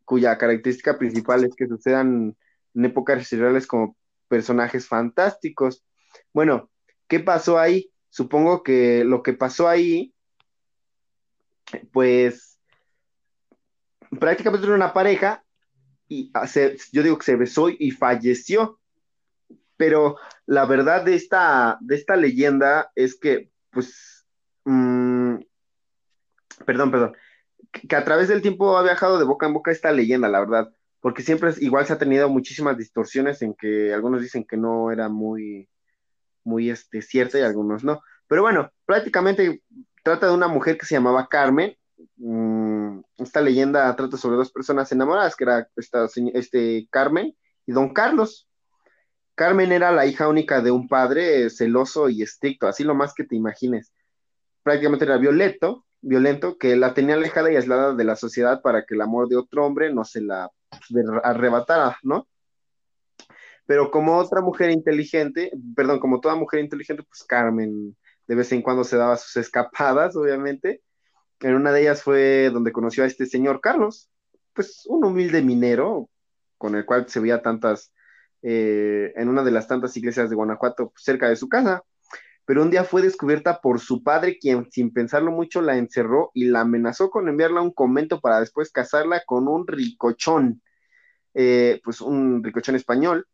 cuya 0.05 0.37
característica 0.37 0.99
principal 0.99 1.43
es 1.47 1.55
que 1.57 1.69
sucedan 1.69 2.37
en 2.75 2.85
épocas 2.85 3.31
reales 3.31 3.67
como 3.67 3.97
personajes 4.29 4.87
fantásticos. 4.87 5.87
Bueno, 6.35 6.71
¿qué 7.09 7.19
pasó 7.19 7.59
ahí? 7.59 7.92
Supongo 8.13 8.63
que 8.63 9.05
lo 9.05 9.23
que 9.23 9.33
pasó 9.33 9.69
ahí, 9.69 10.13
pues 11.93 12.59
prácticamente 14.21 14.67
era 14.67 14.77
una 14.77 14.93
pareja 14.93 15.43
y 16.09 16.31
yo 16.93 17.03
digo 17.03 17.17
que 17.17 17.25
se 17.25 17.37
besó 17.37 17.71
y 17.71 17.91
falleció. 17.91 18.79
Pero 19.79 20.19
la 20.45 20.67
verdad 20.67 21.07
de 21.07 21.15
esta, 21.15 21.79
de 21.81 21.95
esta 21.95 22.17
leyenda 22.17 22.93
es 22.95 23.19
que, 23.19 23.51
pues, 23.71 24.27
mm, 24.67 25.37
perdón, 26.67 26.91
perdón, 26.91 27.17
que 27.73 27.97
a 27.97 28.05
través 28.05 28.29
del 28.29 28.43
tiempo 28.43 28.77
ha 28.77 28.83
viajado 28.83 29.19
de 29.19 29.25
boca 29.25 29.47
en 29.47 29.55
boca 29.55 29.71
esta 29.71 29.91
leyenda, 29.91 30.29
la 30.29 30.41
verdad, 30.41 30.71
porque 31.01 31.23
siempre 31.23 31.51
igual 31.61 31.87
se 31.87 31.95
ha 31.95 31.99
tenido 31.99 32.29
muchísimas 32.29 32.77
distorsiones 32.77 33.41
en 33.41 33.55
que 33.55 33.95
algunos 33.95 34.21
dicen 34.21 34.45
que 34.45 34.59
no 34.59 34.93
era 34.93 35.09
muy, 35.09 35.71
muy 36.45 36.71
este, 36.71 37.03
cierta 37.03 37.39
y 37.39 37.43
algunos 37.43 37.85
no. 37.85 38.03
Pero 38.27 38.43
bueno, 38.43 38.71
prácticamente 38.87 39.63
trata 40.03 40.27
de 40.27 40.35
una 40.35 40.49
mujer 40.49 40.79
que 40.79 40.87
se 40.87 40.95
llamaba 40.95 41.29
Carmen, 41.29 41.77
Mm, 42.17 43.01
esta 43.19 43.41
leyenda 43.41 43.95
trata 43.97 44.17
sobre 44.17 44.37
dos 44.37 44.53
personas 44.53 44.91
enamoradas, 44.93 45.37
que 45.37 45.45
era 45.45 45.69
esta, 45.77 46.07
este 46.35 46.87
Carmen 46.91 47.37
y 47.67 47.73
don 47.73 47.93
Carlos. 47.93 48.49
Carmen 49.35 49.73
era 49.73 49.93
la 49.93 50.07
hija 50.07 50.29
única 50.29 50.61
de 50.61 50.71
un 50.71 50.89
padre 50.89 51.51
celoso 51.51 52.09
y 52.09 52.23
estricto, 52.23 52.69
así 52.69 52.85
lo 52.85 52.95
más 52.95 53.15
que 53.15 53.25
te 53.25 53.37
imagines. 53.37 53.93
Prácticamente 54.63 55.05
era 55.05 55.17
violento, 55.17 55.87
violento, 56.01 56.59
que 56.59 56.77
la 56.77 56.95
tenía 56.95 57.15
alejada 57.17 57.51
y 57.51 57.57
aislada 57.57 57.95
de 57.95 58.05
la 58.05 58.17
sociedad 58.17 58.63
para 58.63 58.85
que 58.85 58.95
el 58.95 59.01
amor 59.01 59.29
de 59.29 59.37
otro 59.37 59.67
hombre 59.67 59.93
no 59.93 60.05
se 60.05 60.21
la 60.21 60.51
arrebatara, 61.25 61.99
¿no? 62.03 62.29
Pero 63.67 63.91
como 63.91 64.17
otra 64.17 64.41
mujer 64.41 64.71
inteligente, 64.71 65.53
perdón, 65.77 66.01
como 66.01 66.21
toda 66.21 66.35
mujer 66.35 66.61
inteligente, 66.61 67.03
pues 67.05 67.25
Carmen 67.25 67.97
de 68.27 68.35
vez 68.35 68.53
en 68.53 68.63
cuando 68.63 68.85
se 68.85 68.97
daba 68.97 69.17
sus 69.17 69.37
escapadas, 69.37 70.17
obviamente, 70.17 70.83
en 71.41 71.55
una 71.55 71.73
de 71.73 71.83
ellas 71.83 72.03
fue 72.03 72.51
donde 72.53 72.73
conoció 72.73 73.05
a 73.05 73.07
este 73.07 73.27
señor 73.27 73.61
Carlos, 73.61 74.09
pues 74.55 74.85
un 74.87 75.05
humilde 75.05 75.43
minero 75.43 76.09
con 76.57 76.77
el 76.77 76.85
cual 76.85 77.09
se 77.09 77.21
veía 77.21 77.43
tantas, 77.43 77.93
eh, 78.43 79.13
en 79.17 79.29
una 79.29 79.43
de 79.43 79.51
las 79.51 79.67
tantas 79.67 79.97
iglesias 79.97 80.31
de 80.31 80.37
Guanajuato 80.37 80.91
pues, 80.91 81.05
cerca 81.05 81.29
de 81.29 81.37
su 81.37 81.49
casa. 81.49 81.83
Pero 82.45 82.63
un 82.63 82.71
día 82.71 82.85
fue 82.85 83.03
descubierta 83.03 83.61
por 83.61 83.81
su 83.81 84.03
padre, 84.03 84.39
quien 84.39 84.71
sin 84.71 84.93
pensarlo 84.93 85.31
mucho 85.31 85.63
la 85.63 85.77
encerró 85.77 86.31
y 86.35 86.47
la 86.47 86.61
amenazó 86.61 87.11
con 87.11 87.29
enviarla 87.29 87.61
a 87.61 87.65
un 87.65 87.73
convento 87.73 88.21
para 88.21 88.41
después 88.41 88.71
casarla 88.71 89.23
con 89.27 89.49
un 89.49 89.67
ricochón, 89.67 90.63
eh, 91.35 91.81
pues 91.85 92.01
un 92.01 92.43
ricochón 92.43 92.77
español, 92.77 93.27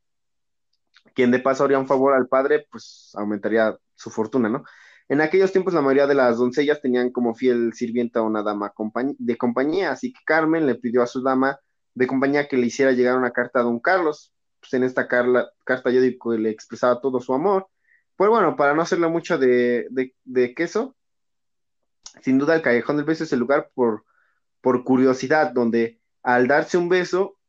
quien 1.19 1.33
de 1.33 1.41
paso 1.41 1.65
haría 1.65 1.81
un 1.81 1.89
favor 1.89 2.15
al 2.15 2.29
padre, 2.29 2.69
pues 2.71 3.11
aumentaría 3.15 3.77
su 3.97 4.09
fortuna, 4.09 4.49
¿no? 4.49 4.63
En 5.09 5.21
aquellos 5.21 5.51
tiempos 5.51 5.75
la 5.75 5.81
mayoría 5.81 6.07
de 6.07 6.15
las 6.15 6.39
doncellas 6.39 6.81
tenían 6.81 7.11
como 7.11 7.35
fiel 7.35 7.73
sirvienta 7.73 8.21
a 8.21 8.23
una 8.23 8.45
dama 8.45 8.73
de 9.19 9.37
compañía, 9.37 9.91
así 9.91 10.13
que 10.13 10.21
Carmen 10.25 10.65
le 10.65 10.77
pidió 10.77 11.03
a 11.03 11.09
su 11.09 11.21
dama 11.21 11.59
de 11.95 12.07
compañía 12.07 12.47
que 12.47 12.57
le 12.57 12.67
hiciera 12.67 12.93
llegar 12.93 13.19
una 13.19 13.33
carta 13.33 13.59
a 13.59 13.63
don 13.65 13.81
Carlos. 13.81 14.33
Pues 14.61 14.73
en 14.75 14.85
esta 14.85 15.09
carta 15.09 15.91
yo 15.91 16.01
digo 16.01 16.35
le 16.35 16.51
expresaba 16.51 17.01
todo 17.01 17.19
su 17.19 17.35
amor. 17.35 17.67
Pues 18.15 18.31
bueno, 18.31 18.55
para 18.55 18.75
no 18.75 18.83
hacerle 18.83 19.09
mucho 19.09 19.39
de, 19.39 20.15
queso, 20.57 20.95
sin 22.23 22.39
duda 22.39 22.55
el 22.55 22.63
Callejón 22.63 22.97
del 22.97 23.07
Beso 23.07 23.25
es 23.25 23.33
el 23.33 23.41
lugar 23.41 23.73
por, 23.75 24.05
por 24.61 24.85
curiosidad, 24.85 25.51
donde 25.53 26.01
al 26.23 26.47
darse 26.47 26.79
un 26.79 26.89
beso, 26.89 27.41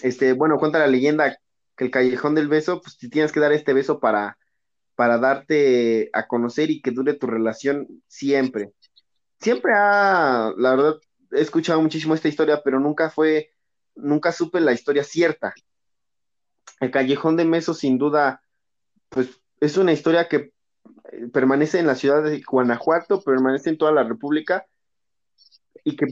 este, 0.00 0.32
bueno, 0.32 0.56
cuenta 0.56 0.78
la 0.78 0.86
leyenda 0.86 1.36
que 1.76 1.84
el 1.84 1.90
Callejón 1.90 2.34
del 2.34 2.48
Beso, 2.48 2.80
pues 2.80 2.96
tienes 2.98 3.32
que 3.32 3.40
dar 3.40 3.52
este 3.52 3.72
beso 3.72 4.00
para 4.00 4.38
para 4.96 5.18
darte 5.18 6.10
a 6.12 6.26
conocer 6.26 6.70
y 6.70 6.80
que 6.80 6.90
dure 6.90 7.14
tu 7.14 7.26
relación 7.28 7.86
siempre. 8.08 8.72
Siempre 9.38 9.72
ha, 9.74 10.52
la 10.56 10.70
verdad, 10.74 10.94
he 11.30 11.42
escuchado 11.42 11.80
muchísimo 11.80 12.14
esta 12.14 12.28
historia, 12.28 12.62
pero 12.64 12.80
nunca 12.80 13.10
fue, 13.10 13.50
nunca 13.94 14.32
supe 14.32 14.58
la 14.58 14.72
historia 14.72 15.04
cierta. 15.04 15.54
El 16.80 16.90
Callejón 16.90 17.36
de 17.36 17.44
Meso, 17.44 17.74
sin 17.74 17.98
duda, 17.98 18.42
pues 19.10 19.28
es 19.60 19.76
una 19.76 19.92
historia 19.92 20.28
que 20.28 20.36
eh, 21.12 21.26
permanece 21.32 21.78
en 21.78 21.86
la 21.86 21.94
ciudad 21.94 22.22
de 22.22 22.42
Guanajuato, 22.42 23.22
permanece 23.22 23.68
en 23.70 23.78
toda 23.78 23.92
la 23.92 24.02
República 24.02 24.66
y 25.84 25.94
que 25.94 26.06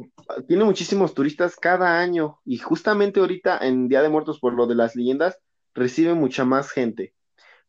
tiene 0.47 0.65
muchísimos 0.65 1.15
turistas 1.15 1.57
cada 1.57 1.99
año. 1.99 2.41
Y 2.45 2.59
justamente 2.59 3.21
ahorita, 3.21 3.59
en 3.59 3.89
Día 3.89 4.03
de 4.03 4.11
Muertos, 4.11 4.39
por 4.41 4.53
lo 4.53 4.67
de 4.67 4.75
las 4.75 4.95
leyendas, 4.95 5.39
recibe 5.75 6.15
mucha 6.15 6.45
más 6.45 6.71
gente. 6.71 7.15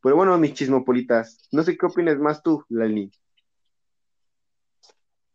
Pero 0.02 0.16
bueno, 0.16 0.38
mis 0.38 0.54
chismopolitas, 0.54 1.48
no 1.52 1.64
sé 1.64 1.78
qué 1.78 1.86
opinas 1.86 2.18
más 2.18 2.44
tú, 2.44 2.64
Lali. 2.70 3.12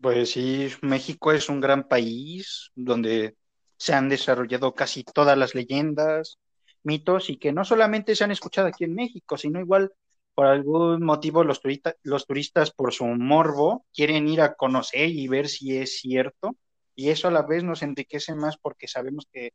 Pues 0.01 0.31
sí, 0.31 0.68
México 0.83 1.33
es 1.33 1.49
un 1.49 1.61
gran 1.61 1.87
país 1.87 2.71
donde 2.75 3.37
se 3.77 3.93
han 3.93 4.09
desarrollado 4.09 4.75
casi 4.75 5.05
todas 5.05 5.37
las 5.37 5.55
leyendas, 5.55 6.39
mitos 6.83 7.31
y 7.31 7.37
que 7.37 7.53
no 7.53 7.64
solamente 7.64 8.14
se 8.14 8.25
han 8.25 8.31
escuchado 8.31 8.68
aquí 8.68 8.85
en 8.85 8.95
México, 8.95 9.37
sino 9.37 9.61
igual 9.61 9.93
por 10.35 10.47
algún 10.47 11.05
motivo 11.05 11.45
los, 11.45 11.61
los 12.03 12.27
turistas 12.27 12.71
por 12.71 12.93
su 12.93 13.05
morbo 13.05 13.85
quieren 13.93 14.29
ir 14.29 14.41
a 14.41 14.55
conocer 14.55 15.11
y 15.11 15.29
ver 15.29 15.49
si 15.49 15.77
es 15.77 15.99
cierto 15.99 16.57
y 16.95 17.11
eso 17.11 17.29
a 17.29 17.31
la 17.31 17.43
vez 17.43 17.64
nos 17.64 17.83
enriquece 17.83 18.35
más 18.35 18.57
porque 18.57 18.89
sabemos 18.89 19.27
que 19.33 19.53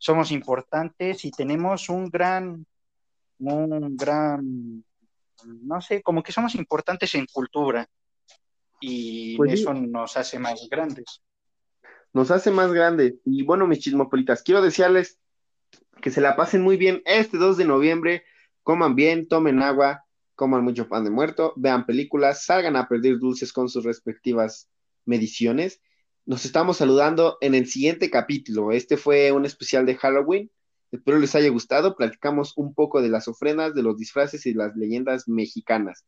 somos 0.00 0.32
importantes 0.32 1.26
y 1.26 1.30
tenemos 1.30 1.90
un 1.90 2.08
gran, 2.08 2.66
un 3.38 3.96
gran, 3.96 4.82
no 5.44 5.80
sé, 5.82 6.02
como 6.02 6.22
que 6.22 6.32
somos 6.32 6.54
importantes 6.54 7.14
en 7.14 7.26
cultura 7.30 7.86
y 8.80 9.36
pues 9.36 9.52
eso 9.52 9.74
nos 9.74 10.16
hace 10.16 10.38
más 10.38 10.66
grandes. 10.70 11.22
Nos 12.14 12.30
hace 12.30 12.50
más 12.50 12.72
grandes. 12.72 13.16
Y 13.26 13.44
bueno, 13.44 13.66
mis 13.66 13.80
chismopolitas, 13.80 14.42
quiero 14.42 14.62
desearles 14.62 15.18
que 16.00 16.10
se 16.10 16.22
la 16.22 16.34
pasen 16.34 16.62
muy 16.62 16.78
bien 16.78 17.02
este 17.04 17.36
2 17.36 17.58
de 17.58 17.66
noviembre, 17.66 18.24
coman 18.62 18.94
bien, 18.94 19.28
tomen 19.28 19.60
agua, 19.62 20.06
coman 20.34 20.64
mucho 20.64 20.88
pan 20.88 21.04
de 21.04 21.10
muerto, 21.10 21.52
vean 21.56 21.84
películas, 21.84 22.46
salgan 22.46 22.76
a 22.76 22.88
pedir 22.88 23.18
dulces 23.18 23.52
con 23.52 23.68
sus 23.68 23.84
respectivas 23.84 24.70
mediciones. 25.04 25.82
Nos 26.30 26.44
estamos 26.44 26.76
saludando 26.76 27.38
en 27.40 27.56
el 27.56 27.66
siguiente 27.66 28.08
capítulo. 28.08 28.70
Este 28.70 28.96
fue 28.96 29.32
un 29.32 29.44
especial 29.44 29.84
de 29.84 29.96
Halloween. 29.96 30.48
Espero 30.92 31.18
les 31.18 31.34
haya 31.34 31.48
gustado. 31.48 31.96
Platicamos 31.96 32.56
un 32.56 32.72
poco 32.72 33.02
de 33.02 33.08
las 33.08 33.26
ofrendas, 33.26 33.74
de 33.74 33.82
los 33.82 33.96
disfraces 33.96 34.46
y 34.46 34.54
las 34.54 34.76
leyendas 34.76 35.26
mexicanas. 35.26 36.04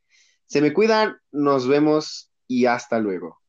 Se 0.46 0.60
me 0.60 0.72
cuidan, 0.72 1.16
nos 1.32 1.66
vemos 1.66 2.30
y 2.46 2.66
hasta 2.66 3.00
luego. 3.00 3.41